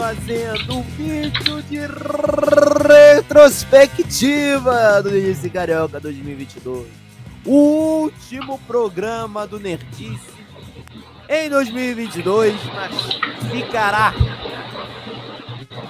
[0.00, 1.80] fazendo um vídeo de
[2.88, 6.86] retrospectiva do Nerdice Carioca 2022.
[7.44, 10.32] O último programa do Nerdice
[11.28, 12.94] em 2022, mas
[13.50, 14.14] ficará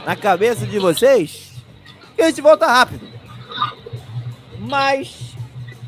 [0.04, 1.52] na cabeça de vocês
[2.16, 3.06] que a gente volta rápido.
[4.59, 5.37] Mas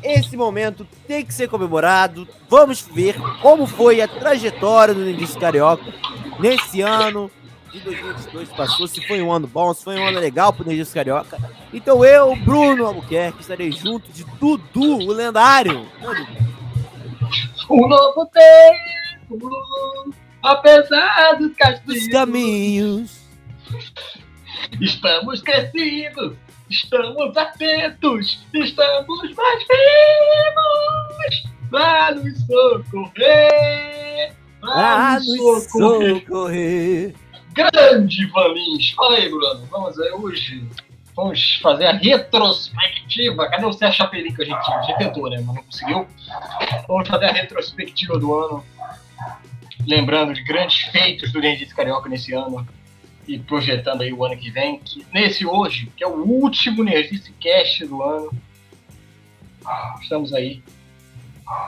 [0.01, 2.25] esse momento tem que ser comemorado.
[2.49, 5.93] Vamos ver como foi a trajetória do Nerdice Carioca
[6.39, 7.29] nesse ano
[7.73, 10.93] de 2022 passou, se foi um ano bom, se foi um ano legal pro Nerdice
[10.93, 11.37] Carioca.
[11.73, 15.89] Então eu, Bruno Albuquerque, estarei junto de Dudu, o lendário.
[17.69, 19.49] Um novo tempo,
[20.43, 23.19] apesar dos Dos castigos, caminhos.
[24.79, 26.35] estamos crescidos,
[26.69, 31.53] estamos atentos, estamos mais vivos.
[31.71, 36.21] Vá nos socorrer, nos nos socorrer.
[36.21, 37.22] socorrer.
[37.53, 38.91] Grande Valins!
[38.91, 39.67] Fala aí, Bruno.
[39.69, 40.67] Vamos aí hoje.
[41.15, 43.47] Vamos fazer a retrospectiva.
[43.47, 45.37] Cadê o Sérgio Chapelinho que a gente já tentou, né?
[45.45, 46.07] Mas não conseguiu.
[46.87, 48.65] Vamos fazer a retrospectiva do ano.
[49.85, 52.67] Lembrando de grandes feitos do Nerdice Carioca nesse ano.
[53.27, 54.79] E projetando aí o ano que vem.
[54.79, 58.31] Que nesse hoje, que é o último Nerdice Cast do ano.
[60.01, 60.63] Estamos aí.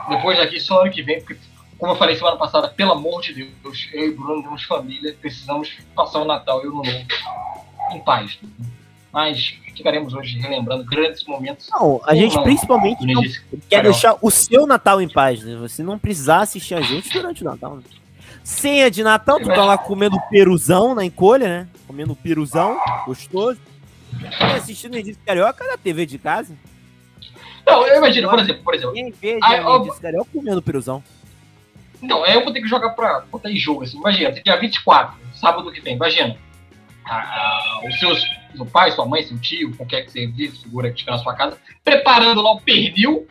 [0.08, 1.38] Depois daqui, só ano que vem, porque
[1.78, 5.16] como eu falei semana passada, pelo amor de Deus, eu e o Bruno temos família,
[5.20, 7.06] precisamos passar o Natal e o Ano Novo
[7.92, 8.38] em paz.
[9.12, 11.68] Mas ficaremos hoje relembrando grandes momentos.
[11.70, 12.42] Não, a gente Não.
[12.42, 13.22] principalmente não
[13.68, 15.56] quer deixar o seu Natal em paz, né?
[15.56, 17.76] Você não precisar assistir a gente durante o Natal.
[17.76, 17.82] Né?
[18.42, 21.68] Ceia de Natal, tu tá lá comendo peruzão na encolha, né?
[21.86, 23.60] Comendo peruzão, gostoso.
[24.20, 26.54] E assistindo Nerdice Carioca na TV de casa.
[27.66, 28.94] Não, eu imagino, por exemplo, por exemplo.
[28.94, 31.02] Quem vê a ó, Nerdice Carioca comendo peruzão.
[32.24, 33.96] Aí eu vou ter que jogar pra botar em jogo, assim.
[33.98, 36.36] Imagina, dia 24, sábado que vem, imagina.
[37.04, 38.20] Ah, os seus,
[38.54, 41.34] seu pai, sua mãe, seu tio, qualquer que você vive, segura que estiver na sua
[41.34, 43.26] casa, preparando lá o pernil.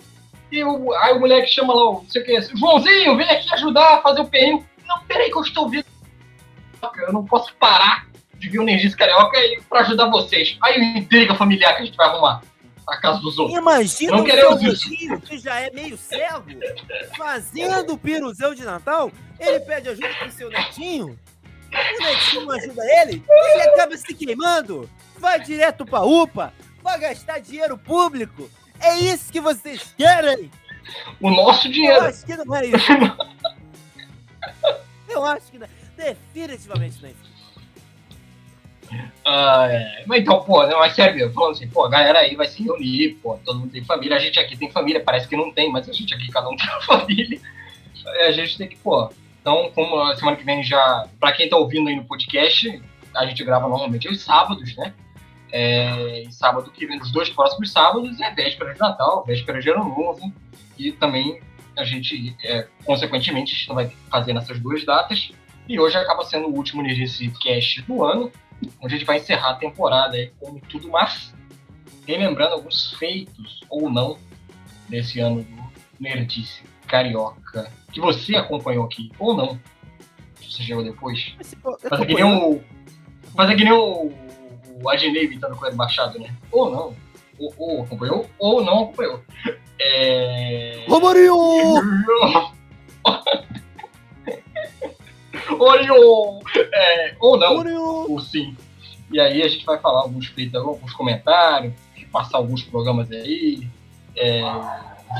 [0.52, 3.96] E o, aí o moleque chama lá, não sei o que, Joãozinho, vem aqui ajudar
[3.96, 4.64] a fazer o pernil.
[4.88, 5.85] Não, peraí que eu estou vendo.
[7.08, 9.38] Eu não posso parar de ver o Nerdice Carioca
[9.68, 10.58] pra ajudar vocês.
[10.62, 12.41] Aí o intriga familiar que a gente vai arrumar
[12.88, 13.57] na casa dos outros.
[13.57, 16.46] Imagina Não o seu vizinho, que já é meio cego,
[17.18, 19.12] fazendo o piruzão de Natal.
[19.40, 21.19] Ele pede ajuda pro seu netinho.
[21.72, 23.23] O netinho ajuda ele.
[23.28, 24.90] Ele acaba se queimando.
[25.18, 26.53] Vai direto pra UPA.
[26.81, 28.50] Vai gastar dinheiro público.
[28.79, 30.52] É isso que vocês querem?
[31.19, 32.06] O nosso Eu dinheiro.
[32.06, 32.85] acho que não é isso.
[35.09, 35.67] Eu acho que não.
[35.97, 37.34] Definitivamente não é isso.
[39.25, 40.03] Ah, é.
[40.06, 43.18] Mas então, pô, não, mas sério, falando assim, pô, a galera aí vai se reunir,
[43.22, 45.90] pô, todo mundo tem família, a gente aqui tem família, parece que não tem, mas
[45.90, 47.40] a gente aqui, cada um tem uma família.
[48.28, 49.09] A gente tem que, pô,
[49.41, 52.81] então, como a semana que vem já, pra quem tá ouvindo aí no podcast,
[53.16, 54.94] a gente grava normalmente aos sábados, né?
[55.52, 59.85] É, sábado que vem, os dois próximos sábados, é véspera de Natal, véspera de Ano
[59.85, 60.34] Novo,
[60.78, 61.40] e também
[61.78, 65.31] a gente, é, consequentemente, a gente não vai fazer nessas duas datas,
[65.67, 68.31] e hoje acaba sendo o último Nerdice Cast do ano,
[68.82, 71.34] onde a gente vai encerrar a temporada aí com tudo mais,
[72.08, 74.18] relembrando alguns feitos ou não
[74.90, 75.64] desse ano do
[76.00, 79.60] Nerdice Carioca, que você acompanhou aqui, ou não,
[80.40, 81.34] se você chegou depois.
[81.38, 81.56] Mas,
[81.90, 82.62] Fazer que nem o.
[83.36, 84.12] Fazer que nem o,
[84.82, 86.34] o Adnei imitando com o Ed Machado, né?
[86.52, 86.96] Ou não.
[87.38, 89.22] Ou, ou acompanhou, ou não acompanhou.
[89.80, 90.86] É.
[90.88, 91.36] Romarinho!
[95.50, 96.40] Orion!
[96.74, 97.50] É, ou não.
[97.58, 97.82] Romarinho!
[98.12, 98.56] ou sim.
[99.12, 101.74] E aí a gente vai falar alguns feitos, alguns comentários,
[102.12, 103.68] passar alguns programas aí,
[104.16, 104.42] é,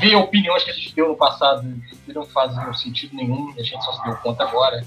[0.00, 1.62] ver opiniões que a gente deu no passado
[2.04, 4.84] que não faziam sentido nenhum, a gente só se deu conta agora.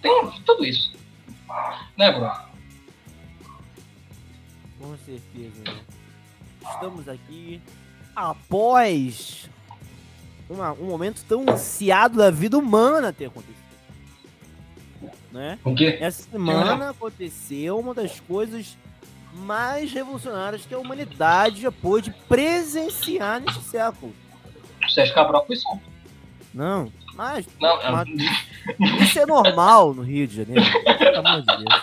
[0.00, 0.92] Tem tudo isso.
[1.96, 2.32] Né, Bruno?
[4.78, 5.80] Com certeza, né?
[6.60, 7.60] Estamos aqui
[8.14, 9.48] após
[10.48, 13.61] uma- um momento tão ansiado da vida humana ter acontecido.
[15.32, 15.58] Né?
[15.64, 15.96] O quê?
[16.00, 18.76] Essa semana aconteceu uma das coisas
[19.32, 24.14] mais revolucionárias que a humanidade já pôde presenciar neste século.
[24.88, 25.80] Sérgio Cabral foi solto.
[26.52, 28.08] Não, mas, Não, é- mas
[29.00, 30.62] isso é normal no Rio de Janeiro.
[30.98, 31.82] Pelo amor de Deus.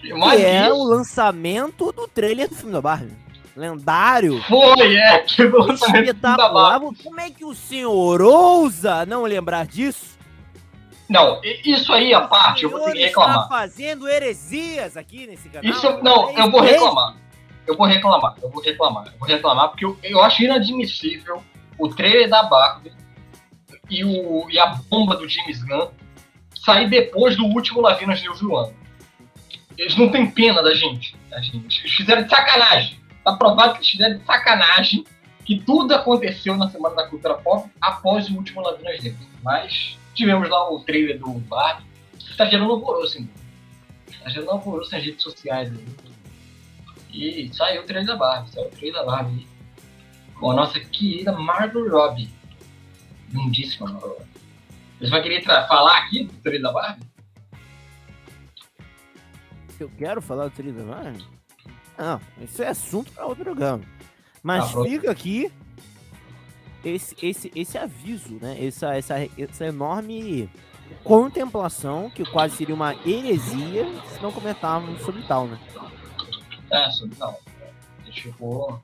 [0.00, 3.12] Que é o lançamento do trailer do filme da Barbie.
[3.58, 4.40] Lendário.
[4.44, 6.78] foi, é, Espetacular.
[6.78, 7.02] Barbie.
[7.02, 10.16] Como é que o senhor ousa não lembrar disso?
[11.08, 13.42] Não, isso aí a parte, eu vou ter que reclamar.
[13.42, 15.70] está fazendo heresias aqui nesse canal.
[15.70, 17.16] Isso, não, É eu vou reclamar.
[17.66, 19.06] Eu vou reclamar, eu vou reclamar.
[19.06, 21.42] Eu vou reclamar porque eu, eu acho inadmissível
[21.78, 22.92] o trailer da Barbie
[23.90, 25.88] e, o, e a bomba do James Gunn
[26.54, 28.74] sair depois do último Lavinas News do ano.
[29.76, 31.16] Eles não têm pena da gente.
[31.30, 31.80] Da gente.
[31.80, 32.98] Eles fizeram de sacanagem.
[33.24, 35.04] Tá provado que fizeram de sacanagem
[35.44, 39.16] que tudo aconteceu na Semana da Cultura Pop após o último Lavinas News.
[39.42, 41.86] Mas tivemos lá o trailer do Barbie,
[42.18, 43.30] que tá gerando alvoroço, hein?
[44.22, 45.72] Tá gerando alvoroço nas redes sociais.
[47.10, 49.48] E saiu o trailer da Barbie, saiu o trailer da Barbie.
[50.38, 52.30] Com a nossa querida Margot Robbie.
[53.30, 54.28] Lindíssima Margot Robbie.
[55.00, 57.06] Você vai querer falar aqui do trailer da Barbie?
[59.80, 61.37] Eu quero falar do trailer da Barbie?
[61.98, 63.82] Não, isso é assunto para outro programa.
[64.42, 65.50] Mas tá fica aqui
[66.84, 68.56] esse, esse, esse aviso, né?
[68.64, 70.48] Essa, essa, essa enorme
[71.02, 75.58] contemplação, que quase seria uma heresia se não comentarmos sobre tal, né?
[76.70, 77.40] É, sobre tal.
[78.10, 78.80] Tipo,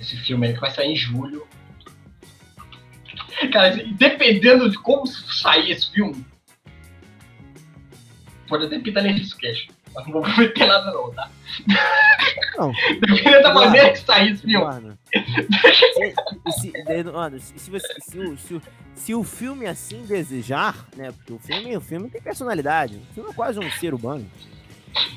[0.00, 1.46] esse filme aí que vai sair em julho.
[3.52, 6.24] Cara, dependendo de como sair esse filme,
[8.48, 9.68] pode até pintar nesse sketch.
[9.94, 11.30] Mas não vou prometer nada não, tá?
[12.56, 12.72] Não.
[13.00, 14.64] Dependendo da maneira que sair esse filme.
[14.64, 14.98] Mano.
[16.60, 16.72] se,
[17.12, 18.62] mano, se, se, você, se, o, se, o,
[18.94, 21.12] se o filme assim desejar, né?
[21.12, 22.96] Porque o filme, o filme tem personalidade.
[22.96, 24.28] O filme é quase um ser humano.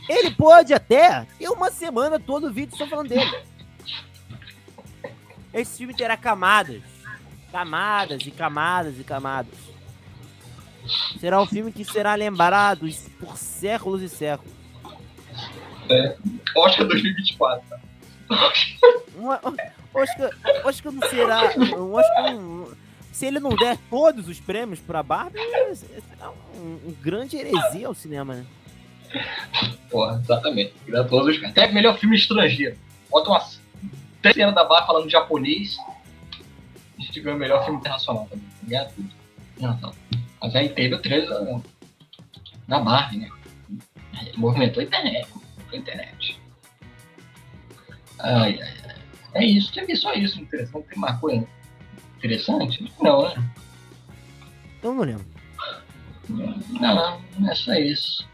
[0.08, 3.32] Ele pode até ter uma semana todo o vídeo só falando dele.
[5.54, 6.82] Esse filme terá camadas.
[7.52, 9.54] Camadas e camadas e camadas.
[11.20, 12.88] Será um filme que será lembrado
[13.20, 14.55] por séculos e séculos.
[15.90, 16.16] É.
[16.56, 17.64] Oscar 2024.
[19.16, 19.40] Uma,
[19.94, 20.30] Oscar,
[20.64, 21.44] Oscar não será.
[21.46, 22.68] Oscar não,
[23.12, 25.40] se ele não der todos os prêmios pra Barbie,
[25.76, 28.46] será um, um grande heresia ao cinema, né?
[29.90, 30.74] Porra, exatamente.
[31.10, 31.44] Todos os...
[31.44, 32.78] Até melhor filme estrangeiro.
[33.10, 33.42] Bota uma
[34.34, 35.78] cena da Barbie falando japonês.
[36.98, 38.48] A gente ganha o melhor filme internacional também.
[38.64, 39.96] Ganha tudo.
[40.42, 41.62] Mas aí teve o trailer da,
[42.68, 43.30] da Barbie, né?
[44.38, 45.28] Movimentou a internet
[45.68, 46.42] pra internet.
[48.20, 48.96] Ai, ai, ai.
[49.34, 50.88] É isso, teve só isso interessante.
[50.88, 51.48] Tem uma coisa
[52.18, 52.92] interessante?
[53.02, 53.52] Não, né?
[54.82, 55.26] Eu não lembro.
[56.30, 58.28] Não, não, é só isso.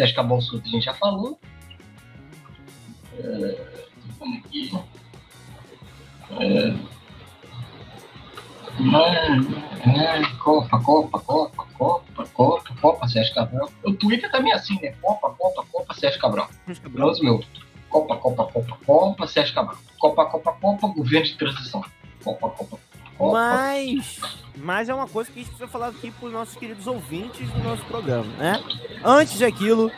[0.00, 1.38] Acha que a bolsa a gente já falou?
[3.18, 3.74] É,
[4.38, 4.70] aqui.
[8.76, 13.70] É, é, Copa, Copa, Copa, Copa, Copa, Copa, Sérgio Cabral.
[13.84, 14.94] O Twitter também é assim, né?
[15.00, 16.48] Copa, Copa, Copa, Sérgio Cabral.
[16.82, 17.12] Cabral.
[17.22, 17.40] meu.
[17.88, 19.76] Copa, Copa, Copa, Copa, Sérgio Cabral.
[19.98, 21.84] Copa, Copa, Copa, governo de transição.
[22.24, 22.78] Copa, Copa,
[23.16, 23.32] Copa.
[23.32, 24.20] Mas,
[24.56, 27.48] mas é uma coisa que a gente precisa falar aqui para os nossos queridos ouvintes
[27.48, 28.60] do nosso programa, né?
[29.04, 29.90] Antes daquilo,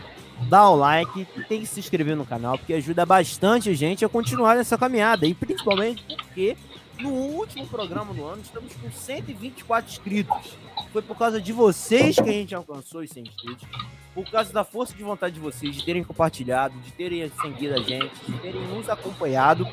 [0.43, 4.09] dá o like, tem que se inscrever no canal, porque ajuda bastante a gente a
[4.09, 5.27] continuar nessa caminhada.
[5.27, 6.57] E principalmente porque
[6.99, 10.57] no último programa do ano, estamos com 124 inscritos.
[10.93, 13.69] Foi por causa de vocês que a gente alcançou os 100 inscritos.
[14.15, 17.83] Por causa da força de vontade de vocês, de terem compartilhado, de terem seguido a
[17.83, 19.67] gente, de terem nos acompanhado,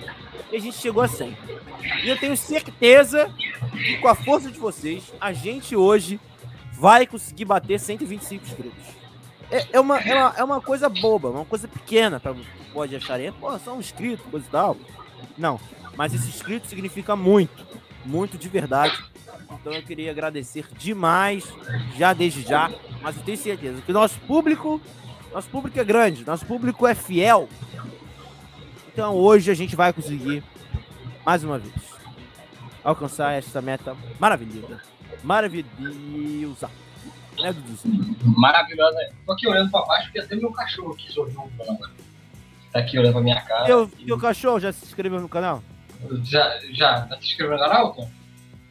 [0.49, 1.37] que a gente chegou a 100.
[2.03, 3.33] E eu tenho certeza
[3.71, 6.19] que com a força de vocês, a gente hoje
[6.73, 8.83] vai conseguir bater 125 inscritos.
[9.49, 12.35] É, é, uma, é, uma, é uma coisa boba, uma coisa pequena, pra,
[12.73, 13.31] pode acharem.
[13.31, 14.75] Pô, só um inscrito, coisa e tal.
[15.37, 15.59] Não,
[15.95, 17.65] mas esse inscrito significa muito,
[18.05, 18.97] muito de verdade.
[19.51, 21.45] Então eu queria agradecer demais,
[21.95, 22.71] já desde já,
[23.01, 24.81] mas eu tenho certeza que nosso público,
[25.31, 27.47] nosso público é grande, nosso público é fiel.
[28.91, 30.43] Então hoje a gente vai conseguir,
[31.25, 31.73] mais uma vez,
[32.83, 34.81] alcançar essa meta maravilhosa.
[35.23, 36.69] Maravilhosa.
[37.39, 37.55] Né?
[38.23, 38.97] Maravilhosa.
[39.25, 41.49] Tô aqui olhando pra baixo porque até meu cachorro aqui sorriu.
[42.71, 43.65] Tá aqui olhando pra minha cara.
[43.65, 45.63] Teu, teu cachorro já se inscreveu no canal?
[46.23, 48.09] Já, já, já se inscreveu no canal, Tom?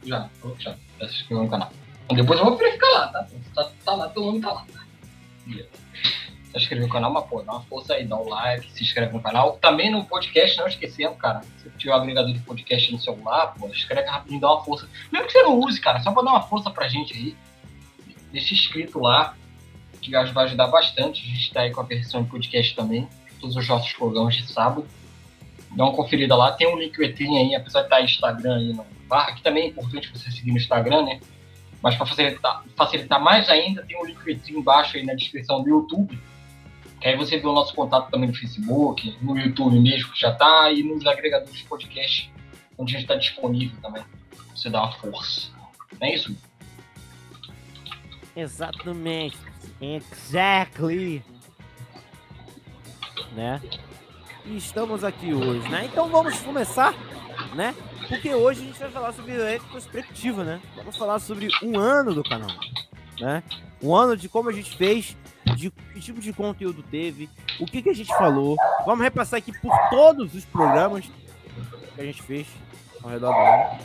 [0.05, 1.71] Já, já, já se inscreveu no canal.
[2.13, 3.27] Depois eu vou verificar lá, tá?
[3.55, 4.65] Tá, tá lá, todo mundo tá lá.
[5.45, 5.69] Beleza.
[6.53, 9.13] Já inscreveu no canal, mas pô, dá uma força aí, dá um like, se inscreve
[9.13, 9.53] no canal.
[9.53, 11.41] Também no podcast, não esquecendo, cara.
[11.57, 14.87] Se tiver um agregador de podcast no celular, pô, escreve rapidinho, dá uma força.
[15.11, 17.35] Mesmo que você não use, cara, só pra dar uma força pra gente aí.
[18.31, 19.35] Deixa inscrito lá,
[20.01, 21.23] que vai ajudar bastante.
[21.23, 23.07] A gente tá aí com a versão de podcast também.
[23.39, 24.87] Todos os nossos programas de sábado
[25.75, 26.51] dá uma conferida lá.
[26.51, 29.67] Tem um link Ethereum aí, apesar de estar Instagram aí no barra, que também é
[29.67, 31.19] importante você seguir no Instagram, né?
[31.81, 35.69] Mas para facilitar, facilitar mais ainda, tem um link Ethereum embaixo aí na descrição do
[35.69, 36.17] YouTube.
[37.01, 40.33] Que aí você vê o nosso contato também no Facebook, no YouTube mesmo, que já
[40.33, 42.31] tá, e nos agregadores de podcast,
[42.77, 44.03] onde a gente está disponível também.
[44.55, 45.51] Você dá uma força.
[45.99, 46.35] Não é isso?
[48.35, 49.37] Exatamente.
[49.81, 51.21] Exactly.
[53.33, 53.59] Né?
[54.45, 55.85] E estamos aqui hoje, né?
[55.85, 56.93] Então vamos começar,
[57.55, 57.73] né?
[58.07, 60.61] Porque hoje a gente vai falar sobre retrospectiva, né?
[60.75, 62.51] Vamos falar sobre um ano do canal,
[63.19, 63.41] né?
[63.81, 65.15] Um ano de como a gente fez,
[65.55, 68.57] de que tipo de conteúdo teve, o que, que a gente falou.
[68.85, 71.05] Vamos repassar aqui por todos os programas
[71.95, 72.47] que a gente fez
[73.01, 73.79] ao redor do ano,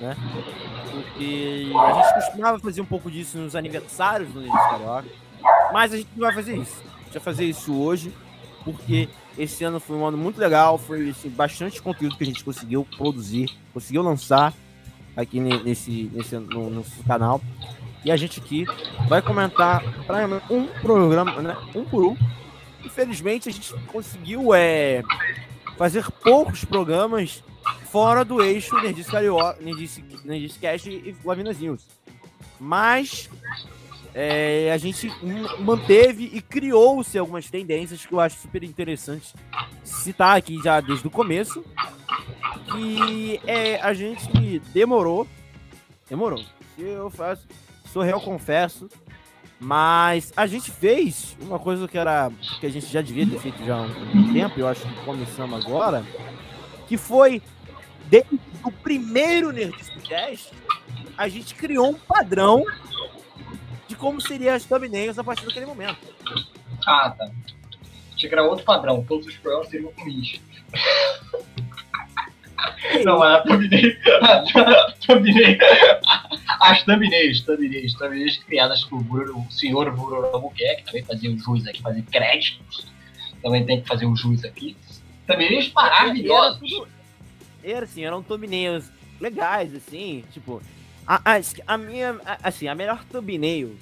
[0.00, 0.16] né?
[0.92, 5.08] Porque a gente costumava fazer um pouco disso nos aniversários do Nerdis Carioca,
[5.72, 6.80] mas a gente não vai fazer isso.
[6.80, 8.14] A gente vai fazer isso hoje,
[8.64, 12.42] porque esse ano foi um ano muito legal, foi assim, bastante conteúdo que a gente
[12.42, 14.54] conseguiu produzir, conseguiu lançar
[15.16, 17.40] aqui nesse, nesse no nosso canal.
[18.04, 18.64] E a gente aqui
[19.08, 19.82] vai comentar
[20.50, 21.56] um programa, né?
[21.74, 22.16] Um por um.
[22.84, 25.02] Infelizmente a gente conseguiu é,
[25.76, 27.42] fazer poucos programas
[27.90, 31.58] fora do eixo Nerdice Carioca, Nerdice, Nerdice Cast e Lavinas.
[32.60, 33.28] Mas
[34.18, 35.12] é, a gente
[35.60, 39.34] manteve e criou-se algumas tendências que eu acho super interessante
[39.84, 41.62] citar aqui já desde o começo.
[42.72, 45.28] Que é, a gente demorou.
[46.08, 46.42] Demorou.
[46.78, 47.46] Eu faço.
[47.92, 48.88] Sou real, confesso.
[49.60, 52.32] Mas a gente fez uma coisa que era.
[52.58, 55.66] que a gente já devia ter feito já há um tempo, eu acho que começamos
[55.66, 56.02] agora.
[56.88, 57.42] Que foi
[58.06, 60.54] desde o primeiro Nerdisco Cast,
[61.18, 62.64] a gente criou um padrão
[63.88, 65.98] de como seriam as thumbnails a partir daquele momento.
[66.86, 67.30] Ah, tá.
[68.16, 69.04] Tinha que era outro padrão.
[69.04, 70.40] Todos os programas seriam ruins.
[73.04, 75.58] Não, a thumbnail, a thumbnail,
[76.60, 81.82] as thumbnails, thumbnails, thumbnails criadas por o senhor Bruno Albuquerque, também fazia o juiz aqui,
[81.82, 82.86] fazia créditos,
[83.42, 84.76] também tem que fazer o juiz aqui.
[85.26, 86.82] Thumbnails maravilhosos.
[87.62, 88.90] Era assim, eram thumbnails
[89.20, 90.62] legais, assim, tipo,
[91.06, 93.76] a, a, a minha, a, assim, a melhor thumbnail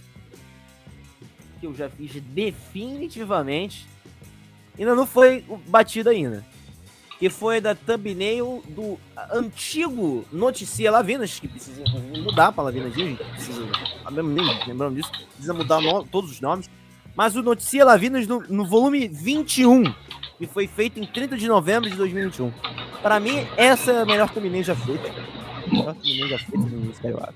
[1.59, 3.87] que eu já fiz definitivamente
[4.79, 6.45] ainda não foi batida ainda.
[7.19, 8.99] Que foi da thumbnail do
[9.33, 11.83] antigo Noticia Lavinas, que precisa
[12.23, 13.67] mudar para Lavinas Dias, precisa,
[14.67, 16.69] lembrando disso, precisa mudar no, todos os nomes.
[17.17, 19.85] Mas o Noticia Lavinas no, no volume 21,
[20.37, 22.53] que foi feito em 30 de novembro de 2021.
[23.01, 25.44] Para mim, essa é a melhor thumbnail já feita
[26.29, 27.35] já feita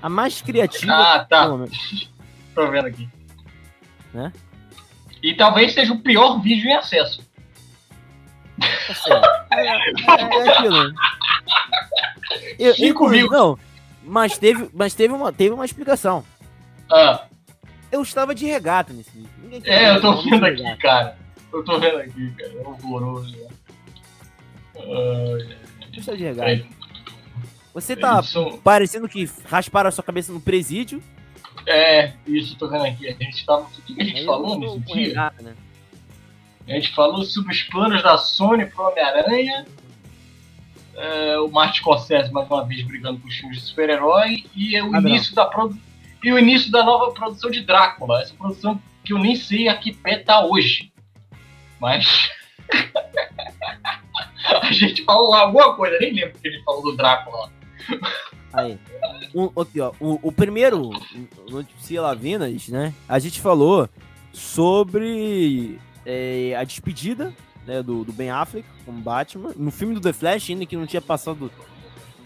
[0.00, 0.92] A mais criativa.
[0.92, 1.46] Ah, tá.
[2.54, 3.08] Tô vendo aqui.
[4.12, 4.32] Né?
[5.22, 7.22] E talvez seja o pior vídeo em acesso.
[9.50, 10.94] É, é, é aquilo.
[12.58, 13.28] Eu, Cinco mil.
[13.28, 13.58] Não,
[14.02, 16.24] mas teve, mas teve uma, teve uma explicação.
[16.90, 17.24] Ah.
[17.90, 19.62] Eu estava de regata nesse vídeo.
[19.64, 21.16] É, eu tô vendo aqui, cara.
[21.52, 22.52] Eu tô vendo aqui, cara.
[22.52, 23.36] É horroroso.
[24.74, 25.38] Uh,
[25.92, 26.66] eu estava de regata.
[27.74, 28.58] Você tá isso...
[28.62, 31.02] parecendo que rasparam a sua cabeça no presídio.
[31.66, 33.08] É, isso, tô vendo aqui.
[33.08, 33.62] A gente tava.
[33.62, 35.32] O que a gente falou nesse dia?
[35.40, 35.54] né?
[36.68, 39.66] A gente falou sobre os planos da Sony pro Homem-Aranha.
[40.94, 44.94] É, o Martin Scorsese mais uma vez brigando com os filmes de super-herói e o
[44.94, 45.78] ah, início da produ...
[46.22, 49.76] e o início da nova produção de Drácula, essa produção que eu nem sei a
[49.76, 50.92] que pé tá hoje.
[51.80, 52.30] Mas
[54.60, 57.50] a gente falou alguma coisa, nem lembro que a gente falou do Drácula.
[58.52, 58.78] Aí.
[59.34, 60.90] Um, aqui, ó, o, o primeiro
[61.48, 62.92] Notícia Lavinas, né?
[63.08, 63.88] A gente falou
[64.32, 67.32] sobre é, a despedida
[67.66, 69.52] né, do, do Ben Affleck como Batman.
[69.56, 71.50] No filme do The Flash, ainda que não tinha passado.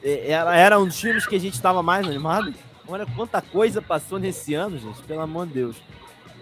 [0.03, 2.53] É, era, era um dos filmes que a gente estava mais animado.
[2.89, 5.77] Olha quanta coisa passou nesse ano, gente, pelo amor de Deus.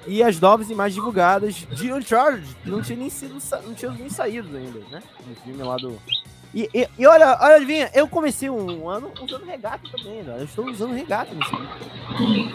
[0.07, 4.11] E as novas imagens divulgadas de Uncharted, que não tinha nem sido não tinha nem
[4.11, 5.03] saído ainda, né?
[5.27, 5.99] No filme lá do,
[6.55, 10.37] e, e, e, olha, olha, Livinha, eu comecei um ano usando regata também, né?
[10.39, 11.51] Eu estou usando regata nesse
[12.17, 12.55] vídeo.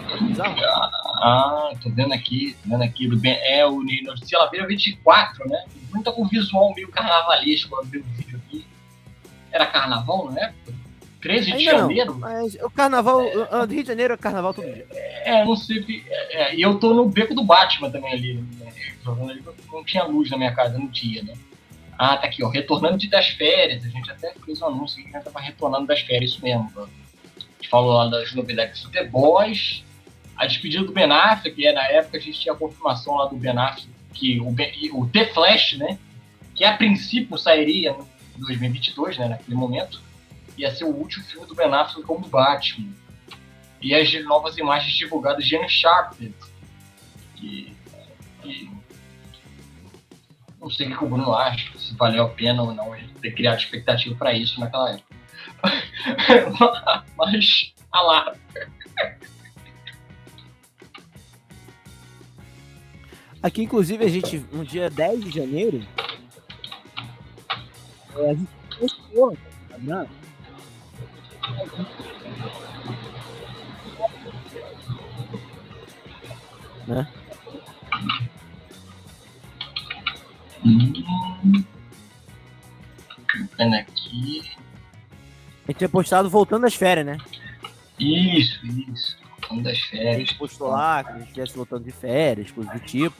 [1.21, 5.65] Ah, tô vendo aqui, tô vendo aqui, do é o Notícia Laveira 24, né?
[5.93, 8.65] Muito com visual meio carnavalesco, quando vi o vídeo aqui.
[9.51, 10.53] Era carnaval, não é?
[11.21, 12.13] 13 de janeiro?
[12.13, 14.87] Não, mas o carnaval, é, Rio de Janeiro é carnaval todo dia.
[15.25, 16.05] É, não sei.
[16.09, 18.33] É, e eu tô no beco do Batman também ali.
[18.35, 18.71] Né?
[19.71, 21.33] Não tinha luz na minha casa no dia, né?
[22.01, 23.83] Ah, tá aqui, ó, retornando de das férias.
[23.83, 26.71] A gente até fez um anúncio que a gente tava retornando das férias, isso mesmo.
[26.77, 26.87] A
[27.57, 29.83] gente falou lá das novidades do The Boys,
[30.37, 33.25] a despedida do Ben Affleck, que é, na época a gente tinha a confirmação lá
[33.25, 35.99] do Ben Affleck, que o, ben, o The Flash, né,
[36.55, 37.93] que a princípio sairia
[38.37, 40.01] em 2022, né, naquele momento,
[40.57, 42.93] ia ser o último filme do Ben Affleck como Batman.
[43.81, 46.33] E as novas imagens divulgadas de Uncharted,
[47.35, 47.75] que,
[48.41, 48.78] que
[50.59, 53.59] não sei o que o Bruno acha, se valeu a pena ou não ter criado
[53.59, 55.15] expectativa para isso naquela época.
[57.17, 58.35] Mas, ah lá.
[63.41, 65.81] Aqui, inclusive, a gente, no dia 10 de janeiro,
[68.17, 69.37] é, a gente postou
[69.77, 70.07] Não.
[76.87, 77.07] Né?
[85.79, 87.17] Tinha postado voltando das férias, né?
[87.97, 89.17] Isso, isso.
[89.41, 90.17] Voltando das A férias.
[90.17, 93.15] gente postou lá que a gente estivesse voltando de férias, coisa do tipo.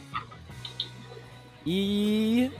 [1.66, 2.52] E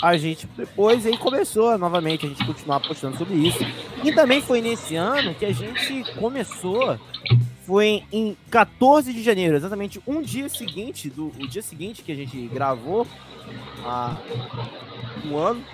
[0.00, 3.58] a gente depois aí começou novamente a gente continuar postando sobre isso.
[4.02, 6.98] E também foi nesse ano que a gente começou,
[7.66, 12.16] foi em 14 de janeiro, exatamente um dia seguinte, do, o dia seguinte que a
[12.16, 13.06] gente gravou
[13.84, 14.16] há
[15.26, 15.64] um ano,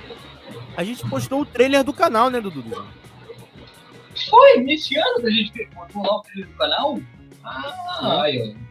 [0.77, 2.65] a gente postou o trailer do canal, né, Dudu?
[4.29, 7.00] Foi nesse ano que a gente botou lá o trailer do canal?
[7.45, 8.71] Ah, ó.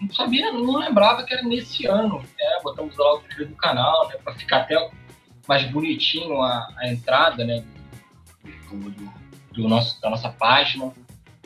[0.00, 2.22] Não sabia, não lembrava que era nesse ano.
[2.38, 4.16] É, botamos lá o trailer do canal, né?
[4.22, 4.90] Pra ficar até
[5.48, 7.64] mais bonitinho a, a entrada, né?
[8.70, 9.18] Do, do-
[9.52, 10.92] do nosso, da nossa página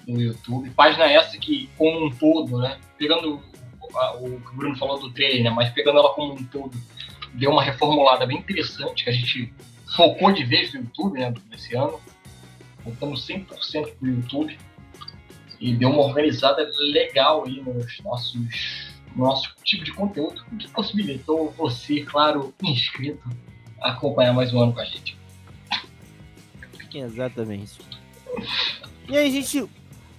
[0.07, 0.69] no YouTube.
[0.71, 2.79] Página essa que, como um todo, né?
[2.99, 3.41] Pegando
[3.81, 5.51] o, a- o que o Bruno falou do trailer, né?
[5.51, 6.77] Mas pegando ela como um todo,
[7.33, 9.53] deu uma reformulada bem interessante que a gente
[9.97, 11.33] focou de vez no YouTube, né?
[11.51, 11.99] Nesse ano.
[12.85, 14.59] Voltamos 100% pro YouTube
[15.61, 21.51] e deu uma organizada legal aí nos nossos no nosso tipo de conteúdo que possibilitou
[21.51, 23.23] você, claro, inscrito,
[23.81, 25.17] acompanhar mais um ano com a gente.
[26.95, 27.79] Exatamente.
[29.09, 29.69] E aí a gente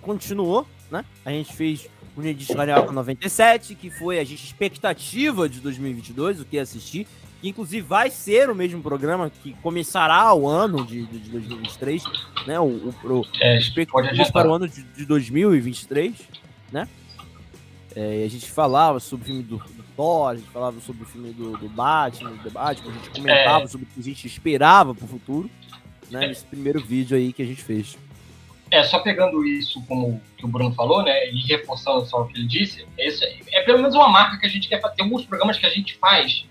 [0.01, 1.05] continuou, né?
[1.25, 6.46] A gente fez o Nedis Carioca 97, que foi a gente expectativa de 2022, o
[6.46, 7.08] que assistir.
[7.44, 12.02] Que inclusive vai ser o mesmo programa que começará o ano de, de, de 2023,
[12.48, 12.58] né?
[12.58, 16.14] O, o, o É, expectativas para o ano de, de 2023,
[16.72, 16.88] né?
[17.94, 21.06] É, a gente falava sobre o filme do, do Thor, a gente falava sobre o
[21.06, 24.96] filme do, do Batman, do Batman, a gente comentava sobre o que a gente esperava
[24.96, 25.51] pro futuro,
[26.10, 26.27] né?
[26.27, 27.98] Nesse primeiro vídeo aí que a gente fez.
[28.72, 32.40] É, só pegando isso como que o Bruno falou, né, e reforçando só o que
[32.40, 34.96] ele disse, esse é, é pelo menos uma marca que a gente quer fazer.
[34.96, 36.46] Tem alguns programas que a gente faz,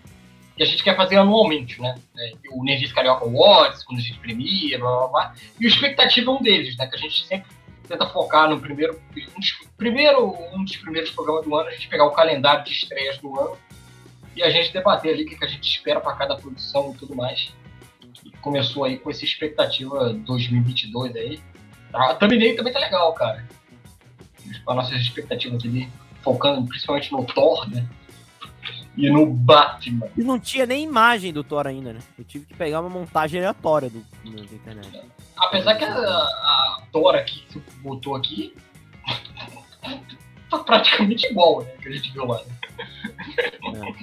[0.57, 1.95] que a gente quer fazer anualmente, né?
[2.17, 5.35] É, o Nerdice Carioca Awards, quando a gente premia, blá blá blá.
[5.59, 6.87] E o Expectativa é um deles, né?
[6.87, 7.51] Que a gente sempre
[7.89, 9.01] tenta focar no primeiro,
[9.37, 12.73] um dos, primeiro, um dos primeiros programas do ano, a gente pegar o calendário de
[12.73, 13.57] estreias do ano
[14.37, 17.15] e a gente debater ali o que a gente espera para cada produção e tudo
[17.15, 17.53] mais.
[18.25, 21.41] E começou aí com essa expectativa 2022 aí.
[21.93, 23.47] A thumbnail também tá legal, cara.
[24.65, 25.89] Com as nossas expectativas ali,
[26.23, 27.87] focando principalmente no Thor, né?
[28.97, 30.07] E no Batman.
[30.17, 32.01] E não tinha nem imagem do Thor ainda, né?
[32.19, 35.03] Eu tive que pegar uma montagem aleatória do, do- da internet.
[35.37, 38.55] Apesar que a, a Thor aqui, que você botou aqui,
[40.51, 41.71] tá praticamente igual, né?
[41.81, 42.41] Que a gente viu lá.
[43.73, 43.95] Né?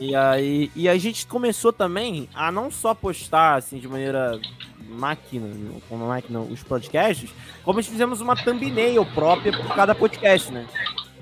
[0.00, 4.40] E aí, e a gente começou também a não só postar assim de maneira
[4.88, 5.46] máquina,
[5.88, 7.30] como máquina, os podcasts,
[7.62, 10.66] como nós fizemos uma thumbnail própria por cada podcast, né?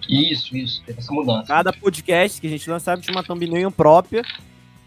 [0.08, 1.46] Isso, isso, teve essa mudança.
[1.46, 4.22] Cada podcast que a gente lançava tinha uma thumbnail própria.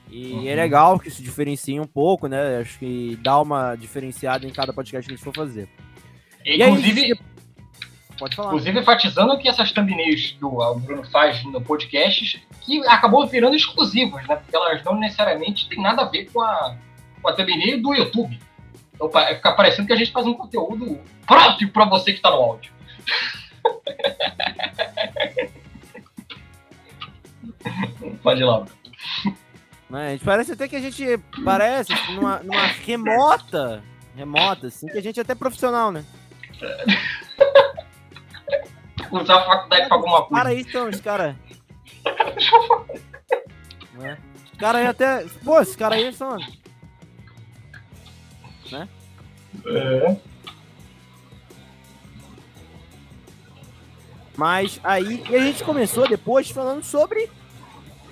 [0.09, 0.47] E Uhum.
[0.49, 2.57] é legal que isso diferencia um pouco, né?
[2.57, 5.69] Acho que dá uma diferenciada em cada podcast que a gente for fazer.
[6.45, 7.19] E aí, Inclusive,
[8.19, 8.49] Pode falar.
[8.49, 14.27] inclusive enfatizando que essas thumbnails que o Bruno faz no podcast, que acabou virando exclusivas,
[14.27, 14.35] né?
[14.35, 16.75] Porque elas não necessariamente têm nada a ver com a,
[17.21, 18.37] com a thumbnail do YouTube.
[18.93, 22.37] Então fica parecendo que a gente faz um conteúdo próprio para você que tá no
[22.37, 22.71] áudio.
[28.23, 28.65] Pode ir lá.
[29.89, 30.11] Né?
[30.11, 33.83] Gente parece até que a gente parece assim, numa, numa remota,
[34.15, 36.05] remota, assim, que a gente é até profissional, né?
[39.11, 40.43] Usar a faculdade pra alguma coisa.
[40.43, 41.35] Para aí, então, os caras.
[43.99, 44.17] né?
[44.53, 45.25] Os caras aí até.
[45.43, 46.37] Pô, esses caras aí são.
[48.73, 48.87] É.
[54.37, 55.23] Mas aí.
[55.29, 57.29] E a gente começou depois falando sobre.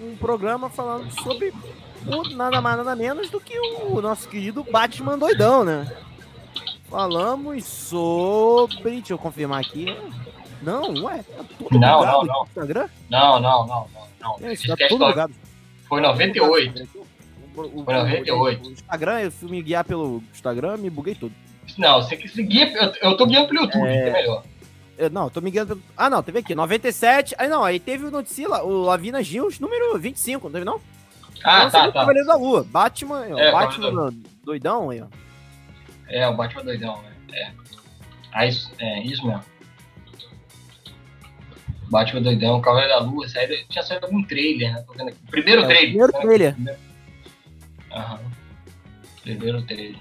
[0.01, 1.53] Um programa falando sobre.
[2.07, 5.91] O nada mais nada menos do que o nosso querido Batman doidão, né?
[6.89, 8.77] Falamos sobre.
[8.91, 9.85] Deixa eu confirmar aqui.
[10.61, 12.43] Não, ué, tá todo Não, bugado não, não.
[12.43, 12.89] Instagram?
[13.09, 13.87] Não, não, não,
[14.21, 14.37] não.
[14.39, 14.47] não.
[14.49, 15.33] É, tá bugado.
[15.87, 16.89] Foi 98.
[17.55, 18.67] O, o, Foi 98.
[18.67, 21.33] O Instagram, eu fui me guiar pelo Instagram, me buguei todo.
[21.77, 22.73] Não, você que seguir.
[22.75, 24.03] Eu, eu tô guiando pelo YouTube, É.
[24.03, 24.43] que é melhor.
[24.99, 25.81] Eu, não, tô me pelo.
[25.95, 27.33] Ah, não, teve aqui, 97.
[27.37, 30.81] Aí não, aí teve o Noticila, o Lavina Gils, número 25, não teve não?
[31.41, 31.99] Ah, tá, o tá.
[32.01, 32.65] Cavaleiro da Lua.
[32.69, 35.07] Batman, ó, É, Batman doidão aí, ó.
[36.09, 37.13] É, o Batman doidão, né?
[37.31, 37.51] É.
[38.33, 39.41] Ah, isso, é, isso mesmo.
[41.89, 44.83] Batman doidão, Cavaleiro da Lua, saída, tinha saído algum trailer, né?
[44.85, 45.17] Tô vendo aqui.
[45.31, 45.89] Primeiro É, trailer.
[45.89, 46.55] primeiro trailer.
[47.91, 48.19] Aham.
[49.23, 49.95] Primeiro trailer.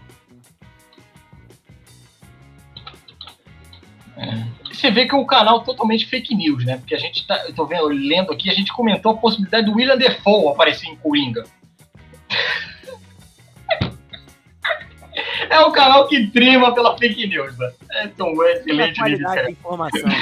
[4.79, 6.77] Você vê que é um canal totalmente fake news, né?
[6.77, 9.75] Porque a gente tá, eu tô vendo, lendo aqui, a gente comentou a possibilidade do
[9.75, 11.45] William Defoe aparecer em Coringa.
[15.51, 17.73] é um canal que trima pela fake news, né?
[17.91, 19.51] É tão excelente vídeo, cara.
[19.51, 20.09] informação.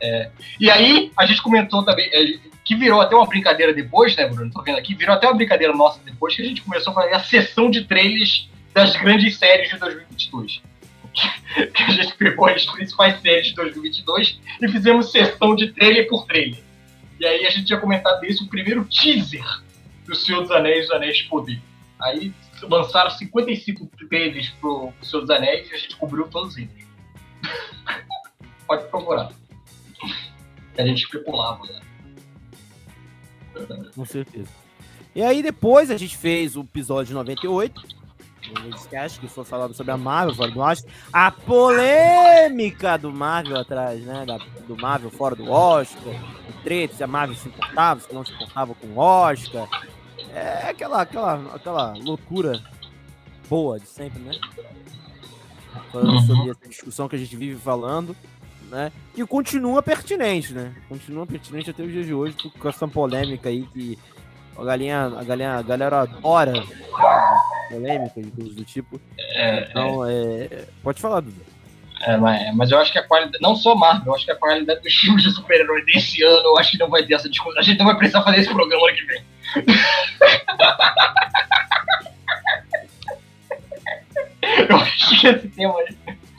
[0.00, 0.30] é.
[0.60, 4.52] E aí, a gente comentou também, é, que virou até uma brincadeira depois, né, Bruno?
[4.52, 7.14] Tô vendo aqui, virou até uma brincadeira nossa depois, que a gente começou a fazer
[7.14, 10.62] a sessão de trailers das grandes séries de 2022.
[11.74, 16.26] que a gente pegou as principais séries de 2022 e fizemos sessão de trailer por
[16.26, 16.62] trailer.
[17.20, 19.44] E aí a gente tinha comentado isso, o primeiro teaser
[20.06, 21.60] do Senhor dos Anéis, os Anéis de Poder.
[22.00, 26.70] Aí lançaram 55 trailers pro, pro Senhor dos Anéis e a gente cobriu todos eles.
[28.66, 29.30] Pode procurar.
[30.76, 31.80] A gente especulava, né?
[33.94, 34.48] Com certeza.
[35.14, 37.82] E aí depois a gente fez o episódio 98,
[38.50, 40.92] o Nerdcast, que foi falando sobre a Marvel fora do Oscar.
[41.12, 44.24] A polêmica do Marvel atrás, né?
[44.26, 46.14] Da, do Marvel fora do Oscar.
[46.48, 49.68] O treta, se a Marvel se importava, se não se importava com o Oscar.
[50.34, 52.62] É aquela, aquela, aquela loucura
[53.48, 54.32] boa de sempre, né?
[55.90, 56.20] Falando uhum.
[56.22, 58.16] sobre essa discussão que a gente vive falando
[58.72, 58.90] né?
[59.14, 60.74] E continua pertinente, né?
[60.88, 63.98] Continua pertinente até os dias de hoje, com essa polêmica aí que
[64.56, 66.54] a galinha, a galinha, a galera adora
[67.72, 69.00] polêmica e coisas do tipo.
[69.18, 70.44] É, então, é...
[70.44, 70.64] é...
[70.82, 71.40] pode falar, Dudu.
[72.02, 74.36] É, mas, mas, eu acho que a qualidade, não só Marvel, eu acho que a
[74.36, 77.60] qualidade dos filmes de super-herói desse ano, eu acho que não vai ter essa discussão.
[77.60, 79.22] A gente não vai precisar fazer esse programa ano que vem.
[84.68, 85.74] eu acho que esse tema.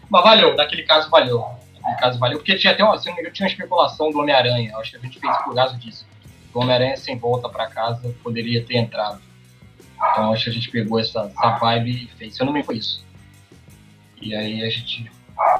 [0.09, 3.19] Mas valeu, naquele caso valeu no caso valeu, porque tinha até uma, se não me
[3.19, 6.05] engano, tinha uma especulação do Homem-Aranha, acho que a gente fez por causa disso.
[6.53, 9.21] O Homem-Aranha sem volta para casa poderia ter entrado.
[10.11, 12.35] Então acho que a gente pegou essa, essa vibe e fez.
[12.35, 13.03] Se eu não me foi isso.
[14.21, 15.11] E aí a gente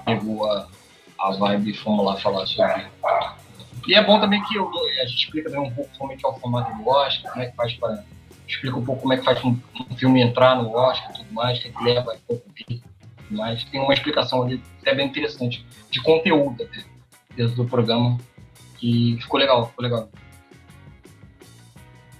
[0.05, 0.67] pegou a,
[1.19, 2.85] a vibe e fomos lá falar sobre.
[3.87, 4.69] E é bom também que eu,
[5.01, 7.43] a gente explica também um pouco como é que é o formato do Oscar, como
[7.43, 8.03] é que faz para.
[8.47, 9.57] Explica um pouco como é que faz um,
[9.89, 12.43] um filme entrar no Oscar e tudo mais, que, é que leva um pouco
[13.33, 16.83] mas tem uma explicação ali até bem interessante de conteúdo até,
[17.35, 18.17] dentro do programa
[18.77, 20.09] que ficou legal, ficou legal.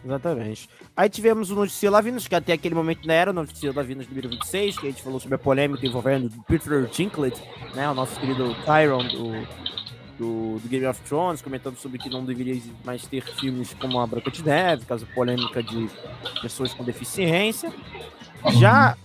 [0.04, 0.70] Exatamente.
[0.96, 4.30] Aí tivemos o Notícia Lavinas, que até aquele momento não era o Notícia Lavinas número
[4.30, 7.42] 26, que a gente falou sobre a polêmica envolvendo Peter Dinklage,
[7.74, 9.32] né, o nosso querido Tyron do,
[10.20, 14.06] do, do, Game of Thrones, comentando sobre que não deveria mais ter filmes como a
[14.06, 15.90] Branca de Neve, caso polêmica de
[16.44, 17.74] pessoas com deficiência.
[18.60, 18.96] Já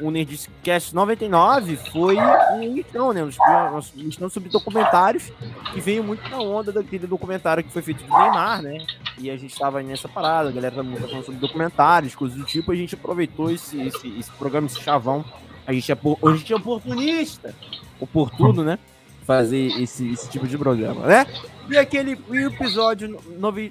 [0.00, 3.22] o Nerdcast 99 foi um listão, né?
[3.22, 5.30] Um listão sobre documentários
[5.72, 8.78] que veio muito na onda daquele documentário que foi feito do Neymar, né?
[9.18, 12.72] E a gente estava nessa parada, a galera muito falando sobre documentários, coisas do tipo,
[12.72, 15.24] a gente aproveitou esse, esse, esse programa, esse chavão.
[15.66, 17.54] A gente é, a gente é oportunista,
[18.00, 18.78] oportuno, né?
[19.24, 21.26] Fazer esse, esse tipo de programa, né?
[21.70, 23.20] E aquele episódio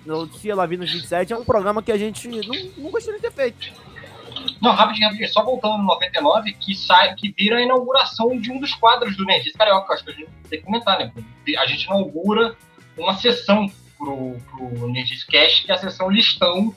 [0.05, 2.39] Notícia Lavinas 27 é um programa que a gente não,
[2.77, 3.90] não gostaria de ter feito
[4.61, 8.59] não, rapidinho, rapidinho, só voltando no 99, que sai, que vira a inauguração de um
[8.59, 11.11] dos quadros do Nerdista Carioca, acho que a gente tem que comentar, né?
[11.57, 12.55] A gente inaugura
[12.95, 16.75] uma sessão pro, pro Nerdista Cast, que é a sessão listão,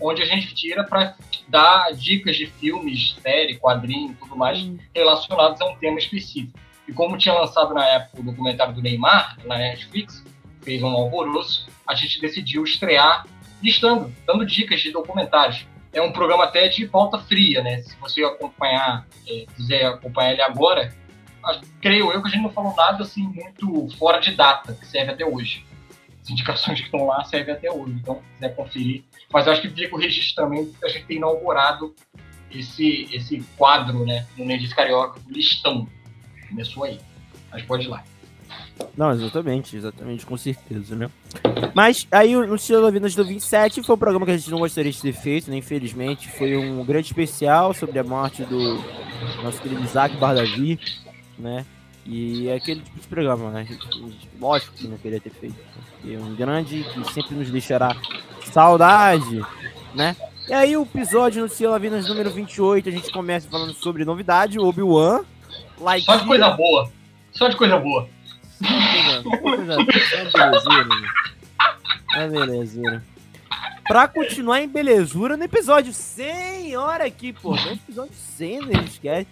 [0.00, 1.14] onde a gente tira para
[1.46, 4.78] dar dicas de filmes, série, quadrinho e tudo mais hum.
[4.94, 6.58] relacionados a um tema específico.
[6.88, 10.24] E como tinha lançado na época o documentário do Neymar, na Netflix,
[10.62, 13.26] fez um alvoroço, a gente decidiu estrear
[13.62, 15.66] listando, dando dicas de documentários
[15.96, 17.80] é um programa até de pauta fria, né?
[17.80, 20.94] Se você acompanhar, é, quiser acompanhar ele agora,
[21.80, 25.12] creio eu que a gente não falou nada assim muito fora de data, que serve
[25.12, 25.64] até hoje.
[26.22, 29.04] As indicações que estão lá servem até hoje, então se quiser conferir.
[29.32, 31.94] Mas eu acho que fica o registro também a gente tem inaugurado
[32.50, 35.88] esse, esse quadro, né, no Nerdis Carioca, listão.
[36.48, 37.00] Começou aí.
[37.50, 38.04] Mas pode ir lá.
[38.96, 41.10] Não, exatamente, exatamente, com certeza, né?
[41.74, 44.58] Mas aí no Estilo da Vida do 27 foi um programa que a gente não
[44.58, 45.56] gostaria de ter feito, né?
[45.58, 46.28] Infelizmente.
[46.30, 48.82] Foi um grande especial sobre a morte do
[49.42, 50.78] nosso querido Isaac Bardavi,
[51.38, 51.66] né?
[52.06, 53.66] E é aquele tipo de programa, né?
[54.40, 55.56] Lógico que não queria ter feito.
[56.08, 57.94] É um grande que sempre nos deixará
[58.52, 59.44] saudade,
[59.94, 60.16] né?
[60.48, 64.58] E aí o episódio no Cielo Vinas número 28, a gente começa falando sobre novidade,
[64.58, 65.24] Obi-Wan.
[65.80, 66.92] Like Só de coisa boa.
[67.32, 68.08] Só de coisa boa.
[72.14, 73.02] É belezura.
[73.86, 77.54] Pra continuar em belezura no episódio 100, hora aqui, pô.
[77.54, 79.28] No episódio 100 do Nerdcast.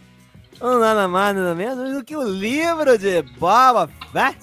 [0.60, 4.38] Não nada mais, nada menos do que o livro de Boba Fett.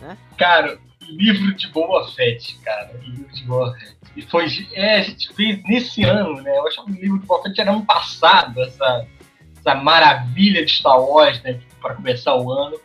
[0.00, 0.18] Né?
[0.36, 0.78] Cara,
[1.08, 2.92] livro de Boba Fett, cara.
[3.02, 3.96] Livro de Boba Fett.
[4.16, 4.46] E foi.
[4.74, 6.56] É, a gente fez nesse ano, né?
[6.56, 9.06] Eu achava que o livro de Boba Fett era ano passado, essa,
[9.58, 11.58] essa maravilha de Star Wars, né?
[11.80, 12.78] Pra começar o ano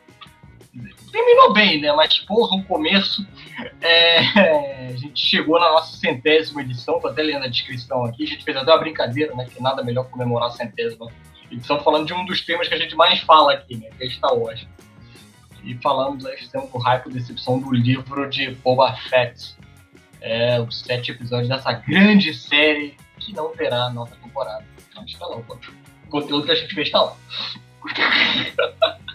[1.15, 1.91] terminou bem, né?
[1.93, 3.25] Mas, porra, o começo.
[3.82, 4.19] É,
[4.89, 8.23] a gente chegou na nossa centésima edição, tô até lendo a descrição aqui.
[8.23, 9.45] A gente fez até uma brincadeira, né?
[9.45, 11.08] Que nada melhor comemorar a centésima
[11.49, 13.89] edição, falando de um dos temas que a gente mais fala aqui, né?
[13.97, 14.67] Que é Star Wars.
[15.63, 19.56] E falamos, né, fizemos o hype decepção do livro de Boba Fett.
[20.21, 24.65] É, os sete episódios dessa grande série que não terá nova temporada.
[24.95, 25.58] Não está pô.
[26.06, 27.15] O conteúdo que a gente fez está lá.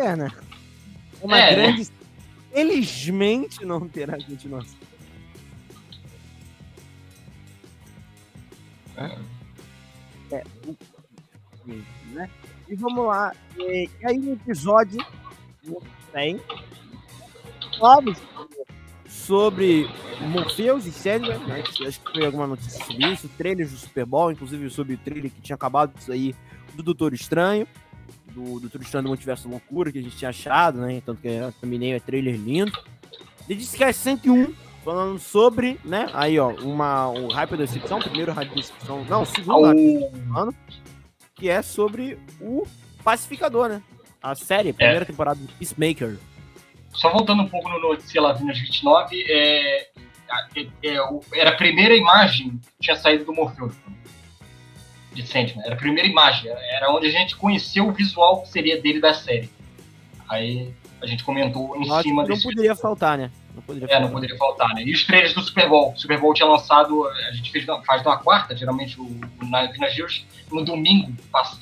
[0.00, 0.30] É, né?
[1.20, 1.72] Uma É, né?
[1.72, 1.90] grande.
[2.52, 4.78] Felizmente não terá continuação.
[10.32, 10.44] É,
[12.12, 12.30] né?
[12.68, 13.34] E vamos lá.
[13.56, 15.04] E, e aí no episódio
[16.12, 16.40] tem
[17.78, 18.18] falamos
[19.08, 19.88] sobre
[20.20, 21.62] Morpheus e Sandman, né?
[21.86, 25.30] Acho que foi alguma notícia sobre isso, trailers do Super Bowl, inclusive sobre o trailer
[25.30, 26.34] que tinha acabado de sair
[26.74, 27.66] do Doutor Estranho,
[28.34, 31.02] do Doutor Estranho do Multiverso Loucura, que a gente tinha achado, né?
[31.04, 32.72] Tanto que eu terminei é trailer lindo.
[33.48, 34.52] Ele disse que é 101,
[34.84, 36.08] falando sobre, né?
[36.14, 40.04] Aí, ó, uma, um hype da decepção, primeiro hype da decepção, não, o segundo hype
[40.34, 40.54] Ao-
[41.34, 42.66] que é sobre o
[43.02, 43.82] Pacificador, né?
[44.22, 46.18] A série, a primeira temporada do Peacemaker.
[46.92, 49.80] Só voltando um pouco no Notícia Lavinas 29, é,
[50.56, 53.72] é, é, o- era a primeira imagem que tinha saído do Morpheus.
[55.12, 55.64] De Sandman.
[55.64, 56.50] Era a primeira imagem.
[56.50, 59.50] Era onde a gente conheceu o visual que seria dele da série.
[60.28, 63.30] Aí a gente comentou em acho cima não desse poderia faltar, né?
[63.54, 64.12] Não poderia É, não faltar.
[64.12, 64.82] poderia faltar, né?
[64.84, 65.92] E os trailers do Super Bowl.
[65.92, 69.44] O Super Bowl tinha lançado, a gente fez, na- faz numa quarta, geralmente o, o
[69.46, 70.24] na Vinas News.
[70.52, 71.12] No domingo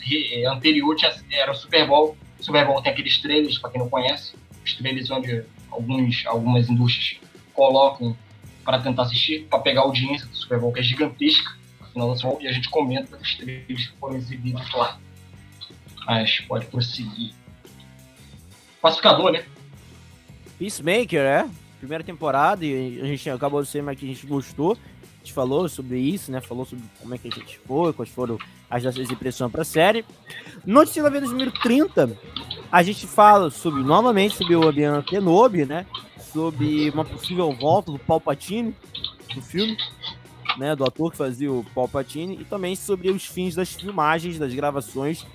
[0.00, 2.16] re- anterior tinha, era o Super Bowl.
[2.38, 4.34] O Super Bowl tem aqueles trailers, pra quem não conhece,
[4.64, 7.18] os trailers onde alguns, algumas indústrias
[7.54, 8.14] colocam
[8.64, 11.56] para tentar assistir, para pegar a audiência do Super Bowl, que é gigantesca.
[12.06, 14.98] Do e a gente comenta os trailers que foram exibidos lá.
[16.06, 17.34] Mas pode prosseguir.
[18.80, 19.44] Pacificador, né?
[20.58, 21.48] Peacemaker, é.
[21.78, 24.72] Primeira temporada, e a gente acabou de ser, mas que a gente gostou.
[24.72, 26.40] A gente falou sobre isso, né?
[26.40, 28.38] Falou sobre como é que a gente foi, quais foram
[28.70, 30.04] as nossas impressões pra série.
[30.64, 32.16] Notícia da Vida número 30,
[32.70, 35.86] a gente fala sobre, novamente, sobre o Obi-Wan Kenobi, né?
[36.32, 38.74] Sobre uma possível volta do Palpatine
[39.34, 39.76] no filme,
[40.56, 40.74] né?
[40.74, 42.38] Do ator que fazia o Palpatine.
[42.40, 45.26] E também sobre os fins das filmagens, das gravações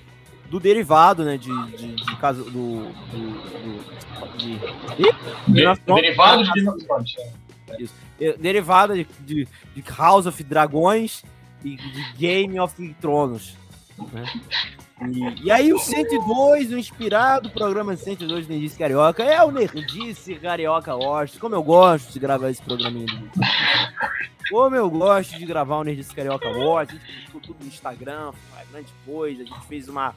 [0.50, 1.36] do derivado, né?
[1.36, 2.84] De, de, de caso do.
[3.10, 4.58] do, de,
[5.84, 6.02] Thrones.
[6.02, 7.16] Derivado de Thrones.
[8.20, 8.32] é.
[8.34, 11.24] Derivada de, de, de House of Dragões
[11.64, 13.56] e de Game of Thrones.
[14.12, 14.24] né?
[15.02, 20.36] E, e aí o 102, o inspirado programa 102 do Nerdice Carioca, é o Nerdice
[20.36, 21.36] Carioca Wars.
[21.36, 23.30] Como eu gosto de gravar esse programinha do
[24.50, 26.90] Como eu gosto de gravar o Nerdice Carioca Wars.
[26.90, 29.42] A gente postou tudo no Instagram, uma grande coisa.
[29.42, 30.14] A gente fez uma...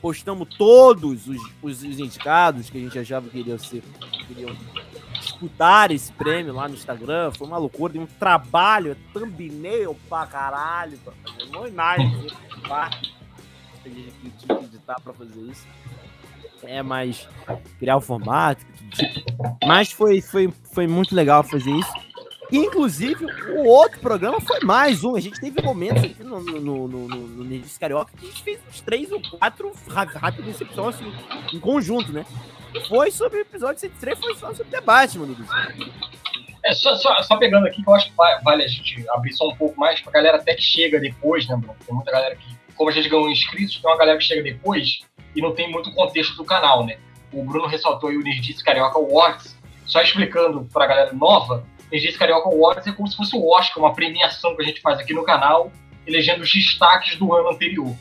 [0.00, 3.82] Postamos todos os, os, os indicados que a gente achava que iriam ser...
[4.26, 4.56] Que iriam
[5.20, 7.32] disputar esse prêmio lá no Instagram.
[7.32, 12.26] Foi uma loucura, deu um trabalho, thumbnail pra caralho, pra fazer uma imagem.
[13.82, 15.66] Tem gente tinha que editar pra fazer isso.
[16.62, 17.28] É, mas
[17.78, 19.58] criar o formato, tipo.
[19.64, 22.07] Mas foi, foi, foi muito legal fazer isso.
[22.50, 25.14] Inclusive, o outro programa foi mais um.
[25.14, 28.58] A gente teve momentos aqui no, no, no, no, no Carioca que a gente fez
[28.68, 31.12] uns três ou quatro rápidas recepção assim,
[31.52, 32.24] em conjunto, né?
[32.88, 35.36] Foi sobre o episódio 103, foi só sobre debate, mano.
[36.64, 39.48] É, só, só, só pegando aqui, que eu acho que vale a gente abrir só
[39.48, 41.76] um pouco mais pra galera até que chega depois, né, Bruno?
[41.84, 45.00] Tem muita galera que, como a gente ganhou inscritos, tem uma galera que chega depois
[45.36, 46.98] e não tem muito contexto do canal, né?
[47.32, 49.56] O Bruno ressaltou aí o Nerdice Carioca Awards,
[49.86, 53.94] só explicando pra galera nova, Nerdice Carioca Awards é como se fosse o Oscar, uma
[53.94, 55.72] premiação que a gente faz aqui no canal,
[56.06, 57.94] elegendo os destaques do ano anterior.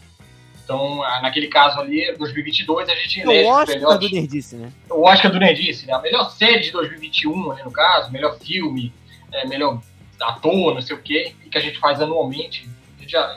[0.63, 4.73] Então, naquele caso ali, 2022, a gente elege O os Oscar melhores do Nerdice, né?
[4.89, 5.93] o Oscar do Nerdice, né?
[5.93, 8.93] A melhor série de 2021, ali no caso, melhor filme,
[9.31, 9.81] é, melhor
[10.19, 12.69] ator, não sei o quê, que a gente faz anualmente.
[12.97, 13.33] A gente já,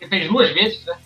[0.00, 0.98] já fez duas vezes, né?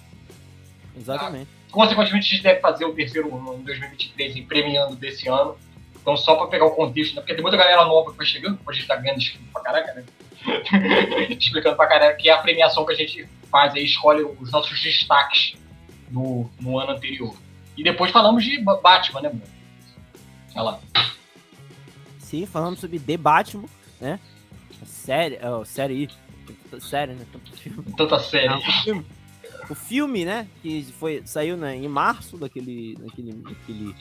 [0.96, 1.50] Exatamente.
[1.70, 5.58] Consequentemente, a gente deve fazer o terceiro ano em 2023 e premiando desse ano.
[6.06, 7.20] Então, só pra pegar o contexto, né?
[7.20, 9.60] Porque tem muita galera nova que vai chegando, depois a gente tá ganhando inscrito pra
[9.60, 10.04] caraca, né?
[11.36, 14.80] Explicando pra caraca que é a premiação que a gente faz aí, escolhe os nossos
[14.80, 15.54] destaques
[16.08, 17.34] no, no ano anterior.
[17.76, 19.42] E depois falamos de Ba- Batman, né, mano?
[20.54, 20.80] Olha lá.
[22.20, 23.64] Sim, falamos sobre The Batman,
[24.00, 24.20] né?
[24.84, 26.08] Série, ó, série
[26.78, 27.26] Série, né?
[27.32, 27.84] Tanto filme.
[27.96, 28.48] Tanta série.
[28.48, 29.06] Não, o filme.
[29.70, 30.46] O filme, né?
[30.62, 33.94] Que foi, saiu né, em março daquele, daquele, daquele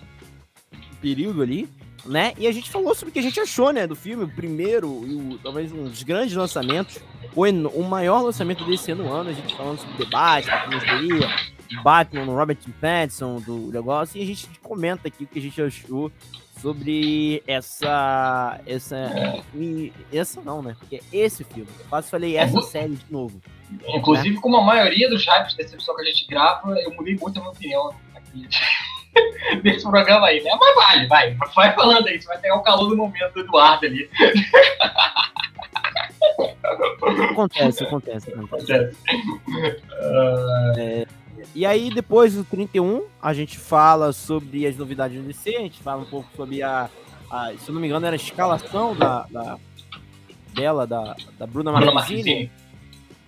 [1.01, 1.67] período ali,
[2.05, 2.33] né?
[2.37, 3.87] E a gente falou sobre o que a gente achou, né?
[3.87, 6.99] Do filme, o primeiro e o, talvez um dos grandes lançamentos.
[7.35, 10.47] O, o maior lançamento desse ano, ano, a gente falando sobre debate,
[10.79, 11.35] seria,
[11.83, 16.11] Batman, Robert Pattinson, do negócio, e a gente comenta aqui o que a gente achou
[16.61, 18.59] sobre essa.
[18.65, 19.43] Essa.
[19.53, 20.75] E, essa não, né?
[20.79, 21.69] Porque é esse filme.
[21.79, 23.41] Eu quase falei essa série de novo.
[23.87, 24.41] Inclusive, né?
[24.41, 27.41] como a maioria dos hypes dessa episódio que a gente grava, eu mudei muito a
[27.41, 28.47] minha opinião aqui
[29.63, 30.51] desse programa aí, né?
[30.60, 31.38] Mas vale, vai.
[31.56, 34.10] Vai falando aí, você vai pegar o calor do momento do Eduardo ali.
[37.32, 38.71] Acontece, acontece, acontece.
[38.71, 38.97] acontece.
[40.78, 41.06] É,
[41.54, 45.82] e aí, depois do 31, a gente fala sobre as novidades do DC, a gente
[45.82, 46.89] fala um pouco sobre a.
[47.30, 49.58] a se eu não me engano, era a escalação da, da
[50.54, 52.51] dela, da, da Bruna Marquezine,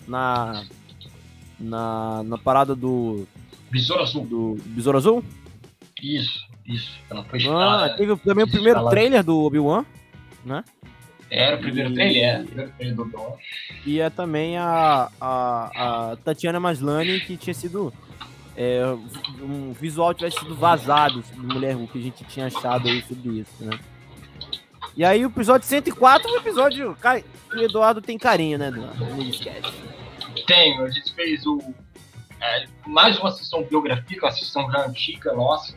[0.08, 0.63] na,
[1.60, 3.28] na, na parada do.
[3.69, 4.26] Besouro Azul.
[4.26, 5.23] Do Besouro Azul?
[6.01, 6.99] Isso, isso.
[7.10, 8.95] Ela foi Ah, teve também o primeiro escalada.
[8.95, 9.86] trailer do Obi-Wan,
[10.45, 10.63] né?
[11.29, 11.93] Era o primeiro e...
[11.93, 12.41] trailer, é.
[12.41, 13.33] O primeiro trailer do Obi-Wan.
[13.86, 17.93] E é também a, a, a Tatiana Maslany, que tinha sido
[18.55, 18.83] é,
[19.39, 23.39] um visual tivesse sido vazado do Mulher Hulk, que a gente tinha achado aí sobre
[23.39, 23.79] isso, né?
[24.95, 29.05] E aí o episódio 104 é um episódio que o Eduardo tem carinho, né, Eduardo?
[30.47, 31.60] Tenho, a gente fez o
[32.41, 35.75] é, mais uma sessão biográfica, uma sessão já antiga nossa.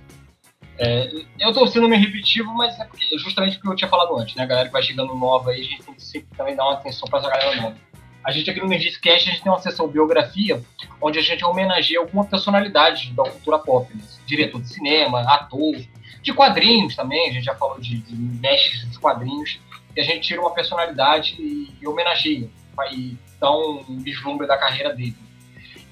[0.82, 4.34] É, eu tô sendo meio repetitivo, mas é porque, justamente porque eu tinha falado antes,
[4.34, 4.44] né?
[4.44, 6.72] A galera que vai chegando nova aí, a gente tem que sempre também dar uma
[6.72, 7.76] atenção pra essa galera nova.
[8.24, 10.62] A gente aqui no Nerdcast, a gente tem uma sessão biografia,
[10.98, 14.02] onde a gente homenageia alguma personalidade da cultura pop, né?
[14.26, 15.76] diretor de cinema, ator,
[16.22, 19.60] de quadrinhos também, a gente já falou de, de mestres de quadrinhos,
[19.94, 22.48] e a gente tira uma personalidade e, e homenageia,
[22.90, 25.16] e dá um vislumbre da carreira dele.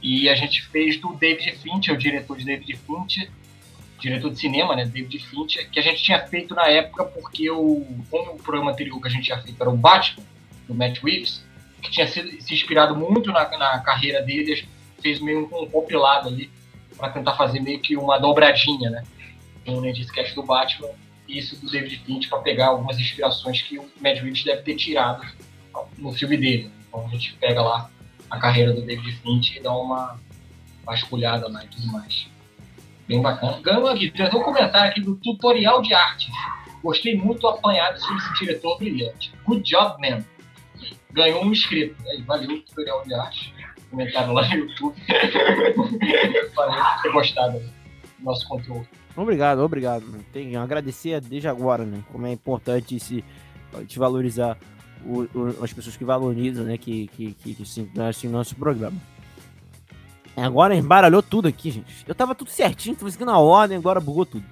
[0.02, 3.30] E a gente fez do David Fincher, o diretor de David Fincher,
[3.98, 7.86] diretor de cinema, né, David Fincher, que a gente tinha feito na época porque o,
[8.10, 10.24] como o programa anterior que a gente tinha feito era o Batman,
[10.66, 11.44] do Matt Reeves,
[11.82, 14.68] que tinha sido, se inspirado muito na, na carreira dele,
[15.00, 16.50] fez meio um, um compilado ali
[16.96, 19.04] para tentar fazer meio que uma dobradinha, né?
[19.66, 20.88] Um Nerdcast do Batman
[21.26, 24.76] e isso do David Fincher para pegar algumas inspirações que o Matt Reeves deve ter
[24.76, 25.26] tirado
[25.96, 26.70] no filme dele.
[26.88, 27.90] Então a gente pega lá
[28.30, 30.18] a carreira do David Fincher e dá uma
[30.84, 32.26] vasculhada lá e tudo mais.
[33.08, 33.60] Bem bacana.
[33.62, 36.30] Ganhou aqui, tem um comentário aqui do tutorial de arte.
[36.82, 39.32] Gostei muito do apanhado sobre esse diretor brilhante.
[39.44, 40.22] Good job, man
[41.18, 41.96] ganhou um inscrito.
[42.08, 43.54] Aí, valeu o tutorial de arte.
[43.90, 44.94] Comentaram lá no YouTube.
[46.54, 47.70] Valeu por ter gostado do
[48.20, 48.86] nosso conteúdo.
[49.16, 50.04] Obrigado, obrigado.
[50.30, 52.04] Tem agradecer desde agora, né?
[52.12, 53.24] Como é importante se
[53.86, 54.58] te valorizar
[55.04, 56.76] o, o, as pessoas que valorizam, né?
[56.76, 59.00] Que, que, que, que sim, assim, nosso programa.
[60.44, 62.04] Agora embaralhou tudo aqui, gente.
[62.06, 64.44] Eu tava tudo certinho, tava seguindo a ordem, agora bugou tudo.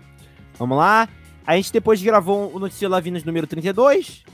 [0.59, 1.09] Vamos lá.
[1.47, 4.25] A gente depois gravou o Notícia Lavinas número 32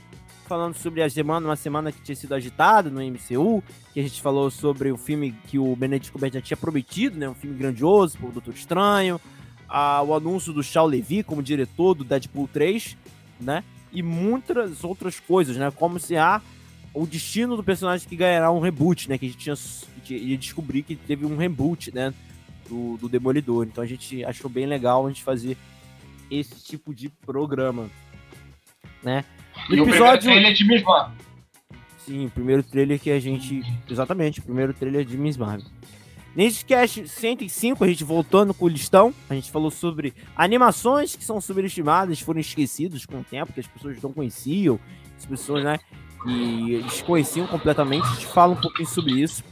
[0.53, 3.63] falando sobre a semana, uma semana que tinha sido agitada no MCU,
[3.93, 7.33] que a gente falou sobre o filme que o Benedict Cumberbatch tinha prometido, né, um
[7.33, 9.19] filme grandioso, o Doutor Estranho,
[9.67, 12.97] a, o anúncio do Shao Levy como diretor do Deadpool 3,
[13.39, 16.41] né, e muitas outras coisas, né, como se há
[16.93, 19.55] o destino do personagem que ganhará um reboot, né, que a gente tinha
[20.09, 22.13] ia descobrir que teve um reboot, né,
[22.69, 23.65] do, do Demolidor.
[23.65, 25.57] Então a gente achou bem legal a gente fazer
[26.29, 27.89] esse tipo de programa,
[29.01, 29.23] né?
[29.69, 30.29] No e episódio...
[30.29, 31.17] o primeiro trailer de Miss Marvel.
[32.05, 33.61] Sim, o primeiro trailer que a gente.
[33.89, 35.69] Exatamente, o primeiro trailer de Miss Marvel.
[36.35, 41.23] Nesse cast 105, a gente voltando com o listão, a gente falou sobre animações que
[41.23, 44.79] são subestimadas, foram esquecidas com o tempo, que as pessoas não conheciam,
[45.15, 45.79] as pessoas, né,
[46.23, 48.05] que desconheciam completamente.
[48.05, 49.43] A gente fala um pouquinho sobre isso.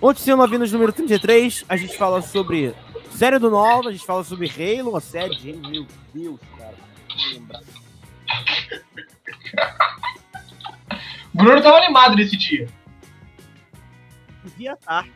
[0.00, 2.74] Ontem, sendo Novinos número 33, a gente fala sobre
[3.10, 6.74] série do Nova, a gente fala sobre Halo, a série de Halo, meu Deus, cara,
[7.32, 7.60] lembrar.
[11.34, 12.68] Bruno tava animado nesse dia.
[14.44, 15.06] Devia estar.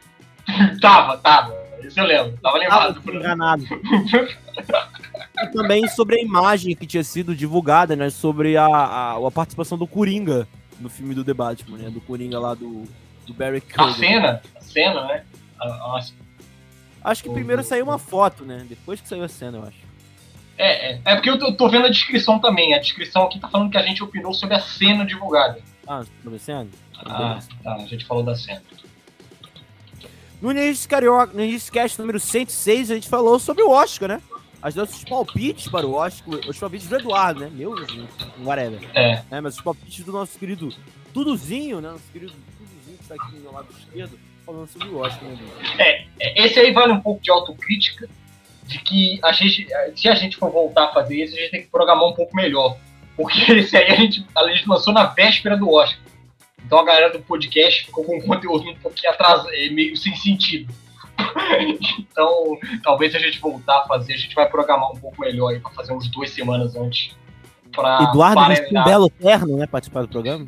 [0.80, 1.55] tava, tava.
[1.82, 2.38] Isso eu lembro.
[2.42, 3.01] Tava animado.
[3.01, 3.64] Tava enganado.
[5.39, 8.11] e também sobre a imagem que tinha sido divulgada, né?
[8.11, 10.47] Sobre a, a, a participação do Coringa
[10.78, 11.91] no filme do The Batman, né?
[11.91, 12.85] Do Coringa lá do,
[13.26, 13.91] do Barry Keoghan.
[13.91, 15.24] A cena, a cena, né?
[15.59, 16.12] Nossa.
[17.05, 18.64] Acho que primeiro saiu uma foto, né?
[18.68, 19.93] Depois que saiu a cena, eu acho.
[20.59, 22.74] É, é, é porque eu tô, tô, vendo a descrição também.
[22.74, 25.59] A descrição aqui tá falando que a gente opinou sobre a cena divulgada.
[25.87, 26.68] Ah, sobre a cena?
[27.05, 27.74] Ah, tá.
[27.74, 28.62] A gente falou da cena.
[30.41, 34.22] No Início Carioca, no Início Cast número 106, a gente falou sobre o Oscar, né?
[34.62, 37.50] As nossos palpites para o Oscar, os palpites do Eduardo, né?
[37.52, 37.74] Meu,
[38.44, 38.80] whatever.
[38.94, 39.22] É.
[39.28, 39.40] é.
[39.40, 40.72] Mas os palpites do nosso querido
[41.12, 41.90] Duduzinho, né?
[41.90, 45.38] Nosso querido Duduzinho que tá aqui no meu lado esquerdo, falando sobre o Oscar, né?
[45.78, 48.08] É, é, esse aí vale um pouco de autocrítica
[48.64, 51.62] de que a gente, se a gente for voltar a fazer isso, a gente tem
[51.62, 52.78] que programar um pouco melhor.
[53.16, 56.00] Porque esse aí a gente, a gente lançou na véspera do Oscar.
[56.64, 60.14] Então a galera do podcast ficou com um conteúdo um pouquinho atrasado, é, meio sem
[60.14, 60.72] sentido.
[61.98, 65.48] Então, talvez se a gente voltar a fazer, a gente vai programar um pouco melhor
[65.52, 67.16] aí pra fazer uns duas semanas antes.
[67.72, 69.66] Pra Eduardo vestiu um belo terno, né?
[69.66, 70.46] Participar do programa.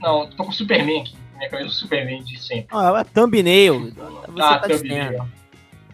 [0.00, 1.14] Não, tô com o Superman aqui.
[1.38, 2.66] Minha camisa do Superman de sempre.
[2.70, 3.92] Ah, é thumbnail.
[4.28, 5.30] Você Ah, tá terno.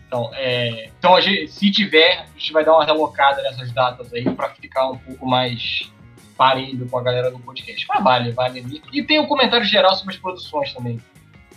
[0.06, 4.12] Então, é, então a gente- se tiver, a gente vai dar uma relocada nessas datas
[4.12, 5.88] aí pra ficar um pouco mais
[6.36, 7.86] parelho com a galera do podcast.
[7.88, 8.82] Mas vale, vale ali.
[8.92, 11.00] E tem um comentário geral sobre as produções também.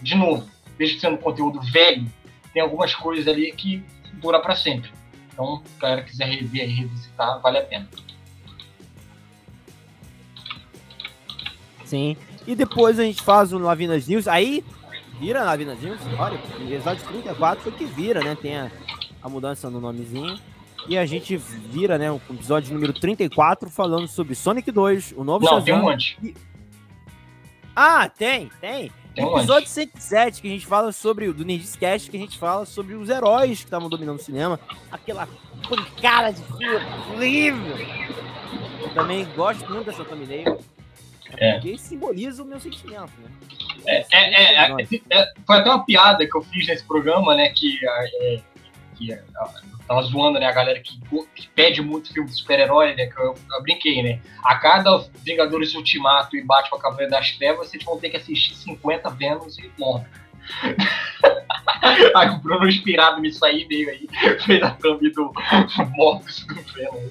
[0.03, 2.05] De novo, mesmo sendo conteúdo velho,
[2.53, 3.83] tem algumas coisas ali que
[4.13, 4.91] dura pra sempre.
[5.31, 7.89] Então, se a galera quiser rever e revisitar, vale a pena.
[11.85, 12.15] Sim.
[12.45, 14.27] E depois a gente faz o Lavinas News.
[14.27, 14.63] Aí,
[15.19, 15.99] vira Lavinas News.
[16.17, 18.35] Olha, o episódio 34 foi que vira, né?
[18.39, 18.71] Tem a,
[19.21, 20.39] a mudança no nomezinho.
[20.87, 22.11] E a gente vira, né?
[22.11, 25.65] O episódio número 34 falando sobre Sonic 2, o novo Não, Shazam.
[25.65, 26.17] tem um antes.
[27.75, 28.91] Ah, tem, tem.
[29.15, 29.73] Tem um episódio antes.
[29.73, 33.09] 107, que a gente fala sobre, o do Nerdcast, que a gente fala sobre os
[33.09, 34.59] heróis que estavam dominando o cinema.
[34.91, 35.27] Aquela
[35.69, 37.77] pancada de filme horrível.
[38.81, 40.59] Eu também gosto muito dessa thumbnail.
[41.37, 41.53] É.
[41.53, 43.29] Porque simboliza o meu sentimento, né?
[43.85, 47.49] É, é, é, é, é, foi até uma piada que eu fiz nesse programa, né?
[47.49, 48.41] Que, é,
[49.07, 50.45] que tava zoando, né?
[50.45, 50.99] A galera que,
[51.35, 53.07] que pede muito filme de super-herói, né?
[53.07, 54.19] Que eu, eu brinquei, né?
[54.43, 59.09] A cada Vingadores Ultimato e Batman Cavaleiro das Trevas, vocês vão ter que assistir 50
[59.11, 60.05] Vênus e morre.
[62.15, 64.07] aí o Bruno, inspirado nisso aí, veio aí,
[64.45, 65.31] fez a thumb do
[65.95, 67.09] Mortos do Venom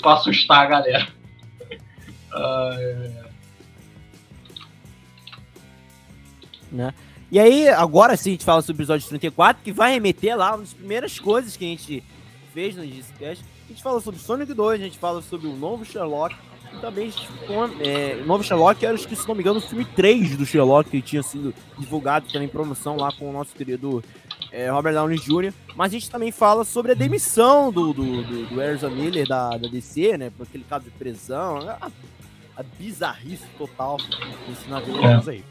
[0.00, 1.08] pra assustar a galera.
[2.32, 3.24] Ah, é.
[7.34, 10.50] E aí, agora sim, a gente fala sobre o episódio 34, que vai remeter lá
[10.52, 12.00] uma das primeiras coisas que a gente
[12.52, 13.44] fez no Discast.
[13.64, 16.32] A gente fala sobre Sonic 2, a gente fala sobre o novo Sherlock.
[16.72, 17.12] E também,
[17.80, 20.46] é, o novo Sherlock era, acho que, se não me engano, o filme 3 do
[20.46, 24.00] Sherlock, que tinha sido divulgado também em promoção lá com o nosso querido
[24.52, 25.52] é, Robert Downey Jr.
[25.74, 29.58] Mas a gente também fala sobre a demissão do, do, do, do Ezra Miller da,
[29.58, 30.30] da DC, né?
[30.30, 31.68] Por aquele caso de prisão.
[31.68, 31.90] A,
[32.56, 33.96] a bizarrice total
[34.46, 35.20] desse navio É.
[35.28, 35.44] aí.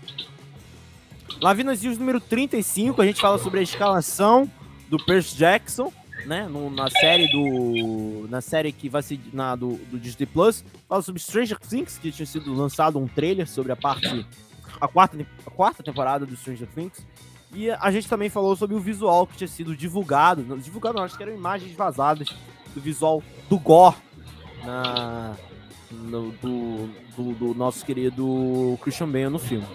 [1.44, 4.50] Lavinas News número 35, a gente fala sobre a escalação
[4.88, 5.92] do Percy Jackson,
[6.26, 6.48] né?
[6.48, 8.28] no- na série do.
[8.30, 10.64] Na série que vai ser na, do, do Disney Plus.
[10.88, 14.26] Fala sobre Stranger Things, que tinha sido lançado um trailer sobre a parte.
[14.80, 17.06] A quarta, a quarta temporada do Stranger Things.
[17.54, 20.44] E a gente também falou sobre o visual que tinha sido divulgado.
[20.60, 22.30] Divulgado não, acho que eram imagens vazadas
[22.74, 23.98] do visual do Gore
[24.64, 25.36] na,
[25.92, 26.88] no- do,
[27.18, 29.68] do, do nosso querido Christian Bale no filme.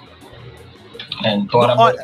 [1.25, 2.03] É, então era Olha,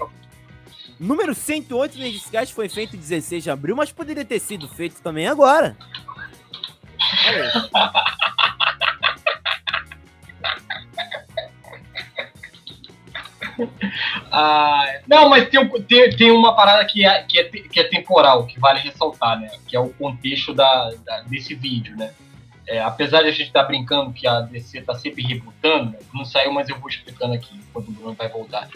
[0.98, 5.00] Número 108 do Nerdcast foi feito em 16 de abril, mas poderia ter sido feito
[5.02, 5.76] também agora.
[7.26, 7.52] Olha.
[14.32, 18.46] Ah, não, mas tem, tem, tem uma parada que é, que, é, que é temporal,
[18.46, 19.48] que vale ressaltar, né?
[19.66, 22.12] Que é o contexto da, da- desse vídeo, né?
[22.66, 26.50] É, apesar de a gente estar brincando que a DC tá sempre rebutando, não saiu,
[26.52, 28.68] mas eu vou explicando aqui quando o Bruno vai voltar.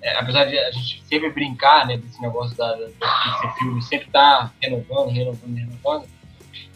[0.00, 4.08] É, apesar de a gente sempre brincar, né, desse negócio da, da- desse filme, sempre
[4.10, 6.08] tá renovando, renovando, renovando.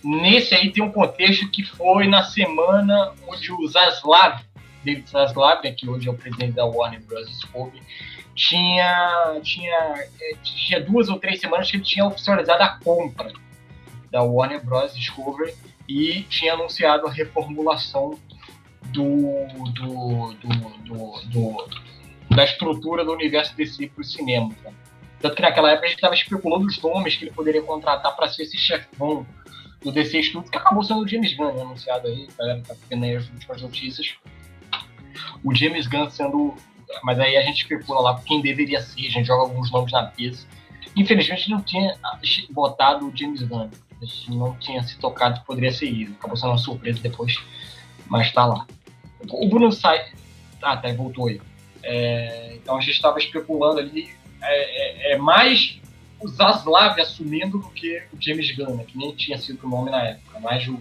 [0.04, 4.42] Nesse aí tem um contexto que foi na semana onde o Zaslav,
[4.84, 7.28] David Zaslav, né, que hoje é o presidente da Warner Bros.
[7.30, 7.82] Discovery,
[8.34, 9.74] tinha, tinha,
[10.20, 13.32] é, tinha duas ou três semanas que ele tinha oficializado a compra
[14.10, 14.94] da Warner Bros.
[14.94, 15.54] Discovery
[15.88, 18.18] e tinha anunciado a reformulação
[18.92, 21.68] do, do, do, do-
[22.34, 24.56] da estrutura do universo DC para os cinemas.
[24.62, 24.72] né?
[25.20, 28.28] Tanto que naquela época a gente estava especulando os nomes que ele poderia contratar para
[28.28, 29.26] ser esse chefão
[29.82, 32.74] do DC Studios, que acabou sendo o James Gunn, né, anunciado aí, a galera tá
[32.90, 34.14] vendo aí as últimas notícias.
[35.42, 36.54] O James Gunn sendo.
[37.02, 40.12] Mas aí a gente especula lá quem deveria ser, a gente joga alguns nomes na
[40.18, 40.46] mesa.
[40.96, 41.94] Infelizmente não tinha
[42.50, 43.68] botado o James Gunn.
[44.00, 46.12] A gente não tinha se tocado que poderia ser isso.
[46.12, 47.36] Acabou sendo uma surpresa depois,
[48.06, 48.66] mas tá lá.
[49.30, 50.12] O Bruno sai.
[50.62, 51.40] Ah, tá, voltou aí.
[51.82, 54.08] É, então a gente estava especulando ali.
[54.40, 55.80] É, é- é mais
[56.20, 59.90] o Zaslav assumindo do que o James Gunn, né, que nem tinha sido o nome
[59.90, 60.40] na época.
[60.40, 60.80] Mais o,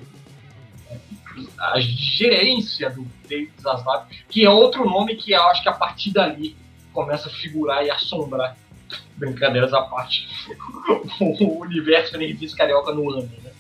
[1.60, 6.12] a gerência do David Zaslav, que é outro nome que eu acho que a partir
[6.12, 6.56] dali
[6.94, 8.58] começa a figurar e assombrar.
[9.18, 10.28] Brincadeiras à parte.
[11.20, 13.52] o universo Nerdice Carioca no ano, né?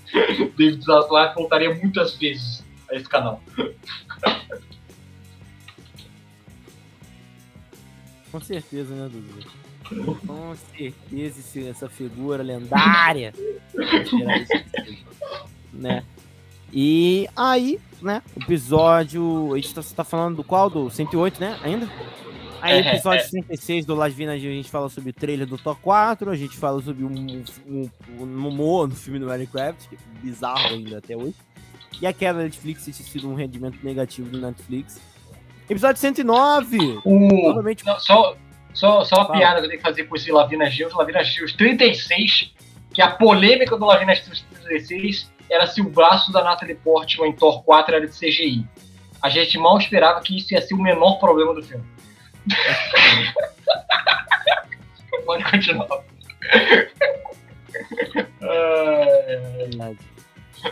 [0.57, 3.41] David Zaslav voltaria muitas vezes a esse canal.
[8.31, 9.67] Com certeza, né, Dudu?
[10.27, 13.33] Com certeza essa figura lendária.
[15.73, 16.03] né?
[16.71, 19.53] E aí, né, episódio.
[19.53, 20.69] A gente tá, tá falando do qual?
[20.69, 21.57] Do 108, né?
[21.63, 21.89] Ainda?
[22.61, 23.23] Aí, é, episódio é.
[23.23, 26.57] 66 do Las Vinas, a gente fala sobre o trailer do Thor 4, a gente
[26.57, 27.89] fala sobre um, um,
[28.19, 31.35] um, um no filme do Minecraft, que é bizarro ainda até hoje.
[32.01, 34.99] E a queda da Netflix ter sido um rendimento negativo do Netflix.
[35.69, 37.01] Episódio 109!
[37.03, 37.47] O...
[37.47, 37.85] Novamente...
[37.85, 38.35] Não, só,
[38.73, 39.39] só, só uma Fala.
[39.39, 40.93] piada que eu tenho que fazer com esse Lavina Gils.
[40.93, 42.53] Lavina Gils 36,
[42.93, 47.33] que a polêmica do Lavina Gils 36 era se o braço da Natalie Portman em
[47.33, 48.67] Thor 4 era de CGI.
[49.21, 51.83] A gente mal esperava que isso ia ser o menor problema do filme.
[55.25, 55.87] Pode continuar.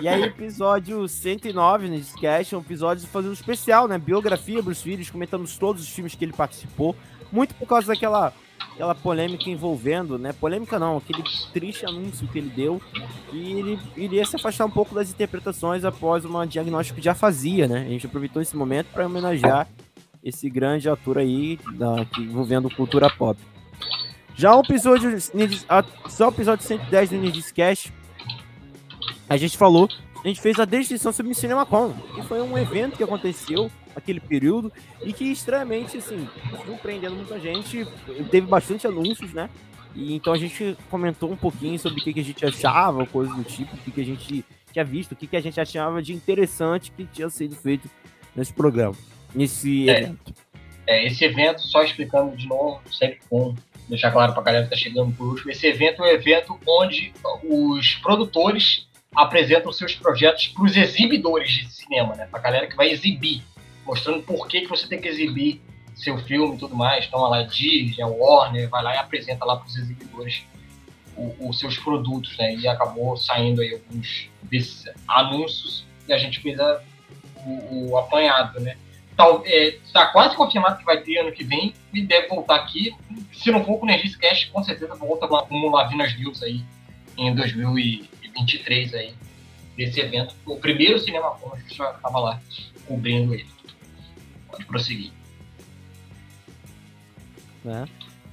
[0.01, 3.97] E aí, episódio 109 nesse cast, é um episódio fazendo um especial, né?
[3.97, 6.95] Biografia Bruce Willis, comentamos todos os filmes que ele participou,
[7.31, 8.33] muito por causa daquela
[8.73, 10.33] aquela polêmica envolvendo, né?
[10.33, 11.23] Polêmica não, aquele
[11.53, 12.81] triste anúncio que ele deu
[13.29, 17.67] que ele iria se afastar um pouco das interpretações após um diagnóstico que já fazia,
[17.67, 17.85] né?
[17.85, 19.67] A gente aproveitou esse momento para homenagear
[20.25, 23.39] esse grande ator aí da, envolvendo cultura pop.
[24.35, 25.15] Já o episódio,
[26.09, 27.93] só o episódio 110 do Nerdiscast,
[29.29, 29.87] a gente falou,
[30.23, 34.19] a gente fez a descrição sobre o CinemaCon, que foi um evento que aconteceu naquele
[34.19, 34.73] período
[35.03, 36.27] e que estranhamente, assim,
[36.65, 37.87] surpreendendo muita gente,
[38.31, 39.47] teve bastante anúncios, né?
[39.93, 43.43] E então a gente comentou um pouquinho sobre o que, a gente achava, coisas do
[43.43, 47.05] tipo, o que, a gente tinha visto, o que a gente achava de interessante que
[47.05, 47.89] tinha sido feito
[48.35, 48.95] nesse programa
[49.35, 50.33] nesse é, evento.
[50.87, 53.55] É, esse evento, só explicando de novo, sempre com
[53.87, 56.59] deixar claro para a galera que está chegando por último, esse evento é um evento
[56.67, 57.13] onde
[57.43, 62.25] os produtores apresentam seus projetos para os exibidores de cinema, né?
[62.25, 63.43] Para a galera que vai exibir,
[63.85, 65.61] mostrando por que, que você tem que exibir
[65.95, 67.05] seu filme e tudo mais.
[67.05, 70.43] Então, lá a Disney, a Warner, vai lá e apresenta lá para os exibidores
[71.39, 72.55] os seus produtos, né?
[72.55, 76.81] E acabou saindo aí alguns desses anúncios e a gente fez a,
[77.45, 78.75] o, o apanhado, né?
[79.15, 82.93] Está é, tá quase confirmado que vai ter ano que vem e deve voltar aqui.
[83.31, 86.61] Se não for com o Energis Cash, com certeza volta com o Lavinas News aí
[87.17, 89.13] em 2023 aí,
[89.77, 90.35] desse evento.
[90.45, 92.41] O primeiro Cinema a gente já estava lá
[92.85, 93.47] cobrindo ele.
[94.51, 95.11] Pode prosseguir.
[97.65, 97.85] É.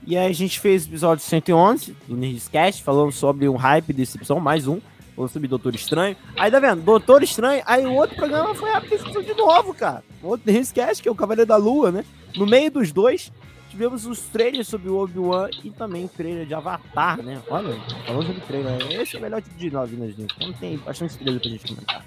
[0.04, 4.16] E aí a gente fez o episódio 111 do Nerdcast, falando sobre um hype desse
[4.16, 4.80] episódio, mais um.
[5.14, 6.16] Falando sobre Doutor Estranho.
[6.38, 6.82] Aí tá vendo?
[6.82, 7.62] Doutor Estranho.
[7.66, 10.02] Aí o outro programa foi a de novo, cara.
[10.22, 12.04] Outro Nerdcast, que é o Cavaleiro da Lua, né?
[12.36, 13.30] No meio dos dois,
[13.68, 17.42] tivemos os trailers sobre o Obi-Wan e também o trailer de Avatar, né?
[17.48, 17.74] Olha,
[18.06, 20.34] falando sobre trailer, esse é o melhor tipo de nove, né, gente?
[20.36, 22.04] Então tem bastante trailer pra gente comentar.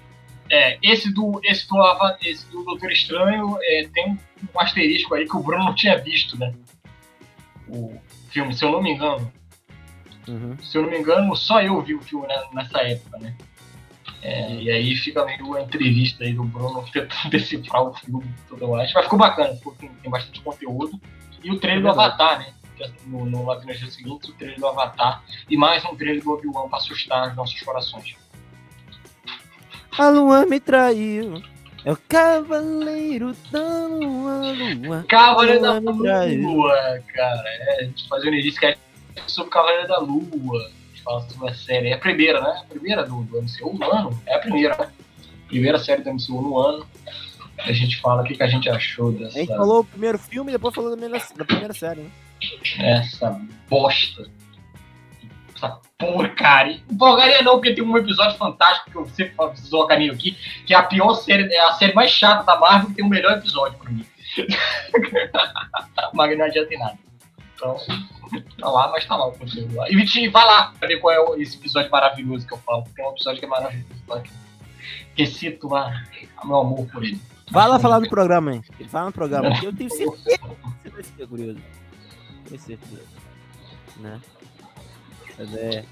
[0.51, 1.75] É, esse do, esse do,
[2.23, 4.11] esse do Doutor Estranho é, tem
[4.53, 6.53] um asterisco aí que o Bruno não tinha visto, né?
[7.67, 7.99] O
[8.29, 9.31] filme, se eu não me engano.
[10.27, 10.57] Uhum.
[10.61, 13.35] Se eu não me engano, só eu vi o filme nessa época, né?
[14.21, 18.47] É, e aí fica meio a entrevista aí do Bruno tentando decifrar o filme e
[18.49, 18.91] tudo mais.
[18.93, 20.99] Mas ficou bacana, porque tem bastante conteúdo.
[21.43, 22.53] E o trailer do Avatar, né?
[23.05, 25.23] No, no Lavina Dias seguinte, o trailer do Avatar.
[25.49, 28.15] E mais um trailer do Obi-Wan pra assustar os nossos corações.
[29.97, 31.41] A lua me traiu.
[31.85, 34.41] É o Cavaleiro da Lua,
[34.83, 35.05] Lua.
[35.07, 37.43] Cavaleiro da Lua, cara.
[37.45, 38.75] É, a gente faz um início é
[39.27, 40.65] sobre o Cavaleiro da Lua.
[40.65, 41.89] A gente fala sobre a série.
[41.89, 42.61] É a primeira, né?
[42.61, 44.21] A primeira do, do MCU no ano.
[44.25, 44.91] É a primeira, né?
[45.47, 46.85] Primeira série do MCU no ano.
[47.59, 49.37] A gente fala o que, que a gente achou dessa.
[49.37, 52.11] A gente falou o primeiro filme e depois falou da primeira, da primeira série, né?
[52.77, 53.39] Essa
[53.69, 54.29] bosta
[55.55, 56.81] essa porcaria.
[56.97, 60.77] Porcaria não, porque tem um episódio fantástico que eu sempre preciso carinho aqui, que é
[60.77, 63.77] a pior série, é a série mais chata da Marvel que tem o melhor episódio
[63.79, 64.05] pra mim.
[66.13, 66.97] Mas não adianta em nada.
[67.55, 67.77] Então,
[68.59, 69.89] tá lá, mas tá lá o conteúdo lá.
[69.89, 72.83] E vai lá pra ver qual é esse episódio maravilhoso que eu falo.
[72.95, 73.87] Tem um episódio que é maravilhoso.
[74.07, 74.21] Tá
[75.15, 76.03] Recito lá
[76.43, 77.19] meu amor por ele.
[77.51, 78.63] Vai lá falar no programa, hein?
[78.79, 79.49] Ele fala no programa.
[79.63, 81.59] eu tenho certeza que você vai ser curioso.
[82.47, 83.03] Tenho certeza.
[83.97, 84.21] Né?
[85.39, 85.85] É.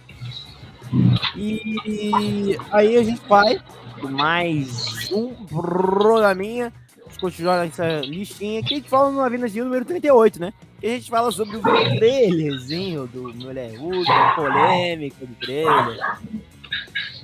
[1.36, 3.60] E aí a gente vai
[4.02, 6.74] mais um programinha.
[6.98, 10.54] Vamos continuar nessa listinha que a gente fala no Avinas de número 38, né?
[10.84, 14.06] E a gente fala sobre o trailerzinho do Mulher Hulk,
[14.36, 15.98] polêmica do trailer.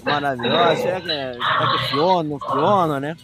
[0.02, 0.82] Maravilhosa.
[0.82, 3.18] Será é, que é Fiona, Fiona, né?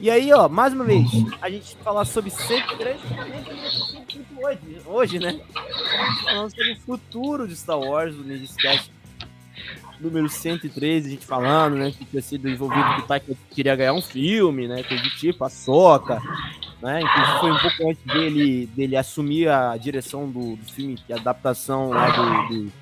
[0.00, 1.08] E aí, ó, mais uma vez,
[1.40, 3.00] a gente fala sobre 103
[4.36, 5.40] hoje, hoje, né?
[6.24, 8.90] Falando sobre o futuro de Star Wars, o Nerdcast
[10.02, 11.90] número 113, a gente falando, né?
[11.90, 14.82] Que tinha sido envolvido que o Taika queria ganhar um filme, né?
[14.82, 16.20] Coisa do tipo, a Soca,
[16.80, 17.00] né?
[17.00, 21.16] Inclusive foi um pouco antes dele, dele assumir a direção do, do filme, que é
[21.16, 22.72] a adaptação lá do, do,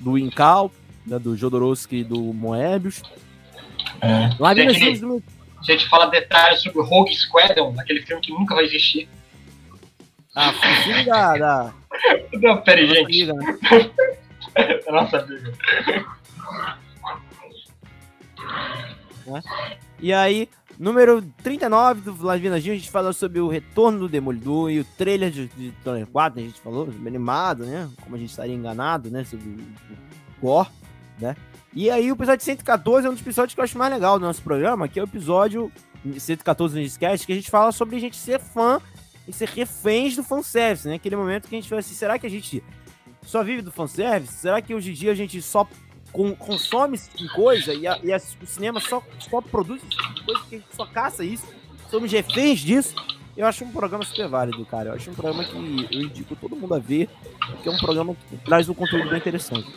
[0.00, 0.70] do Incal,
[1.06, 3.02] né, do Jodorowsky e do Moebius.
[4.00, 4.30] É.
[4.38, 4.50] Lá
[5.58, 9.08] a gente fala detalhes sobre o Rogue Squadron, aquele filme que nunca vai existir.
[10.34, 11.36] Ah, o filme da.
[11.36, 11.74] da...
[12.40, 13.26] Não, peraí, gente.
[13.26, 13.34] Né?
[14.88, 15.52] Nossa amiga.
[19.98, 24.70] E aí, número 39 do Lavina Gil, a gente falou sobre o retorno do Demolidor
[24.70, 27.90] e o trailer de, de Thor 4, a gente falou, animado, né?
[28.02, 29.24] Como a gente estaria enganado, né?
[29.24, 30.68] Sobre o, Gore,
[31.18, 31.34] né?
[31.74, 34.24] E aí, o episódio 114 é um dos episódios que eu acho mais legal do
[34.24, 35.72] nosso programa, que é o episódio
[36.18, 38.80] 114 do Nerdcast, que a gente fala sobre a gente ser fã
[39.26, 40.94] e ser reféns do fanservice, né?
[40.94, 42.62] Aquele momento que a gente fala assim, será que a gente
[43.22, 44.32] só vive do fanservice?
[44.34, 45.68] Será que hoje em dia a gente só
[46.12, 50.42] consome tipo coisa e, a- e a- o cinema só, só produz esse tipo coisa
[50.48, 51.46] que a gente só caça isso?
[51.90, 52.94] Somos reféns disso?
[53.36, 54.88] Eu acho um programa super válido, cara.
[54.90, 57.06] Eu acho um programa que eu indico todo mundo a ver,
[57.38, 59.68] porque é um programa que traz um conteúdo bem interessante.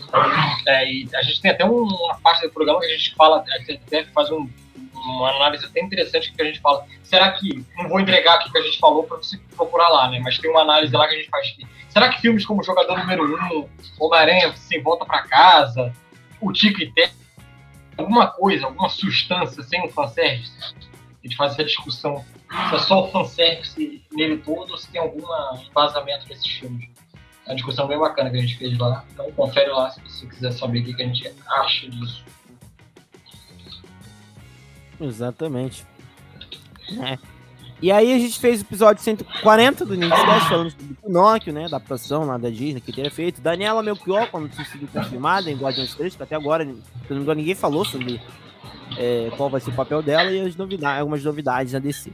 [0.66, 3.44] É, e a gente tem até um- uma parte do programa que a gente fala,
[3.46, 4.48] a gente até faz um-
[4.96, 6.86] uma análise até interessante que a gente fala.
[7.04, 7.66] Será que.
[7.78, 10.20] Não vou entregar aqui o que a gente falou para você procurar lá, né?
[10.24, 11.54] Mas tem uma análise lá que a gente faz.
[11.90, 13.68] Será que filmes como Jogador Número 1,
[14.00, 15.94] Homem-Aranha Sem Volta para Casa,
[16.42, 17.16] O Tico e Teco,
[17.98, 20.54] alguma coisa, alguma substância sem o fanservice?
[20.62, 22.24] A gente faz essa discussão.
[22.70, 25.22] Se é só o fanservice nele todo ou se tem algum
[25.74, 26.90] vazamento desses filmes.
[27.46, 29.04] É uma discussão bem bacana que a gente fez lá.
[29.12, 32.24] Então confere lá se você quiser saber o que que a gente acha disso.
[35.00, 35.86] Exatamente.
[37.02, 37.29] É.
[37.82, 41.66] E aí a gente fez o episódio 140 do Nintendo falando sobre Pinóquio, né?
[41.66, 43.40] Adaptação lá da Disney que teria feito.
[43.40, 47.36] Daniela Melchior, quando tinha sido confirmada em Guardiões 3, que até agora, se não me
[47.36, 48.22] ninguém falou sobre
[48.98, 52.12] é, qual vai ser o papel dela e as novidades, algumas novidades na DC.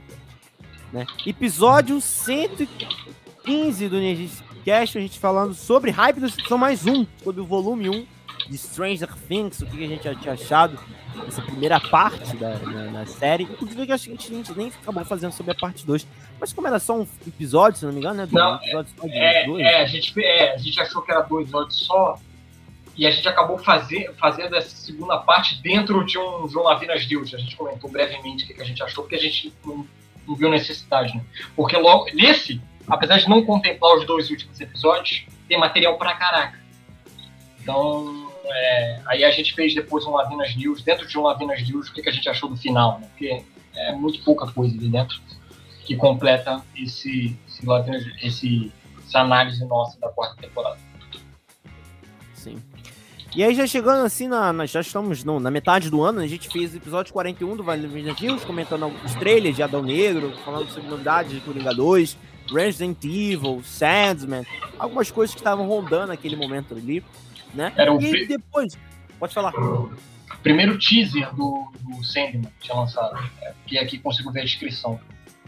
[0.93, 1.07] Né?
[1.26, 7.45] Episódio 115 do Nerdcast, a gente falando sobre Hype da Ficção mais um, sobre o
[7.45, 8.14] volume 1
[8.49, 10.79] de Stranger Things, o que a gente já tinha achado
[11.27, 13.43] essa primeira parte da, da, da série.
[13.43, 16.05] Inclusive, eu acho que a gente nem acabou fazendo sobre a parte 2.
[16.39, 18.27] Mas como era só um episódio, se não me engano, né?
[18.31, 19.65] Não, um episódio só de É, dois.
[19.65, 22.19] é, a gente, é, a gente achou que era dois episódios só.
[22.97, 27.33] E a gente acabou fazer, fazendo essa segunda parte dentro de um João Lavinas News.
[27.33, 29.85] A gente comentou brevemente o que que a gente achou, porque a gente não,
[30.25, 31.21] não viu necessidade, né?
[31.57, 36.57] Porque logo, nesse, apesar de não contemplar os dois últimos episódios, tem material pra caraca.
[37.61, 41.89] Então, é, aí a gente fez depois um Lavinas News, dentro de um Lavinas News,
[41.89, 43.07] o que, que a gente achou do final, né?
[43.07, 43.43] Porque
[43.75, 45.19] é muito pouca coisa ali dentro
[45.85, 48.71] que completa esse, esse, Lavinas- esse-
[49.07, 50.77] essa análise nossa da quarta temporada.
[52.33, 52.57] Sim.
[53.35, 56.25] E aí, já chegando assim, na, na- já estamos no- na metade do ano, né,
[56.25, 57.91] a gente fez o episódio 41 do Vale dos
[58.45, 62.17] comentando alguns trailers de Adão Negro, falando sobre novidades de Coringa 2,
[62.49, 64.45] Resident Evil, Sandman,
[64.79, 67.03] algumas coisas que estavam rondando naquele momento ali,
[67.56, 67.74] né?
[67.76, 68.78] Era o e depois,
[69.18, 69.53] pode falar.
[70.43, 73.18] primeiro teaser do, do Sandman que tinha lançado.
[73.41, 74.99] É, que aqui consigo ver a descrição.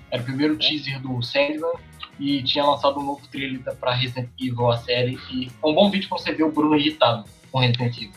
[0.10, 1.74] Era o primeiro teaser do Sandman
[2.20, 5.20] e tinha lançado um novo trailer pra Resident Evil, a série.
[5.32, 8.12] E é um bom vídeo pra você ver o Bruno irritado com Resident Evil.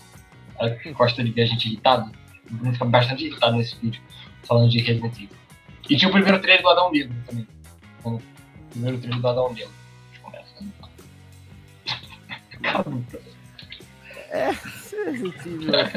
[0.58, 2.10] Ela que gosta de ver a gente irritado.
[2.50, 4.00] O Bruno fica bastante irritado nesse vídeo,
[4.44, 5.36] falando de Resident Evil.
[5.88, 7.46] E tinha o primeiro trailer do Adão Negro também.
[7.98, 8.22] Então, o
[8.70, 9.72] primeiro trailer do Adão Negro.
[10.32, 10.38] A
[12.92, 13.24] gente
[14.30, 14.70] começa.
[15.66, 15.90] Calma.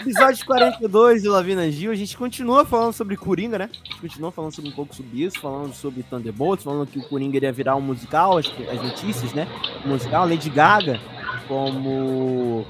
[0.00, 3.70] Episódio 42 de Lavina Gil, a gente continua falando sobre Coringa, né?
[3.72, 7.02] A gente continua falando sobre um pouco sobre isso, falando sobre Thunderbolts, falando que o
[7.02, 9.46] Coringa iria virar um musical, as, as notícias, né?
[9.84, 10.98] Um musical, Lady Gaga
[11.46, 12.64] como,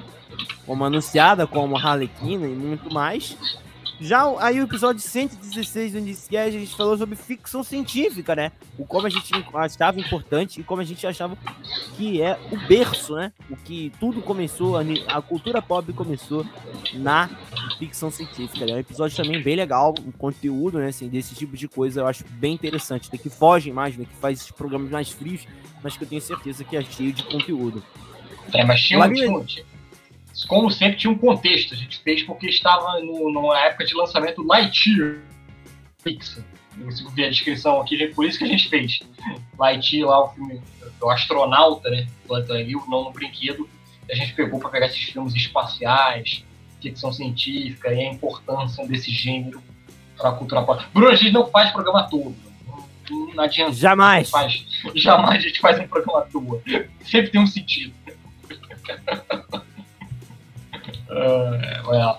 [0.67, 3.37] como anunciada, como Harlequina e muito mais.
[4.01, 8.51] Já o- aí o episódio 116 do Indicast, a gente falou sobre ficção científica, né?
[8.79, 11.37] O como a gente achava importante e como a gente achava
[11.97, 13.31] que é o berço, né?
[13.51, 16.47] O que tudo começou, a, cultura pop começou
[16.95, 17.29] na
[17.79, 18.65] ficção científica.
[18.65, 18.73] né?
[18.73, 22.07] É um episódio também bem legal, um conteúdo, né, assim, desse tipo de coisa eu
[22.07, 25.47] acho bem interessante, né, que foge mais, né, que faz esses programas mais frios,
[25.83, 27.83] mas que eu tenho certeza que é cheio de conteúdo.
[28.55, 29.65] É, mas tinha, um- tinha-
[30.49, 31.75] como sempre, tinha um contexto.
[31.75, 35.19] A gente fez porque estava no, numa época de lançamento Lightyear
[36.03, 36.45] Pixar.
[36.79, 39.01] Eu consigo ver a descrição aqui, gente, por isso que a gente fez.
[39.59, 40.63] Lightyear lá, o filme
[40.99, 42.07] do astronauta, né?
[42.27, 43.69] Do Lightyear, não no brinquedo.
[44.11, 46.45] A gente pegou para pegar esses filmes espaciais,
[46.81, 49.63] ficção científica e a importância desse gênero
[50.17, 50.85] para a cultura pop.
[50.93, 52.35] Bruno, a gente não faz programa todo.
[53.11, 53.73] Não, não adianta.
[53.73, 54.31] Jamais!
[54.31, 54.65] Faz.
[54.95, 56.63] Jamais a gente faz um programa tua.
[57.03, 57.95] Sempre tem um sentido.
[61.11, 62.19] Lá.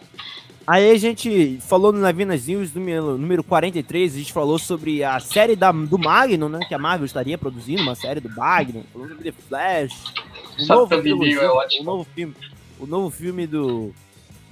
[0.67, 5.19] Aí a gente falou no Navinas News número, número 43, a gente falou sobre a
[5.19, 9.07] série da, do Magnum, né, que a Marvel estaria produzindo, uma série do Magnum, falou
[9.09, 10.13] sobre The Flash,
[10.59, 12.35] o Só novo, trilogia, é o novo filme,
[12.79, 13.91] o novo filme do,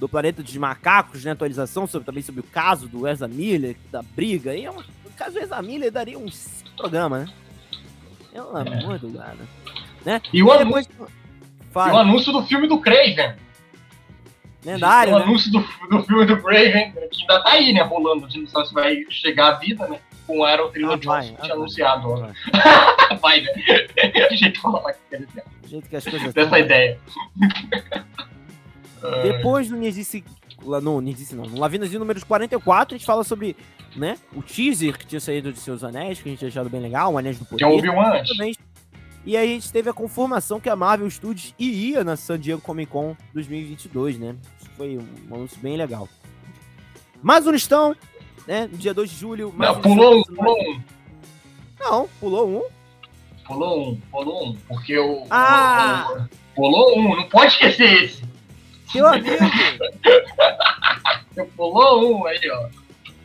[0.00, 4.02] do Planeta dos Macacos, né, atualização sobre, também sobre o caso do Ezra Miller, da
[4.02, 4.84] briga, e é uma,
[5.16, 6.28] caso o Ezra Miller daria um
[6.76, 7.26] programa, né?
[8.32, 9.48] Pelo amor do gado.
[10.04, 10.20] Né?
[10.32, 10.86] E o, depois...
[10.86, 13.34] e o anúncio do filme do Craven.
[14.64, 15.14] Lendário.
[15.14, 15.24] O né?
[15.24, 17.82] anúncio do, do filme do Craven, que ainda tá aí, né?
[17.82, 18.26] Rolando.
[18.26, 19.98] A gente não sabe se vai chegar à vida, né?
[20.26, 22.08] Com o Aaron Taylor ah, Johnson ah, anunciado.
[22.10, 22.32] Vai,
[23.20, 23.52] vai né?
[24.30, 25.44] A gente fala lá que quer dizer.
[25.64, 26.34] O jeito que as coisas.
[26.34, 26.98] Dessa ideia.
[29.22, 30.24] Depois do Nerdice.
[30.62, 31.44] No Nerdice não.
[31.44, 33.56] No Lavinas de números 44, a gente fala sobre
[33.96, 36.80] né, o teaser que tinha saído de Seus Anéis, que a gente tinha achado bem
[36.80, 37.64] legal, o Anéis do Poder.
[37.64, 38.36] Que ouvi um antes.
[39.24, 42.60] E aí a gente teve a conformação que a Marvel Studios iria na San Diego
[42.60, 44.34] Comic Con 2022, né?
[44.58, 46.08] Isso foi um anúncio bem legal.
[47.22, 47.94] Mais um listão,
[48.46, 48.66] né?
[48.66, 49.54] No dia 2 de julho.
[49.58, 50.80] Não, um pulou um, pulou um.
[51.78, 52.62] Não, pulou um.
[53.46, 54.56] Pulou um, pulou um.
[54.68, 55.26] Porque o.
[55.30, 56.06] Ah!
[56.10, 58.22] O, o, pulou um, não pode esquecer esse.
[58.90, 59.36] Seu amigo!
[61.56, 62.68] pulou um aí, ó.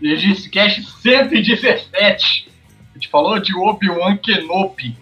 [0.02, 2.50] Regis Cash 117.
[2.91, 4.98] A gente falou de Obi-Wan Kenobi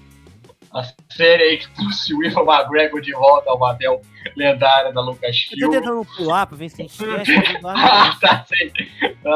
[0.74, 0.84] a
[1.16, 4.02] série aí que trouxe o Ivan McGregor de volta ao Babel
[4.36, 5.62] lendária da Lucasfilm.
[5.62, 7.32] Eu tô tentando pular pra ver se a gente esquece.
[7.64, 8.46] ah, tá,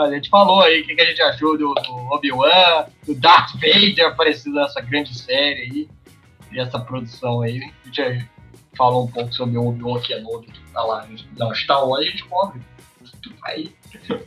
[0.04, 3.54] A gente falou aí o que, que, a gente achou do, do Obi-Wan, do Darth
[3.54, 5.90] Vader aparecendo nessa grande série aí,
[6.52, 7.62] e essa produção aí.
[7.84, 8.28] A gente
[8.76, 11.08] falou um pouco sobre o Obi-Wan Kenobi que tá lá.
[11.38, 12.62] Não, Star Wars a gente cobre.
[13.44, 13.76] Aí,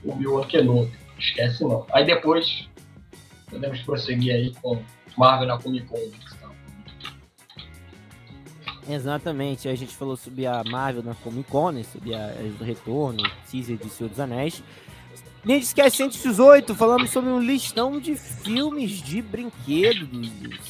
[0.04, 0.92] Obi-Wan Kenobi.
[1.18, 1.86] Esquece não.
[1.92, 2.68] Aí depois
[3.50, 4.80] podemos prosseguir aí com
[5.16, 5.98] Marvel na Comic Con.
[8.88, 13.22] Exatamente, a gente falou sobre a Marvel na Comic Con, né, sobre a, o retorno,
[13.50, 14.62] teaser de Senhor dos Anéis.
[15.46, 20.06] Esquece 118, falando sobre um listão de filmes de brinquedo.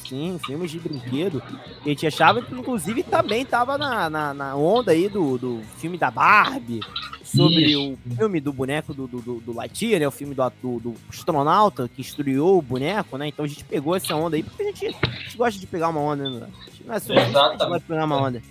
[0.07, 1.41] Sim, filmes de brinquedo.
[1.83, 5.61] Que a gente achava que, inclusive, também tava na, na, na onda aí do, do
[5.77, 6.79] filme da Barbie.
[7.23, 7.97] Sobre Isso.
[8.05, 10.07] o filme do boneco do, do, do Lightyear, né?
[10.07, 13.27] O filme do, do, do, astronauta que estreou o boneco, né?
[13.27, 15.89] Então a gente pegou essa onda aí, porque a gente, a gente gosta de pegar
[15.89, 16.47] uma onda, né?
[16.85, 17.37] Não é só Exatamente.
[17.37, 18.41] a gente gosta de pegar uma onda.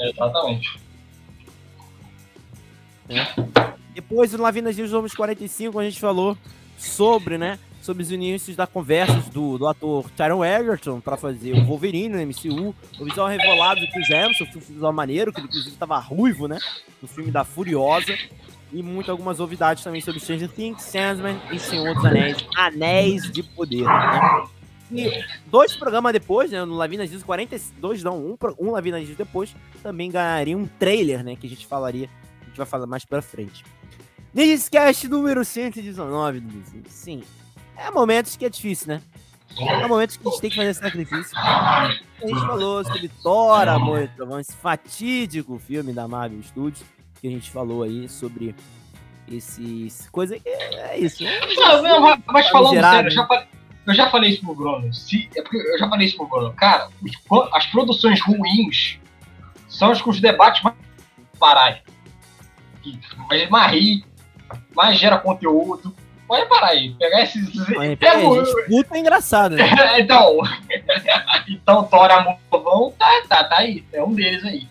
[0.00, 0.80] Exatamente.
[3.08, 3.81] É.
[3.94, 6.36] Depois, no Lavinas dos Homens 45, a gente falou
[6.78, 7.58] sobre, né?
[7.80, 12.26] Sobre os inícios da conversa do, do ator Tyron Egerton para fazer o Wolverine no
[12.26, 12.74] MCU.
[12.98, 16.58] O visual revelado do Chris Hemsworth, o visual maneiro, que ele inclusive estava ruivo, né?
[17.00, 18.16] No filme da Furiosa.
[18.72, 23.42] E muitas algumas novidades também sobre Stranger Things, Sandman e Senhor dos Anéis, Anéis de
[23.42, 24.44] Poder, né?
[24.90, 29.54] E dois programas depois, né, no Lavinas Dias 42, não, um, um Lavinas Dias depois,
[29.82, 32.08] também ganharia um trailer, né, que a gente falaria,
[32.42, 33.64] a gente vai falar mais pra frente.
[34.34, 36.84] Nerdcast número 119 do Luizinho.
[36.88, 37.22] Sim.
[37.76, 39.02] É momentos que é difícil, né?
[39.58, 41.36] É momentos que a gente tem que fazer sacrifício.
[41.36, 41.90] A
[42.22, 46.82] gente falou sobre Thor, Amor e Trovão, esse fatídico filme da Marvel Studios,
[47.20, 48.54] que a gente falou aí sobre
[49.28, 51.22] esses coisa é isso.
[51.22, 51.30] Né?
[51.56, 53.46] Não, não, mas falando sério, eu já, falei,
[53.86, 54.94] eu já falei isso pro Bruno.
[54.94, 56.52] Se, é porque eu já falei isso pro Bruno.
[56.54, 56.88] Cara,
[57.52, 58.98] as produções ruins
[59.68, 60.76] são as que os debates mais
[61.38, 61.82] parar.
[63.28, 64.04] Mas mais rir,
[64.74, 65.94] mais gera conteúdo.
[66.26, 67.54] Pode parar aí, pegar esses.
[67.54, 67.92] Mas, é,
[68.94, 69.68] é, é engraçado, né?
[70.00, 70.38] então,
[71.48, 74.66] então Tora Movão tá, tá, tá aí, é um deles aí.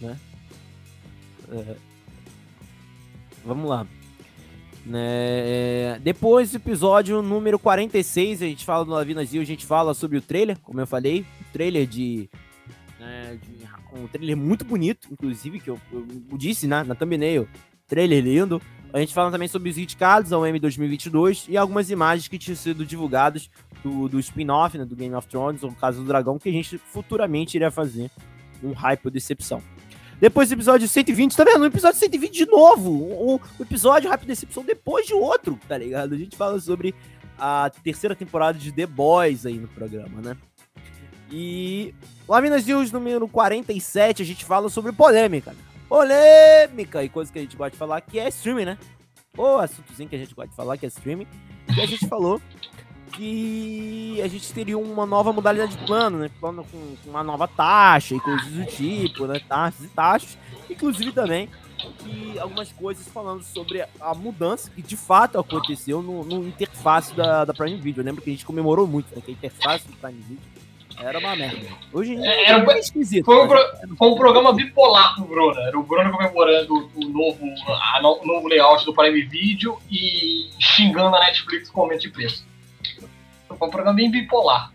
[0.00, 0.18] né?
[1.50, 1.76] É.
[3.44, 3.86] Vamos lá.
[4.84, 5.98] Né?
[6.00, 10.18] Depois do episódio número 46, a gente fala do Lavina Zio, a gente fala sobre
[10.18, 12.28] o trailer, como eu falei, o trailer de,
[12.98, 17.48] né, de um trailer muito bonito, inclusive, que eu, eu disse né, na thumbnail.
[17.86, 18.60] Trailer lindo.
[18.92, 22.56] A gente fala também sobre os indicados ao M 2022 e algumas imagens que tinham
[22.56, 23.50] sido divulgadas
[23.82, 26.78] do, do spin-off, né, do Game of Thrones, ou Caso do Dragão, que a gente
[26.78, 28.10] futuramente iria fazer
[28.62, 29.62] um hype ou decepção.
[30.20, 31.62] Depois do episódio 120, tá vendo?
[31.62, 32.90] O episódio 120 de novo.
[32.90, 36.14] O, o episódio Hype Decepção depois de outro, tá ligado?
[36.14, 36.94] A gente fala sobre
[37.38, 40.36] a terceira temporada de The Boys aí no programa, né?
[41.30, 41.94] E
[42.28, 45.54] Laminas News número 47, a gente fala sobre polêmica.
[45.88, 48.78] Polêmica e coisa que a gente gosta de falar que é streaming, né?
[49.36, 51.26] Ou assuntozinho que a gente gosta de falar que é streaming.
[51.76, 52.40] E a gente falou
[53.12, 56.30] que a gente teria uma nova modalidade de plano, né?
[56.40, 59.40] Plano com, com uma nova taxa e coisas do tipo, né?
[59.48, 60.38] Taxas e taxas.
[60.68, 61.48] Inclusive também
[62.04, 67.44] e algumas coisas falando sobre a mudança que de fato aconteceu no, no interface da,
[67.44, 68.02] da Prime Video.
[68.02, 69.22] Lembra que a gente comemorou muito, né?
[69.24, 70.57] Que a interface do Prime Video
[71.00, 71.66] era uma merda.
[71.92, 73.24] Hoje em dia é, era bem esquisito.
[73.24, 75.60] Foi um, pro, foi um programa bipolar pro Bruno.
[75.60, 81.14] Era o Bruno comemorando o novo, a no, novo layout do Prime Video e xingando
[81.16, 82.46] a Netflix com aumento de preço.
[83.46, 84.72] Foi um programa bem bipolar.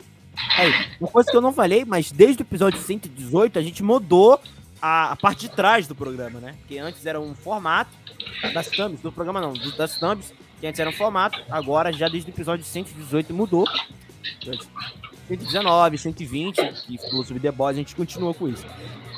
[0.60, 4.40] É, uma coisa que eu não falei, mas desde o episódio 118 a gente mudou
[4.82, 6.56] a, a parte de trás do programa, né?
[6.68, 7.92] Que antes era um formato
[8.54, 12.08] das thumbs, do programa não, do, das thumbs, que antes era um formato, agora já
[12.08, 13.66] desde o episódio 118 mudou.
[15.38, 18.66] 119, 120, que falou sobre The Boys, a gente continua com isso.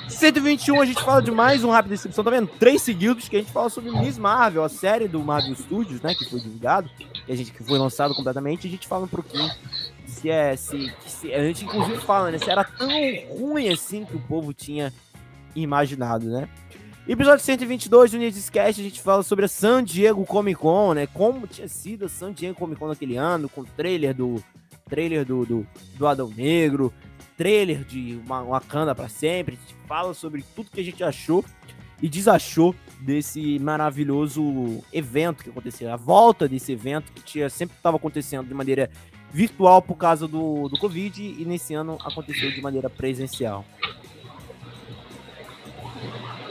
[0.08, 2.48] 121 a gente fala de mais um Rápido Decepção, tá vendo?
[2.48, 6.14] Três seguidos que a gente fala sobre Miss Marvel, a série do Marvel Studios, né?
[6.14, 6.90] Que foi divulgado,
[7.26, 9.50] que a gente que foi lançado completamente, a gente fala um pouquinho
[10.06, 10.56] se é.
[10.56, 12.38] Se, se, a gente inclusive fala, né?
[12.38, 12.88] Se era tão
[13.38, 14.94] ruim assim que o povo tinha
[15.56, 16.48] imaginado, né?
[17.08, 21.08] Episódio 122 do Nerdcast, a gente fala sobre a San Diego Comic Con, né?
[21.08, 24.44] Como tinha sido a San Diego Comic Con naquele ano, com o trailer do
[24.90, 25.68] trailer do, do,
[25.98, 26.94] do Adão Negro,
[27.36, 29.58] trailer de uma Wakanda para sempre.
[29.88, 31.44] Fala sobre tudo que a gente achou
[32.02, 37.98] e desachou desse maravilhoso evento que aconteceu, a volta desse evento que tinha, sempre estava
[37.98, 38.90] acontecendo de maneira
[39.32, 43.66] virtual por causa do, do Covid e nesse ano aconteceu de maneira presencial.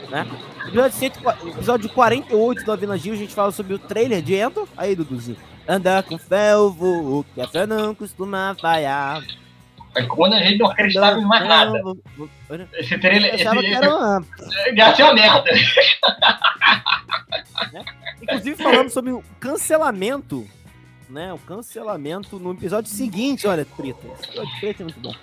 [0.09, 0.27] Né?
[0.67, 4.67] Episódio, episódio 48 do Avina Gil, a gente fala sobre o trailer de Ento.
[4.77, 5.54] Aí, Duduzinho.
[5.67, 9.23] Andar com felvo, que a fé não costuma falhar.
[9.95, 11.81] É quando a gente não acreditava em mais nada.
[12.73, 13.33] Esse trailer.
[13.33, 15.13] Esse, esse, era uma...
[15.13, 15.51] merda.
[17.71, 17.85] Né?
[18.21, 20.45] Inclusive falando sobre o cancelamento,
[21.09, 21.31] né?
[21.33, 24.05] O cancelamento no episódio seguinte, olha, treta.
[24.19, 25.15] Esse episódio é muito bom.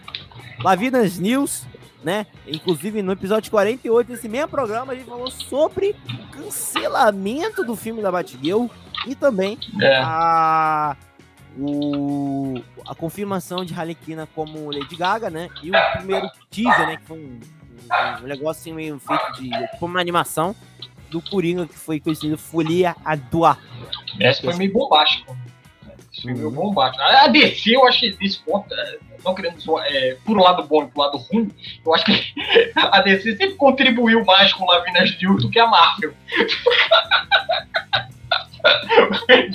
[0.63, 1.67] Lavinas News,
[2.03, 2.27] né?
[2.47, 8.03] Inclusive no episódio 48 desse mesmo programa a gente falou sobre o cancelamento do filme
[8.03, 8.67] da Batgirl
[9.07, 9.97] e também é.
[10.03, 10.97] a
[11.59, 15.49] o, a confirmação de Harlequina como Lady Gaga, né?
[15.63, 16.97] E o primeiro teaser, né?
[16.97, 20.57] Que foi um, um, um negócio assim, meio feito de como uma animação
[21.11, 23.57] do Coringa que foi conhecido Folia a Dois.
[24.19, 25.37] Essa foi meio bombástico.
[26.21, 27.03] Foi meio bombástico.
[27.03, 30.83] A DC, eu acho que desse ponto, é, não querendo é, por um lado bom
[30.83, 31.51] e por um lado ruim,
[31.85, 32.35] eu acho que
[32.77, 36.13] a DC sempre contribuiu mais com Lavinas News do que a Marvel.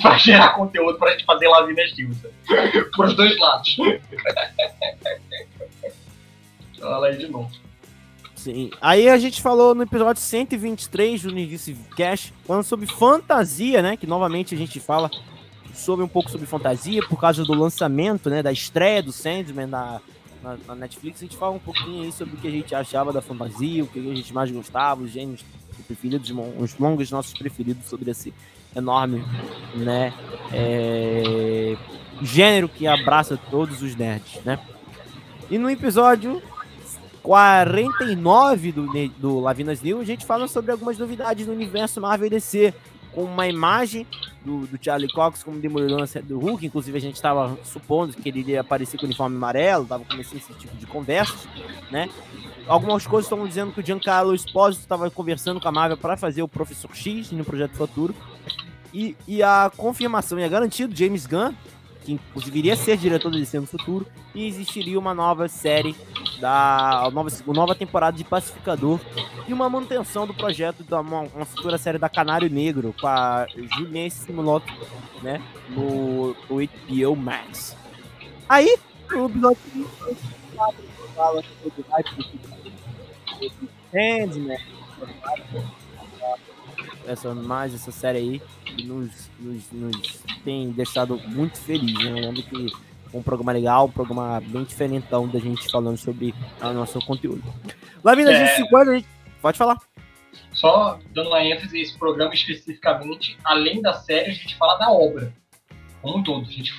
[0.02, 2.18] pra gerar conteúdo pra gente fazer Lavinas News.
[2.94, 3.76] Por os dois lados.
[6.80, 7.50] Fala aí de novo.
[8.34, 8.70] Sim.
[8.80, 13.96] Aí a gente falou no episódio 123 do Nerdice Cash, falando sobre fantasia, né?
[13.96, 15.10] Que novamente a gente fala
[15.74, 18.42] sobre um pouco sobre fantasia por causa do lançamento, né?
[18.42, 20.00] Da estreia do Sandman na,
[20.42, 21.20] na, na Netflix.
[21.20, 23.86] A gente fala um pouquinho aí sobre o que a gente achava da fantasia, o
[23.86, 25.44] que a gente mais gostava, os gênios
[25.86, 28.32] preferidos, os longos nossos preferidos sobre esse
[28.74, 29.24] enorme,
[29.74, 30.12] né?
[30.52, 31.76] É...
[32.20, 34.58] Gênero que abraça todos os nerds, né?
[35.50, 36.42] E no episódio
[37.22, 38.86] 49 do,
[39.18, 42.74] do Lavinas News, a gente fala sobre algumas novidades no universo Marvel DC,
[43.18, 44.06] com uma imagem
[44.44, 48.38] do, do Charlie Cox como Demolidor do Hulk, inclusive a gente estava supondo que ele
[48.38, 51.34] iria aparecer com o uniforme amarelo, estava começando esse tipo de conversa,
[51.90, 52.08] né?
[52.68, 56.42] Algumas coisas estão dizendo que o Giancarlo Esposito estava conversando com a Marvel para fazer
[56.42, 58.14] o Professor X no Projeto Futuro.
[58.94, 61.52] E, e a confirmação e a garantia do James Gunn
[62.08, 65.94] que inclusive iria ser diretor DC no futuro, e existiria uma nova série
[66.40, 68.98] da nova, nova temporada de Pacificador
[69.46, 73.46] e uma manutenção do projeto da uma, uma futura série da Canário Negro com a
[73.76, 74.72] Juliette Simonoto,
[75.22, 77.76] né, no, no HBO Max.
[78.48, 78.78] Aí,
[79.12, 79.58] o episódio
[84.34, 85.77] o
[87.08, 88.42] essa mais essa série aí
[88.84, 91.94] nos, nos, nos tem deixado muito feliz.
[92.04, 92.10] Né?
[92.10, 92.72] Eu lembro que
[93.12, 97.42] um programa legal, um programa bem diferentão da gente falando sobre o nosso conteúdo.
[98.04, 98.56] Lavina, é...
[98.56, 99.08] 50, a gente...
[99.40, 99.78] pode falar.
[100.52, 105.32] Só dando uma ênfase esse programa especificamente, além da série, a gente fala da obra.
[106.02, 106.46] Como um todo.
[106.46, 106.72] A gente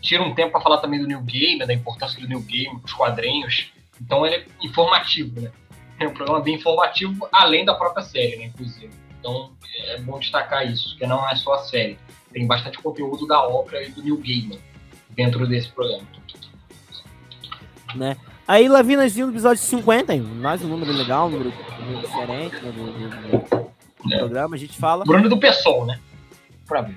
[0.00, 2.92] tira um tempo para falar também do New Game, da importância do New Game, dos
[2.92, 3.72] quadrinhos.
[4.00, 5.50] Então ele é informativo, né?
[5.98, 8.90] É um programa bem informativo, além da própria série, né, inclusive.
[9.22, 9.52] Então
[9.86, 11.96] é bom destacar isso, que não é só a série.
[12.32, 14.58] Tem bastante conteúdo da obra e do New Gaiman
[15.10, 16.02] dentro desse programa.
[17.94, 18.16] Né?
[18.48, 22.56] Aí Lavinas vindo no episódio 50, mais um número legal, um número, um número diferente
[22.56, 24.18] né, do, do, do é.
[24.18, 24.56] programa.
[24.56, 25.04] A gente fala.
[25.04, 26.00] Bruno do Pessoal, né?
[26.66, 26.96] Pra ver.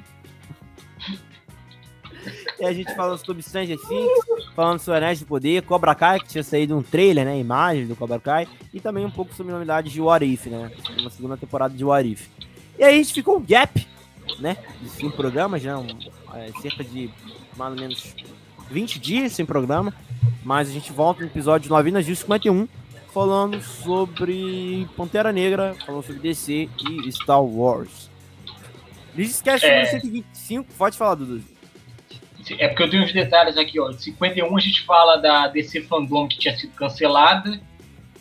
[2.60, 4.12] E a gente fala sobre Stranger Things,
[4.56, 7.38] falando sobre Anéis do Poder, Cobra Kai, que tinha saído um trailer, né?
[7.38, 10.72] Imagem do Cobra Kai, e também um pouco sobre novidades de What If, né?
[11.00, 12.28] Uma segunda temporada de What If.
[12.80, 13.86] E aí a gente ficou um gap,
[14.40, 14.58] né?
[14.82, 15.88] De cinco programas, já um,
[16.34, 17.10] é, cerca de
[17.58, 18.16] mais ou menos
[18.70, 19.94] 20 dias sem programa.
[20.44, 22.68] Mas a gente volta no episódio 9 de 51,
[23.12, 28.10] falando sobre Pantera Negra, falando sobre DC e Star Wars.
[29.18, 29.86] Esquece é...
[29.86, 31.42] 125, pode falar, Dudu.
[32.54, 33.90] É porque eu tenho uns detalhes aqui, ó.
[33.90, 37.60] Em 51 a gente fala da DC Fandom que tinha sido cancelada.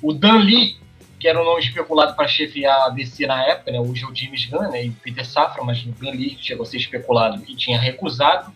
[0.02, 0.76] O Dan Lee,
[1.20, 3.80] que era o nome especulado para chefiar a DC na época, né?
[3.80, 4.86] Hoje é o James Gunn né?
[4.86, 8.52] e Peter Safra, mas o Gunn Lee chegou a ser especulado e tinha recusado.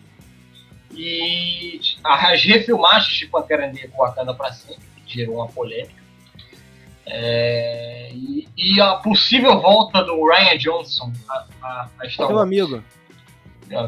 [0.91, 5.99] E as refilmagens de Pantera Negra Wakanda para sempre, que gerou uma polêmica.
[7.05, 12.83] É, e, e, a possível volta do Ryan Johnson a, a, a Star Meu amigo.
[13.71, 13.87] É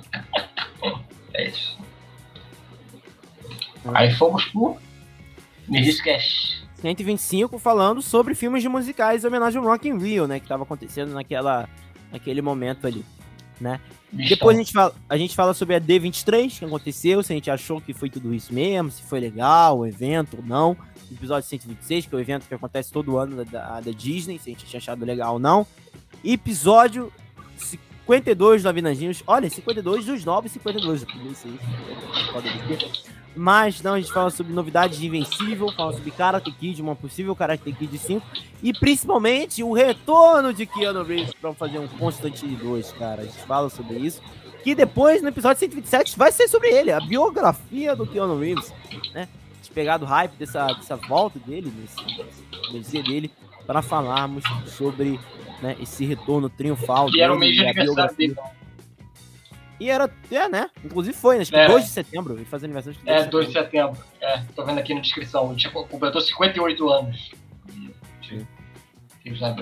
[1.38, 1.78] isso.
[3.94, 4.76] Aí fomos pro
[6.04, 6.62] Cash.
[6.80, 10.40] 125 falando sobre filmes de musicais em homenagem ao Rock in Rio, né?
[10.40, 11.68] Que tava acontecendo naquela,
[12.10, 13.04] naquele momento ali,
[13.60, 13.80] né?
[14.12, 17.50] Depois a gente, fala, a gente fala sobre a D23, que aconteceu, se a gente
[17.50, 20.76] achou que foi tudo isso mesmo, se foi legal o evento ou não.
[21.10, 24.52] Episódio 126, que é o evento que acontece todo ano da, da Disney, se a
[24.52, 25.66] gente tinha achado legal ou não.
[26.22, 27.10] Episódio
[28.06, 29.22] 52 do Avinadinhos.
[29.26, 31.06] Olha, 52 dos novos 52.
[33.34, 37.34] Mas não, a gente fala sobre novidades de Invencível, fala sobre Karate Kid, uma possível
[37.34, 38.26] Karate Kid 5.
[38.62, 43.22] E principalmente o retorno de Keanu Reeves para fazer um Constantine 2, cara.
[43.22, 44.20] A gente fala sobre isso.
[44.62, 48.72] Que depois, no episódio 127, vai ser sobre ele, a biografia do Keanu Reeves,
[49.12, 49.28] né?
[49.74, 53.32] Pegar do hype dessa, dessa volta dele, nesse, nesse dele,
[53.66, 55.18] para falarmos sobre
[55.60, 57.08] né, esse retorno triunfal.
[57.10, 58.36] E era o mês de aniversário dele.
[59.82, 60.70] E era, é, né?
[60.84, 61.42] Inclusive foi, né?
[61.42, 61.66] Acho que é.
[61.66, 62.34] 2 de setembro.
[62.34, 63.98] Ele faz aniversário de 2 É, 2 de setembro.
[64.20, 65.50] É, tô vendo aqui na descrição.
[65.50, 67.32] Ele tipo, completou 58 anos.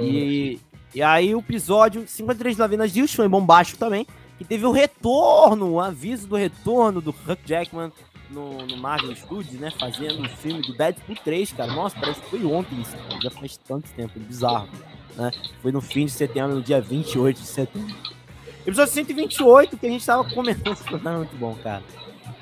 [0.03, 0.61] E,
[0.94, 4.07] e aí o episódio 53 de Lavinas Dias foi bombástico também.
[4.36, 7.92] Que teve o retorno, o aviso do retorno do Huck Jackman
[8.31, 9.70] no, no Marvel Studios, né?
[9.70, 11.72] Fazendo o filme do Deadpool 3, cara.
[11.72, 12.97] Nossa, parece que foi ontem isso.
[12.97, 13.20] Cara.
[13.20, 14.68] Já faz tanto tempo, bizarro
[15.16, 15.31] né?
[15.62, 17.95] Foi no fim de setembro, no dia 28 de setembro.
[18.66, 21.83] Episódio 128, que a gente tava comentando, esse muito bom, cara.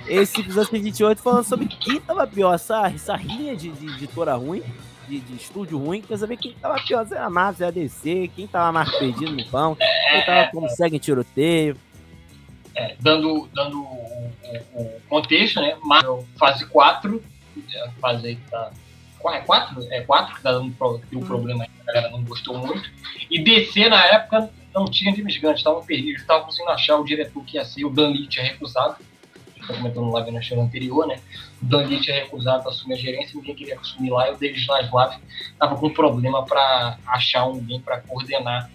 [0.07, 4.63] Esse episódio 128 falando sobre quem tava pior, essa, essa rinha de, de editora ruim,
[5.07, 7.71] de, de estúdio ruim, quer saber quem tava pior, se era a Marvel, se a
[7.71, 11.77] DC, quem tava mais perdido no pão, quem tava como segue em tiroteio.
[12.75, 13.87] É, dando dando
[14.49, 15.77] o, o, o, contexto, né?
[15.83, 17.23] Marvel fase 4,
[18.01, 18.71] fase aí que tá
[19.27, 19.93] é quatro?
[19.93, 22.89] É quatro que tá dando pro, um problema aí, a galera não gostou muito.
[23.31, 27.45] E DC na época não tinha James Gunn, estavam perdidos, estavam conseguindo achar o diretor
[27.45, 28.97] que ia ser, o Dan Lee tinha recusado.
[29.67, 31.21] Tá comentando no live na show anterior, né?
[31.61, 34.65] O Dan Lee tinha recusado assumir a gerência, ninguém queria assumir lá, e o David
[34.65, 35.21] Zaslav
[35.53, 38.71] estava com problema para achar alguém para coordenar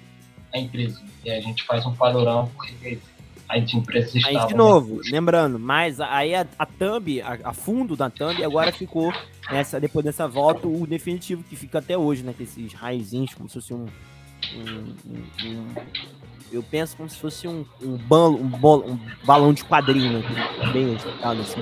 [0.53, 1.01] a empresa.
[1.23, 2.99] E a gente faz um padrão, porque
[3.47, 4.41] as empresas estavam...
[4.41, 5.01] Aí, de novo, né?
[5.11, 9.13] lembrando, mas aí a, a thumb, a, a, fundo da thumb, agora ficou,
[9.51, 12.33] nessa, depois dessa volta, o definitivo, que fica até hoje, né?
[12.35, 13.85] Com esses raizinhos, como se fosse um,
[14.55, 15.67] um, um, um
[16.51, 20.23] eu penso como se fosse um, um, um, bolo, um balão de quadrinho, né?
[20.71, 21.61] Bem agitado, assim.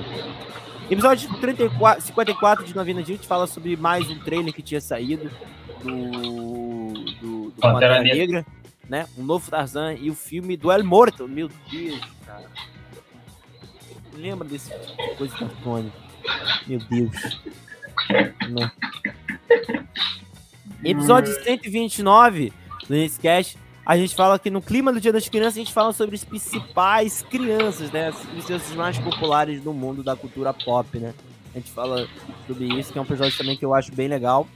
[0.90, 5.30] Episódio 34, 54 de Novena Gente fala sobre mais um trailer que tinha saído
[5.82, 8.44] do, do, do Pantera Negra.
[8.92, 9.08] Né?
[9.16, 11.26] Um novo Tarzan e o filme do El Morto.
[11.26, 12.44] Meu Deus, cara.
[14.12, 14.70] Lembra desse
[15.16, 15.90] coisa do Tony?
[16.66, 17.40] Meu Deus.
[18.50, 18.70] Não.
[20.84, 22.52] Episódio 129
[22.86, 23.56] do Nerdcast.
[23.86, 26.24] A gente fala que no clima do Dia das Crianças, a gente fala sobre as
[26.24, 28.08] principais crianças, né?
[28.08, 31.14] As crianças mais populares do mundo da cultura pop, né?
[31.54, 32.06] A gente fala
[32.46, 34.46] sobre isso, que é um episódio também que eu acho bem legal.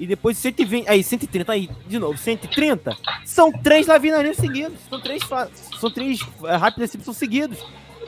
[0.00, 0.88] E depois 120.
[0.88, 2.96] Aí, 130, aí, de novo, 130.
[3.22, 4.78] São três Lavinarinos seguidos.
[4.88, 5.22] São três.
[5.78, 7.62] São três é, rápidas são seguidos.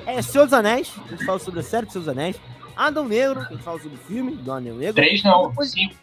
[0.06, 2.40] É Senhor dos Anéis, a gente fala sobre a série dos Seus Anéis.
[2.74, 4.94] Adão Negro, a gente fala sobre o filme do Adão Negro.
[4.94, 5.70] Três não, depois...
[5.70, 5.94] cinco.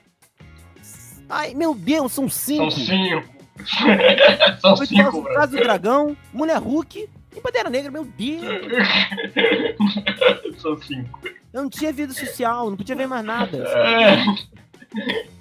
[1.28, 2.70] Ai, meu Deus, são cinco.
[2.70, 3.28] São cinco.
[4.62, 5.34] são depois cinco, bro.
[5.34, 8.46] Casa do Dragão, Mulher Hulk e Bandeira Negra, meu Deus.
[10.62, 11.20] são cinco.
[11.52, 13.58] Eu não tinha vida social, não podia ver mais nada.
[13.58, 15.39] É.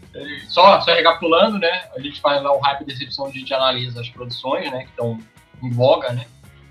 [0.48, 1.88] Só, só recapitulando, né?
[1.94, 4.84] A gente faz lá o hype decepção, a gente analisa as produções, né?
[4.84, 5.18] Que estão
[5.62, 6.26] em voga, né?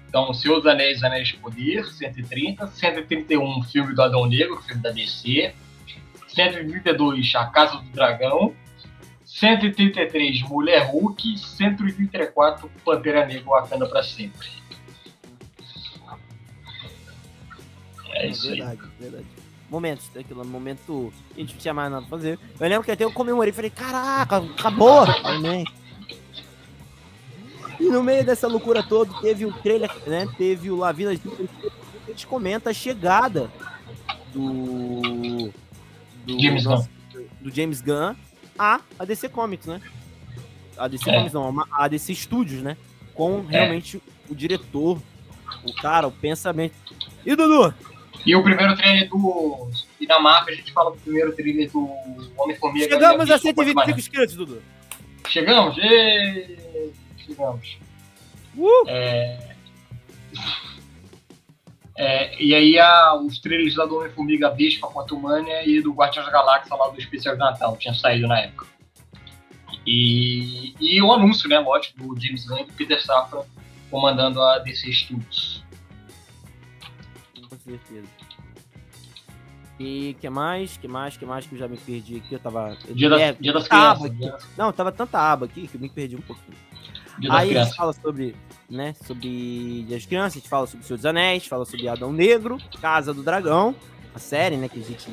[0.08, 2.68] Então, Senhor dos Anéis, Anéis de Poder, 130.
[2.68, 5.54] 131, filme do Adão Negro, filme da DC.
[6.30, 8.56] 132, A Casa do Dragão.
[9.26, 11.38] 133, Mulher Hulk.
[11.38, 14.48] 134, Pantera Negra, Wakanda pra sempre.
[18.14, 18.90] É isso verdade, aí.
[19.00, 19.37] Verdade
[19.70, 22.40] momentos, aquilo, momento a gente não tinha mais nada pra fazer.
[22.60, 25.04] Eu lembro que até eu comemorei, falei, caraca, acabou!
[25.24, 25.66] Amém.
[27.80, 30.28] E no meio dessa loucura toda, teve o trailer, né?
[30.38, 33.52] Teve o Lavina, a gente comenta a chegada
[34.34, 35.52] do.
[36.26, 36.88] do James Gunn.
[37.42, 38.16] Do James Gunn
[38.58, 39.82] a, a DC Comics, né?
[40.78, 41.14] A DC é.
[41.14, 42.76] Comics não, a DC Studios, né?
[43.14, 43.52] Com é.
[43.52, 44.32] realmente é.
[44.32, 45.00] o diretor,
[45.64, 46.76] o cara, o pensamento.
[47.26, 47.74] E Dudu?
[48.28, 49.72] E o primeiro trailer do,
[50.02, 51.88] E na Marvel a gente fala do primeiro trailer do
[52.38, 52.90] Homem-Formiga.
[52.90, 54.62] Chegamos a 125 inscritos, Dudu.
[55.30, 55.78] Chegamos?
[55.78, 56.58] E...
[57.26, 57.78] Chegamos.
[58.58, 58.90] Uh!
[58.90, 59.56] É...
[62.00, 66.32] É, e aí a, os trailers lá do Homem-Formiga Vespa, Quantumania e do Guardiões da
[66.32, 68.68] Galáxia lá do especial de Natal, tinha saído na época.
[69.86, 73.44] E, e o anúncio, né, lógico, do James Gunn e do Peter Safran
[73.90, 75.64] comandando a DC Studios.
[77.68, 78.08] Com certeza.
[79.80, 80.78] E que mais?
[80.78, 81.18] Que mais?
[81.18, 82.34] Que mais que eu já me perdi aqui?
[82.34, 82.76] Eu tava.
[82.90, 84.18] Dia, das, é, dia das Crianças.
[84.18, 86.58] Dia, Não, tava tanta aba aqui que eu me perdi um pouquinho.
[87.20, 88.36] dia Aí a gente fala sobre,
[88.70, 92.12] né, sobre Dia das Crianças, a gente fala sobre Senhor dos Anéis, fala sobre Adão
[92.12, 93.76] Negro, Casa do Dragão,
[94.16, 95.08] a série, né, que a gente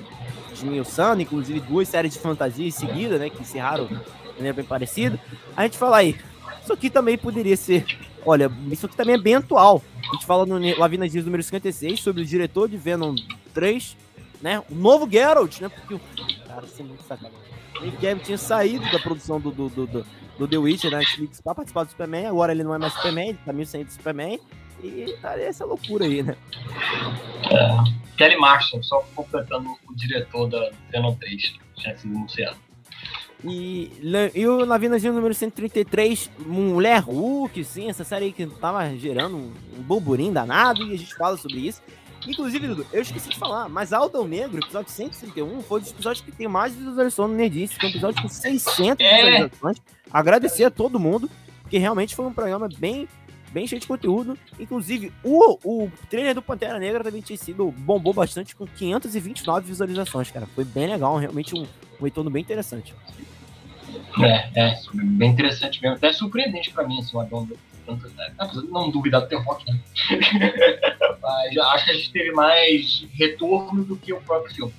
[0.55, 4.01] esmiuçando, inclusive duas séries de fantasia em seguida, né, que encerraram de
[4.37, 5.21] maneira bem parecida.
[5.55, 6.17] A gente fala aí,
[6.65, 7.85] isso aqui também poderia ser,
[8.27, 9.83] olha, isso aqui também é bem atual.
[10.11, 13.15] A gente fala no Lavinas Dias número 56 sobre o diretor de Venom
[13.53, 13.97] 3,
[14.43, 16.01] né, o novo Geralt, né, porque o
[16.47, 17.39] cara, isso é muito sacanagem.
[18.23, 20.07] Tinha saído da produção do, do, do, do
[20.39, 22.27] do The Witcher na Netflix pra participar do Superman.
[22.27, 24.41] Agora ele não é mais Superman, ele tá meio sem do Superman.
[24.83, 26.37] E tá essa loucura aí, né?
[28.19, 32.57] Kelly Marshall, só completando o diretor da Venom 3, tinha sido anunciado.
[33.47, 33.91] E,
[34.35, 39.53] e o Lavinazinho número 133, Mulher Hulk, sim, essa série aí que tava gerando um,
[39.79, 41.83] um burburinho danado e a gente fala sobre isso.
[42.27, 46.25] Inclusive, Dudu, eu esqueci de falar, mas Aldão Negro, episódio 131, foi um dos episódios
[46.25, 49.17] que tem mais visualização no Nerdice, foi um episódio com 600 É.
[49.25, 49.77] visualizações.
[50.11, 51.29] Agradecer a todo mundo,
[51.61, 53.07] porque realmente foi um programa bem,
[53.53, 54.39] bem cheio de conteúdo.
[54.59, 60.31] Inclusive, o, o trailer do Pantera Negra também tinha sido, bombou bastante com 529 visualizações,
[60.31, 60.47] cara.
[60.55, 61.67] Foi bem legal, realmente um,
[62.01, 62.95] um retorno bem interessante.
[64.23, 65.97] É, é, bem interessante mesmo.
[65.97, 67.49] Até surpreendente pra mim, assim, o Adão.
[67.87, 68.33] Tanto, né?
[68.39, 69.79] Apesar de não duvidar do teu rock, né?
[71.21, 74.75] Mas acho que a gente teve mais retorno do que o próprio filme.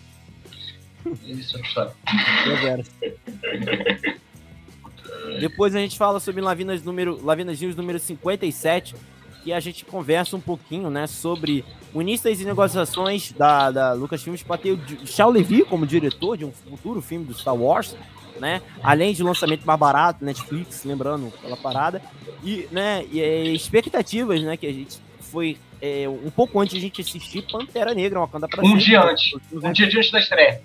[1.23, 1.93] Isso é história.
[5.39, 8.95] Depois a gente fala sobre Lavinas número, Lavinas News número 57,
[9.43, 11.63] que a gente conversa um pouquinho, né, sobre
[12.01, 16.51] início das negociações da, da Lucasfilmes para ter o Shao Levy como diretor de um
[16.51, 17.95] futuro filme do Star Wars,
[18.39, 22.01] né, além de lançamento mais barato, Netflix, lembrando aquela parada,
[22.43, 26.79] e, né, e é, expectativas, né, que a gente foi é, um pouco antes de
[26.79, 28.85] a gente assistir Pantera Negra, Wakanda pra Um sempre.
[28.85, 29.33] dia antes.
[29.51, 30.61] Um dia antes da estreia.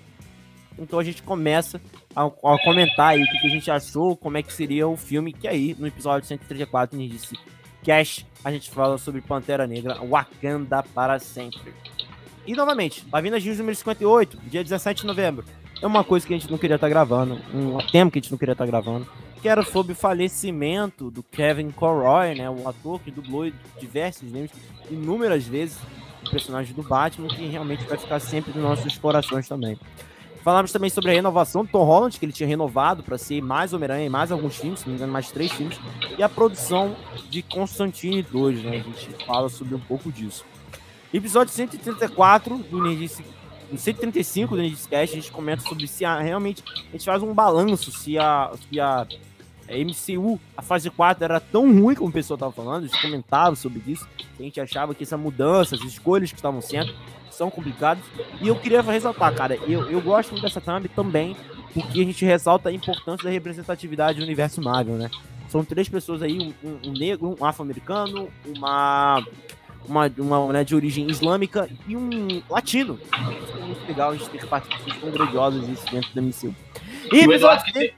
[0.79, 1.81] Então a gente começa
[2.15, 4.97] a, a comentar aí o que, que a gente achou, como é que seria o
[4.97, 7.37] filme, que aí no episódio 134 a gente disse
[7.85, 11.73] Cash, a gente fala sobre Pantera Negra, Wakanda para sempre.
[12.45, 15.45] E novamente, Lavinas News número 58, dia 17 de novembro.
[15.81, 18.29] É uma coisa que a gente não queria estar gravando, um tema que a gente
[18.29, 19.07] não queria estar gravando,
[19.41, 24.51] que era sobre o falecimento do Kevin Conroy, né, o ator que dublou diversos games,
[24.91, 25.79] inúmeras vezes
[26.23, 29.75] o personagem do Batman, que realmente vai ficar sempre nos nossos corações também.
[30.43, 33.73] Falamos também sobre a renovação do Tom Holland, que ele tinha renovado para ser mais
[33.73, 35.79] Homem-Aranha mais alguns filmes, se não me engano, mais três filmes,
[36.15, 36.95] e a produção
[37.29, 38.71] de Constantine 2, né?
[38.71, 40.45] A gente fala sobre um pouco disso.
[41.11, 43.23] Episódio 134 do Nerdice,
[43.71, 47.23] no 135 do Nerdice Cast, a gente comenta sobre se a, realmente a gente faz
[47.23, 49.07] um balanço se a, se a,
[49.69, 53.01] a MCU, a fase 4 era tão ruim como o pessoal estava falando, a gente
[53.01, 54.07] comentava sobre isso,
[54.39, 56.93] a gente achava que essa mudança, as escolhas que estavam sendo,
[57.29, 58.03] são complicadas.
[58.41, 61.35] E eu queria ressaltar, cara, eu, eu gosto muito dessa thumb também,
[61.73, 65.09] porque a gente ressalta a importância da representatividade do universo Marvel, né?
[65.47, 69.25] São três pessoas aí, um- um negro, um afro-americano, uma,
[69.87, 72.99] uma, uma mulher de origem islâmica e um latino.
[73.01, 76.55] Isso é muito legal a gente ter participações tão grandiosas isso dentro da MCU.
[77.11, 77.93] E E o Eduardo, que tem,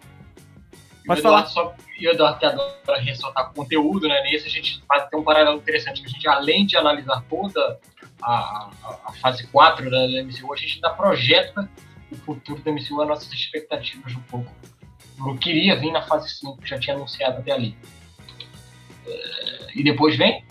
[1.06, 4.22] Pode o Eduardo só, e o Eduardo que adora ressaltar conteúdo, né?
[4.24, 7.80] Nesse a gente faz tem um paralelo interessante, que a gente, além de analisar toda
[8.22, 11.70] a, a, a fase 4 da, da MCU, a gente ainda projeta
[12.12, 14.52] o futuro da MCU, as nossas expectativas um pouco.
[15.18, 17.78] Não queria vir na fase 5, que já tinha anunciado até ali.
[19.06, 20.44] É, E depois vem,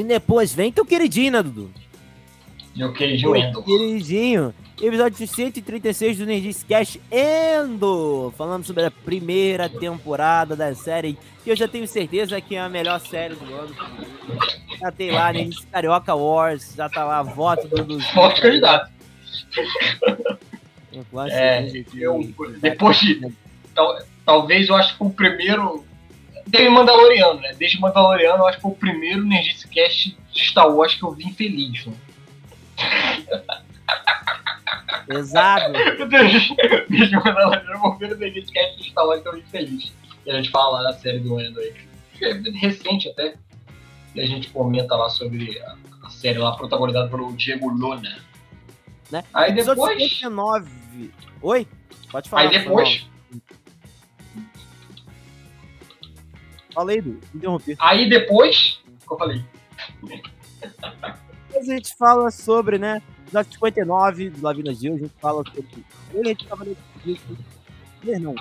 [0.00, 1.70] E depois vem teu queridinho, né, Dudu?
[2.84, 3.62] o queridinho Endo.
[3.62, 4.54] Queridinho.
[4.82, 8.32] Episódio 136 do Nerdice Cast Endo.
[8.36, 12.68] Falando sobre a primeira temporada da série, que eu já tenho certeza que é a
[12.68, 13.74] melhor série do ano.
[14.80, 17.84] Já tem lá, Nerdice Carioca Wars, já tá lá voto do...
[17.84, 18.92] do Forte candidato.
[21.10, 22.20] Quase É, eu,
[22.60, 23.32] depois de.
[23.74, 25.84] Tal, talvez eu acho que o primeiro.
[26.54, 27.52] Teve Mandaloriano, né?
[27.58, 31.10] Desde Mandaloriano, eu acho que foi o primeiro Nerdice Cast de Star Wars que eu
[31.10, 31.86] vim feliz.
[31.86, 31.94] Né?
[35.06, 35.72] Pesado.
[36.88, 39.92] Desde, Mandaloriano, o primeiro Nerdice Cast de Star Wars que eu vim feliz.
[40.24, 41.74] E a gente fala da série do Endo aí.
[42.22, 43.34] É recente até.
[44.14, 48.16] E a gente comenta lá sobre a, a série lá protagonizada pelo Diego Luna.
[49.10, 49.24] Né?
[49.34, 49.98] Aí depois.
[49.98, 50.70] 59.
[51.42, 51.66] Oi?
[52.10, 52.42] Pode falar.
[52.42, 53.06] Aí depois.
[56.74, 57.76] Falei, Du, interrompi.
[57.78, 58.80] Aí depois.
[59.04, 59.44] O que eu falei?
[61.48, 63.00] Depois a gente fala sobre, né?
[63.22, 65.84] Episódio 59 do Lavina Gil, a gente fala sobre.
[66.12, 67.36] Ele, a gente tava nesse disco.
[68.20, 68.34] Não,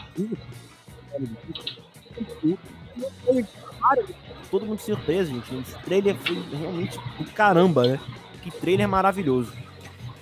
[4.52, 5.56] Todo mundo surpresa, gente.
[5.56, 8.00] Esse trailer foi realmente do caramba, né?
[8.42, 9.54] Que trailer maravilhoso.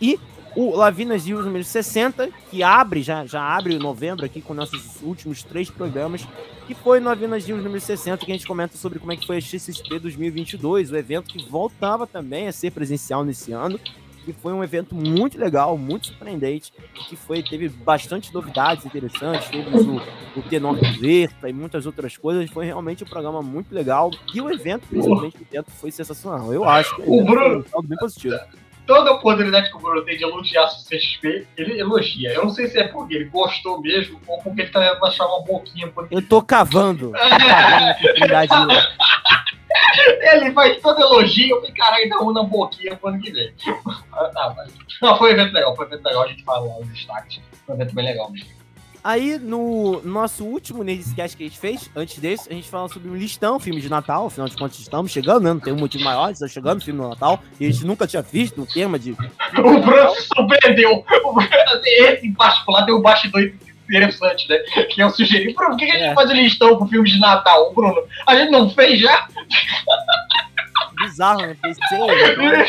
[0.01, 0.19] E
[0.55, 5.43] o Lavinas Gil número 60, que abre, já, já abre novembro aqui com nossos últimos
[5.43, 6.27] três programas,
[6.67, 9.25] que foi no Lavinas Gil número 60, que a gente comenta sobre como é que
[9.25, 13.79] foi a XSP 2022, o evento que voltava também a ser presencial nesse ano,
[14.25, 16.71] que foi um evento muito legal, muito surpreendente,
[17.07, 19.95] que foi, teve bastante novidades interessantes, teve o,
[20.37, 24.51] o Tenor Verta e muitas outras coisas, foi realmente um programa muito legal, e o
[24.51, 27.63] evento, principalmente o evento, foi sensacional, eu acho que o Bruno...
[27.63, 28.37] foi bem positivo
[28.91, 32.33] toda a oportunidade que o Bruno tem de elogiar o CXP, ele elogia.
[32.33, 35.45] Eu não sei se é porque ele gostou mesmo ou porque ele tá achar uma
[35.45, 35.87] boquinha.
[35.87, 36.13] Porque...
[36.13, 37.11] Eu tô cavando.
[37.11, 38.73] cavando
[40.33, 43.53] ele faz todo elogio, eu falei, caralho, dá um na boquinha pro ano que vem.
[44.11, 44.73] Ah, mas...
[45.01, 47.39] Não, foi um evento legal, foi um evento legal, a gente fala os destaques.
[47.65, 48.60] Foi um evento bem legal mesmo.
[49.03, 53.09] Aí, no nosso último Nerdcast que a gente fez, antes desse, a gente falou sobre
[53.09, 55.53] um listão, filme de Natal, afinal de contas estamos chegando, né?
[55.53, 58.05] Não tem um motivo maior, está chegando o filme do Natal, e a gente nunca
[58.05, 59.11] tinha visto um tema de...
[59.11, 61.03] O Bruno se surpreendeu.
[61.83, 63.41] Esse em particular tem um bastidor
[63.89, 64.59] interessante, né?
[64.89, 66.13] Que eu sugeri, Bruno, por que, que a gente é.
[66.13, 68.03] faz o listão pro filme de Natal, Bruno?
[68.27, 69.27] A gente não fez já?
[71.01, 71.57] Bizarro, né?
[71.59, 72.65] Pensei, né?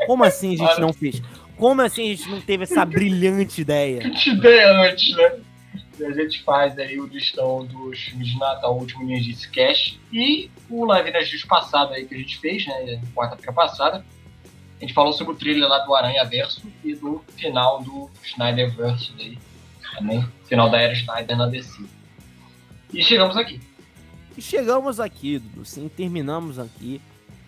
[0.06, 1.22] Como assim a gente não fez?
[1.60, 4.00] Como assim a gente não teve essa brilhante ideia?
[4.10, 5.40] Que ideia antes, né?
[6.06, 10.50] A gente faz aí o listão dos filmes de Natal, o último Ninjas Cash e
[10.70, 13.02] o Live nas Dias passado aí que a gente fez, né?
[13.14, 14.02] Quarta-feira passada.
[14.78, 18.74] A gente falou sobre o trailer lá do Aranha Verso e do final do Snyder
[18.74, 19.36] Verso aí.
[19.94, 20.26] Também.
[20.46, 21.84] Final da era Snyder na DC.
[22.94, 23.60] E chegamos aqui.
[24.38, 25.66] E chegamos aqui, Dudu.
[25.66, 27.00] Sim, terminamos aqui.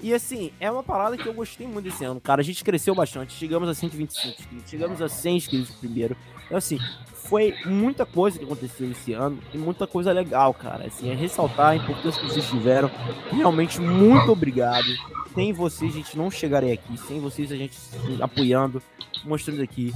[0.02, 2.40] E assim, é uma parada que eu gostei muito desse ano, cara.
[2.40, 6.16] A gente cresceu bastante, chegamos a 125 inscritos, chegamos a 100 inscritos primeiro.
[6.44, 6.76] Então, assim,
[7.14, 10.86] foi muita coisa que aconteceu esse ano e muita coisa legal, cara.
[10.86, 12.90] Assim, é ressaltar a importância que vocês tiveram.
[13.30, 14.88] Realmente, muito obrigado.
[15.34, 16.98] Sem vocês, a gente não chegaria aqui.
[16.98, 17.78] Sem vocês, a gente
[18.20, 18.82] apoiando,
[19.24, 19.92] mostrando aqui,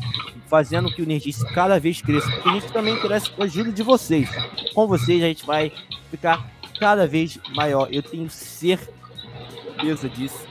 [0.46, 2.30] fazendo que o Nerdice cada vez cresça.
[2.30, 4.30] Porque a gente também cresce com a ajuda de vocês.
[4.72, 5.72] Com vocês, a gente vai
[6.10, 7.88] ficar cada vez maior.
[7.90, 8.95] Eu tenho certeza
[9.76, 10.46] certeza disso.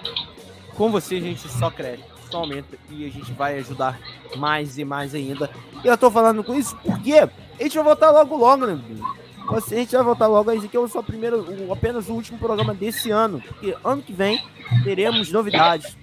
[0.76, 4.00] Com você a gente só cresce, só aumenta e a gente vai ajudar
[4.38, 5.50] mais e mais ainda.
[5.84, 7.30] E eu tô falando com isso porque a
[7.64, 8.80] gente vai voltar logo logo, né?
[9.48, 12.74] A gente vai voltar logo, esse aqui é o só primeiro, apenas o último programa
[12.74, 13.42] desse ano.
[13.42, 14.44] Porque ano que vem
[14.84, 15.96] teremos novidades.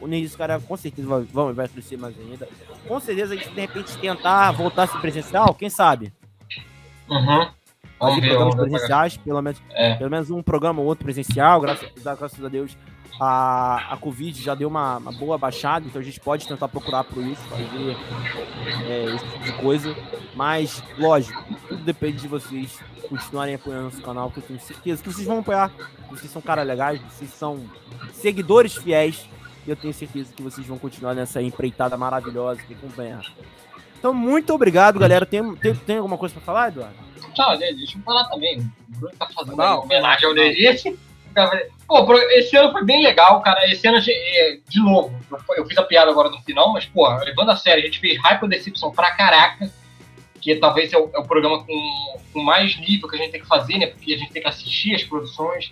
[0.00, 2.48] O Neis, cara, com certeza vai, vai crescer mais ainda.
[2.88, 6.12] Com certeza a gente de repente tentar voltar a ser presencial, quem sabe?
[7.08, 7.48] Uhum.
[8.00, 9.94] Vamos ver, programas presenciais, pelo menos, é.
[9.94, 12.76] pelo menos um programa ou outro presencial, graças, graças a Deus.
[13.20, 17.04] A, a Covid já deu uma, uma boa baixada, então a gente pode tentar procurar
[17.04, 17.96] por isso, fazer
[18.88, 19.94] é, esse tipo de coisa.
[20.34, 22.78] Mas, lógico, tudo depende de vocês
[23.10, 25.70] continuarem apoiando nosso canal, que eu tenho certeza que vocês vão apoiar.
[26.08, 27.60] Vocês são caras legais, vocês são
[28.14, 29.28] seguidores fiéis.
[29.66, 33.22] E eu tenho certeza que vocês vão continuar nessa empreitada maravilhosa que acompanhar.
[33.98, 35.26] Então, muito obrigado, galera.
[35.26, 37.09] Tem, tem, tem alguma coisa para falar, Eduardo?
[37.36, 38.58] Não, deixa eu falar também.
[38.58, 40.98] O Bruno tá fazendo não, homenagem ao Nerdice.
[41.86, 43.68] Pô, esse ano foi bem legal, cara.
[43.70, 45.14] Esse ano, é, de novo,
[45.56, 48.18] eu fiz a piada agora no final, mas, pô, levando a sério, a gente fez
[48.18, 49.70] Hyper Decepção pra caraca,
[50.40, 53.40] que talvez é o, é o programa com, com, mais nível que a gente tem
[53.40, 53.86] que fazer, né?
[53.86, 55.70] Porque a gente tem que assistir as produções,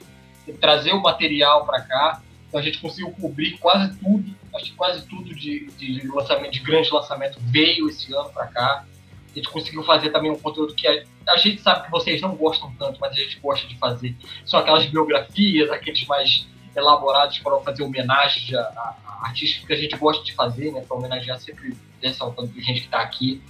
[0.60, 2.22] trazer o material pra cá.
[2.48, 6.60] Então a gente conseguiu cobrir quase tudo, acho que quase tudo de, de lançamento, de
[6.60, 8.84] grande lançamento veio esse ano pra cá.
[9.30, 12.34] A gente conseguiu fazer também um conteúdo que a, a, gente sabe que vocês não
[12.34, 14.16] gostam tanto, mas a gente gosta de fazer.
[14.44, 19.96] São aquelas biografias, aqueles mais elaborados para fazer homenagem a, a, artistas que a gente
[19.96, 20.80] gosta de fazer, né?
[20.80, 23.42] Para homenagear sempre ressaltando a gente que está aqui.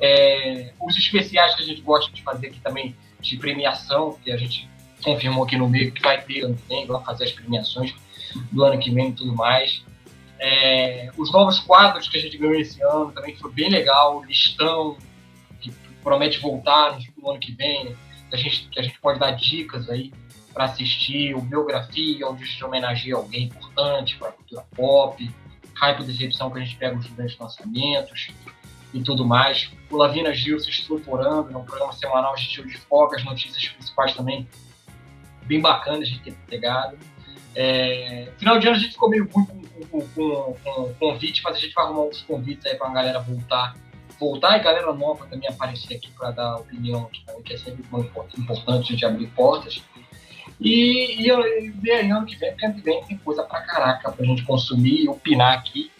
[0.00, 4.36] É, os especiais que a gente gosta de fazer aqui também, de premiação, que a
[4.36, 4.68] gente
[5.02, 7.94] confirmou aqui no meio que vai ter ano que vem, vamos fazer as premiações
[8.50, 9.82] do ano que vem e tudo mais.
[10.38, 14.96] É, os novos quadros que a gente ganhou esse ano também foi bem legal, listão,
[16.02, 17.96] promete voltar no ano que vem,
[18.32, 20.12] a gente, a gente pode dar dicas aí
[20.52, 25.30] para assistir, o biografia, onde a gente homenageia alguém importante para a cultura pop,
[25.74, 28.28] hype decepção que a gente pega os grandes lançamentos
[28.92, 29.70] e tudo mais.
[29.90, 34.14] O Lavina Gil se estruturando, é um programa semanal, a gente desfoca as notícias principais
[34.14, 34.48] também,
[35.44, 36.98] bem bacana a gente ter pegado.
[37.54, 41.56] É, final de ano a gente ficou meio ruim com, com, com, com, convite, mas
[41.56, 43.74] a gente vai arrumar uns convites aí pra galera voltar.
[44.20, 47.08] Voltar e galera nova também aparecer aqui para dar opinião,
[47.42, 47.82] que é sempre
[48.36, 49.82] importante a gente abrir portas.
[50.60, 54.26] E, e, e, aí, ano que vem, ano que vem tem coisa pra caraca pra
[54.26, 55.90] gente consumir e opinar aqui.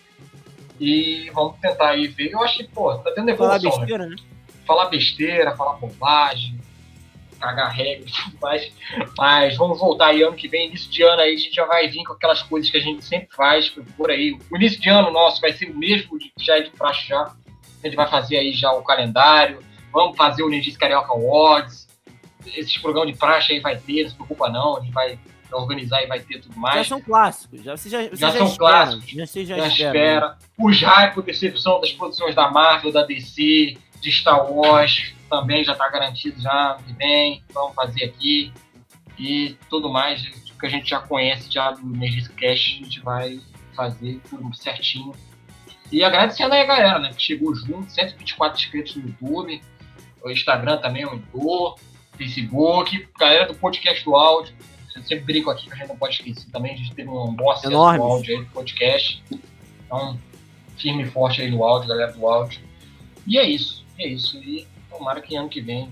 [0.79, 2.31] E vamos tentar aí ver.
[2.31, 3.71] Eu acho que, pô, tá tendo evolução.
[3.71, 3.87] Falar né?
[3.87, 4.17] besteira, né?
[4.67, 6.61] Falar besteira, falar bobagem,
[7.41, 8.73] cagar regra e tudo mais.
[9.17, 11.89] Mas vamos voltar aí ano que vem, início de ano aí, a gente já vai
[11.89, 14.39] vir com aquelas coisas que a gente sempre faz por aí.
[14.51, 17.35] O início de ano nosso vai ser o mesmo de, já é de praxe já.
[17.83, 19.61] A gente vai fazer aí já o calendário.
[19.93, 21.89] Vamos fazer o Nerdice Carioca Awards.
[22.47, 24.77] Esses programas de praxe aí vai ter, não se preocupa não.
[24.77, 25.19] A gente vai
[25.53, 26.77] organizar e vai ter tudo mais.
[26.77, 29.11] Já são clássicos, já, você já, você já, já são espera, clássicos.
[29.11, 29.89] Já, você já, já espera.
[29.89, 30.39] espera.
[30.57, 35.89] O hype, decepção das produções da Marvel, da DC, de Star Wars, também já está
[35.89, 37.43] garantido já que vem.
[37.53, 38.53] Vamos fazer aqui.
[39.19, 40.23] E tudo mais
[40.61, 43.41] que a gente já conhece já do Nerds Cash, a gente vai
[43.75, 45.13] fazer tudo certinho.
[45.91, 49.63] E agradecendo aí a galera, né, que chegou junto, 124 inscritos no YouTube,
[50.23, 51.79] o Instagram também aumentou,
[52.17, 54.55] Facebook, galera do podcast do áudio,
[55.01, 56.75] eu sempre brinco aqui que a gente não pode esquecer também.
[56.75, 58.01] A gente teve um bom acesso Enorme.
[58.01, 59.23] ao áudio aí do podcast.
[59.87, 60.19] Então,
[60.77, 62.61] firme e forte aí no áudio, galera do áudio.
[63.27, 63.85] E é isso.
[63.99, 64.37] É isso.
[64.39, 65.91] E tomara que ano que vem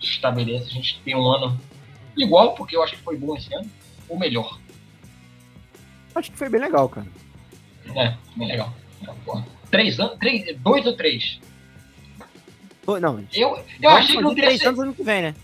[0.00, 0.66] estabeleça.
[0.66, 1.58] A gente tem um ano
[2.16, 3.70] igual, porque eu acho que foi bom esse ano,
[4.08, 4.58] ou melhor.
[6.14, 7.06] Acho que foi bem legal, cara.
[7.94, 8.72] É, bem legal.
[9.70, 10.18] Três anos?
[10.18, 11.40] Três, dois ou três?
[12.86, 14.50] Não, eu, eu achei que não teria.
[14.50, 15.34] Três anos ano que vem, né?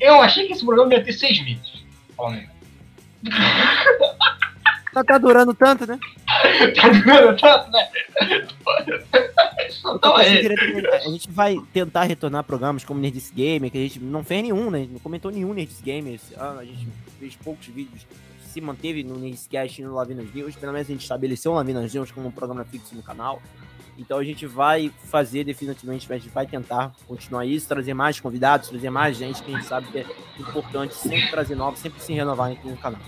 [0.00, 1.84] Eu achei que esse programa ia ter seis meses.
[4.96, 5.98] Tá, tá durando tanto, né?
[6.74, 7.86] tá durando tanto, né?
[9.94, 14.42] Então, a gente vai tentar retornar programas como Nerdice Gamer, que a gente não fez
[14.42, 14.88] nenhum, né?
[14.90, 16.60] Não comentou nenhum Nerdice Gamer esse ano.
[16.60, 16.88] A gente
[17.20, 18.06] fez poucos vídeos,
[18.56, 20.56] se manteve no Nerdicast e no Lavinas News.
[20.56, 23.42] Pelo menos a gente estabeleceu o Lavinas News como um programa fixo no canal.
[23.98, 28.70] Então a gente vai fazer definitivamente, a gente vai tentar continuar isso, trazer mais convidados,
[28.70, 30.06] trazer mais gente que a gente sabe que é
[30.38, 33.00] importante sempre trazer novos, sempre se renovar aqui no canal.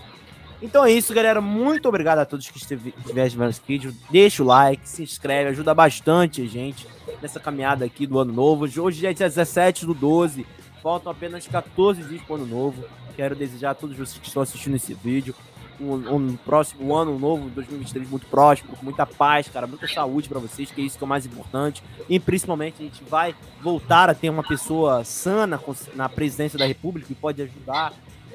[0.60, 1.40] Então é isso, galera.
[1.40, 3.94] Muito obrigado a todos que estiverem vendo esse vídeo.
[4.10, 6.86] Deixa o like, se inscreve, ajuda bastante a gente
[7.22, 8.66] nessa caminhada aqui do ano novo.
[8.82, 10.46] Hoje é dia 17 do 12,
[10.88, 12.82] faltam apenas 14 dias para o ano novo.
[13.14, 15.34] Quero desejar a todos vocês que estão assistindo esse vídeo
[15.78, 20.40] um, um próximo ano novo, 2023, muito próspero, com muita paz, cara, muita saúde para
[20.40, 21.82] vocês, que é isso que é o mais importante.
[22.08, 25.60] E principalmente a gente vai voltar a ter uma pessoa sana
[25.94, 27.92] na presidência da República que pode ajudar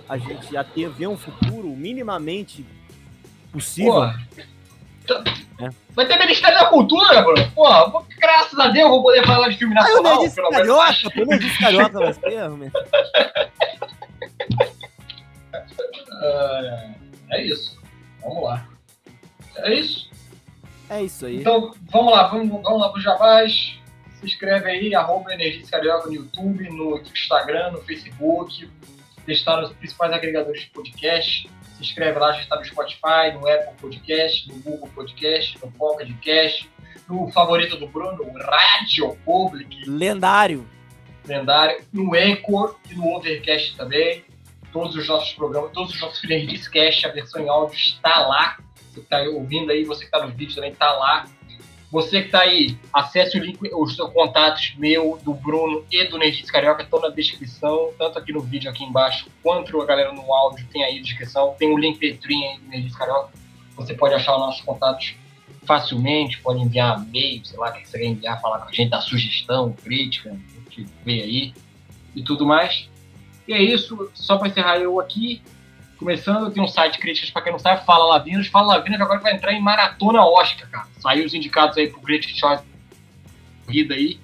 [0.08, 2.64] a gente a ter ver um futuro minimamente
[3.52, 4.12] possível.
[5.10, 5.70] É.
[5.92, 7.36] Vai ter Ministério da Cultura, bro.
[7.52, 10.22] Pô, graças a Deus eu vou poder falar de filme nacional.
[10.22, 12.18] Ah, eu pelo carioca, pô, eu disse carioca, mas
[16.24, 16.96] uh,
[17.32, 17.80] é isso.
[18.22, 18.68] Vamos lá.
[19.58, 20.10] É isso?
[20.90, 21.38] É isso aí.
[21.38, 23.80] Então, vamos lá, vamos, vamos lá pro Jabás.
[24.20, 28.70] Se inscreve aí, arroba Energia Carioca no YouTube, no Instagram, no Facebook.
[29.28, 31.50] Está nos principais agregadores de podcast.
[31.84, 36.10] Se inscreve lá, já está no Spotify, no Apple Podcast, no Google Podcast, no Pocket
[36.22, 36.70] Cast,
[37.10, 39.90] no favorito do Bruno, o Radio Public.
[39.90, 40.66] Lendário.
[41.28, 41.84] Lendário.
[41.92, 44.24] No Anchor e no Overcast também
[44.72, 48.58] todos os nossos programas, todos os nossos Feliz Cast, a versão em áudio está lá.
[48.76, 51.26] Você que está ouvindo aí, você que está no vídeo também está lá.
[51.94, 56.52] Você que está aí, acesse o link, os contatos meu, do Bruno e do Nerdice
[56.52, 60.68] Carioca estão na descrição, tanto aqui no vídeo aqui embaixo, quanto a galera no áudio
[60.74, 61.54] tem aí na descrição.
[61.60, 63.30] Tem o link Petrinha aí do Nerdice Carioca.
[63.76, 65.14] Você pode achar os nossos contatos
[65.68, 69.02] facilmente, pode enviar e-mail, sei lá, que você quer enviar, falar com a gente, dar
[69.02, 70.36] sugestão, crítica,
[70.72, 71.54] que vê aí
[72.16, 72.90] e tudo mais.
[73.48, 75.44] E é isso, só para encerrar eu aqui,
[76.04, 78.48] começando, tem um site críticas para quem não sabe, Fala Lavinas.
[78.48, 80.88] Fala Lavinas agora vai entrar em maratona Oscar, cara.
[81.00, 82.64] Saiu os indicados aí pro Critic Choice
[83.66, 84.20] corrida aí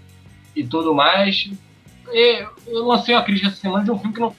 [0.56, 1.50] e tudo mais.
[2.12, 4.36] E eu lancei uma crítica essa semana de um filme que não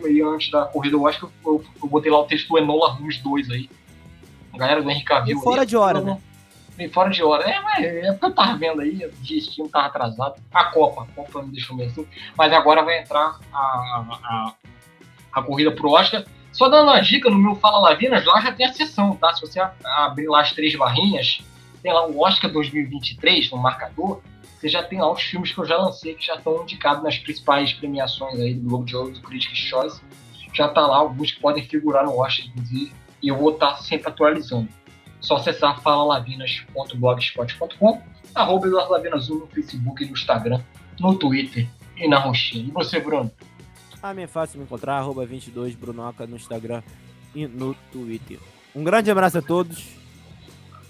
[0.00, 3.50] meio antes da corrida do Oscar, eu, eu botei lá o texto Enola Holmes 2
[3.50, 3.70] aí.
[4.52, 5.38] A galera do Henrique Cavill.
[5.38, 6.20] E fora de hora, né?
[6.76, 7.48] Meio fora de hora.
[7.48, 10.42] É, mas é porque eu tava vendo aí, o destino tava atrasado.
[10.52, 12.04] A Copa, a Copa me deixou meio assim.
[12.36, 14.54] Mas agora vai entrar a, a, a
[15.40, 16.24] corrida pro Oscar.
[16.52, 19.32] Só dando uma dica, no meu Fala Lavinas, lá já tem a sessão, tá?
[19.32, 21.38] Se você abrir lá as três barrinhas,
[21.80, 25.64] tem lá o Oscar 2023 no marcador, você já tem lá os filmes que eu
[25.64, 29.22] já lancei, que já estão indicados nas principais premiações aí do Globo de Ouro, do
[29.22, 30.00] Critics' Choice.
[30.52, 32.92] Já tá lá alguns que podem figurar no Oscar, inclusive,
[33.22, 34.68] e eu vou estar tá sempre atualizando
[35.22, 38.02] só acessar falalavinas.blogspot.com,
[38.34, 40.60] arroba Lavinas no Facebook, no Instagram,
[40.98, 42.66] no Twitter e na roxinha.
[42.66, 43.30] E você, Bruno?
[44.02, 46.82] Ah, é fácil me encontrar, arroba 22 Brunoca no Instagram
[47.34, 48.38] e no Twitter.
[48.74, 49.86] Um grande abraço a todos.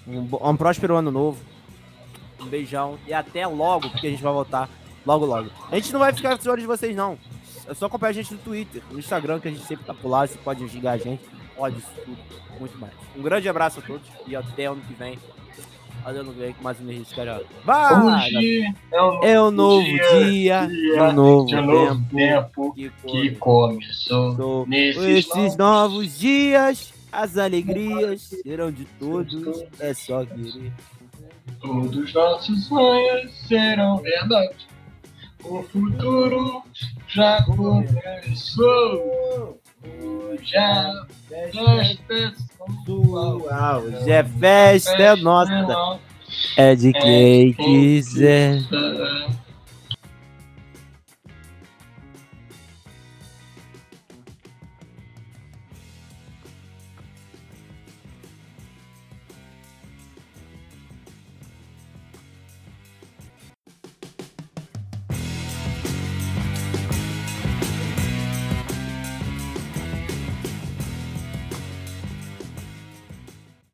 [0.06, 1.38] Um, um próspero ano novo.
[2.40, 2.98] Um beijão.
[3.06, 4.68] E até logo, porque a gente vai voltar
[5.04, 5.50] logo, logo.
[5.70, 7.18] A gente não vai ficar olho de vocês, não.
[7.68, 10.08] É só acompanhar a gente no Twitter, no Instagram, que a gente sempre tá por
[10.08, 10.26] lá.
[10.26, 11.22] Você pode xingar a gente.
[11.54, 12.18] Pode isso tudo.
[12.58, 12.94] Muito mais.
[13.14, 14.08] Um grande abraço a todos.
[14.26, 15.18] E até ano que vem.
[16.04, 17.46] Até ano que vem com mais um Energia Carioca.
[17.64, 18.26] Vai!
[18.34, 22.74] Hoje é um É o novo dia, dia, dia um novo de um novo tempo,
[22.74, 24.34] tempo que que começou.
[24.34, 29.64] começou nesses Esses novos dias, as alegrias serão de todos.
[29.78, 30.72] É só querer.
[31.60, 34.66] Todos os nossos sonhos serão verdade.
[35.44, 36.62] O futuro
[37.06, 38.82] já começou.
[40.42, 42.34] Já festa
[42.84, 46.00] Sua, é festa, é nossa.
[46.56, 48.62] É de quem quiser.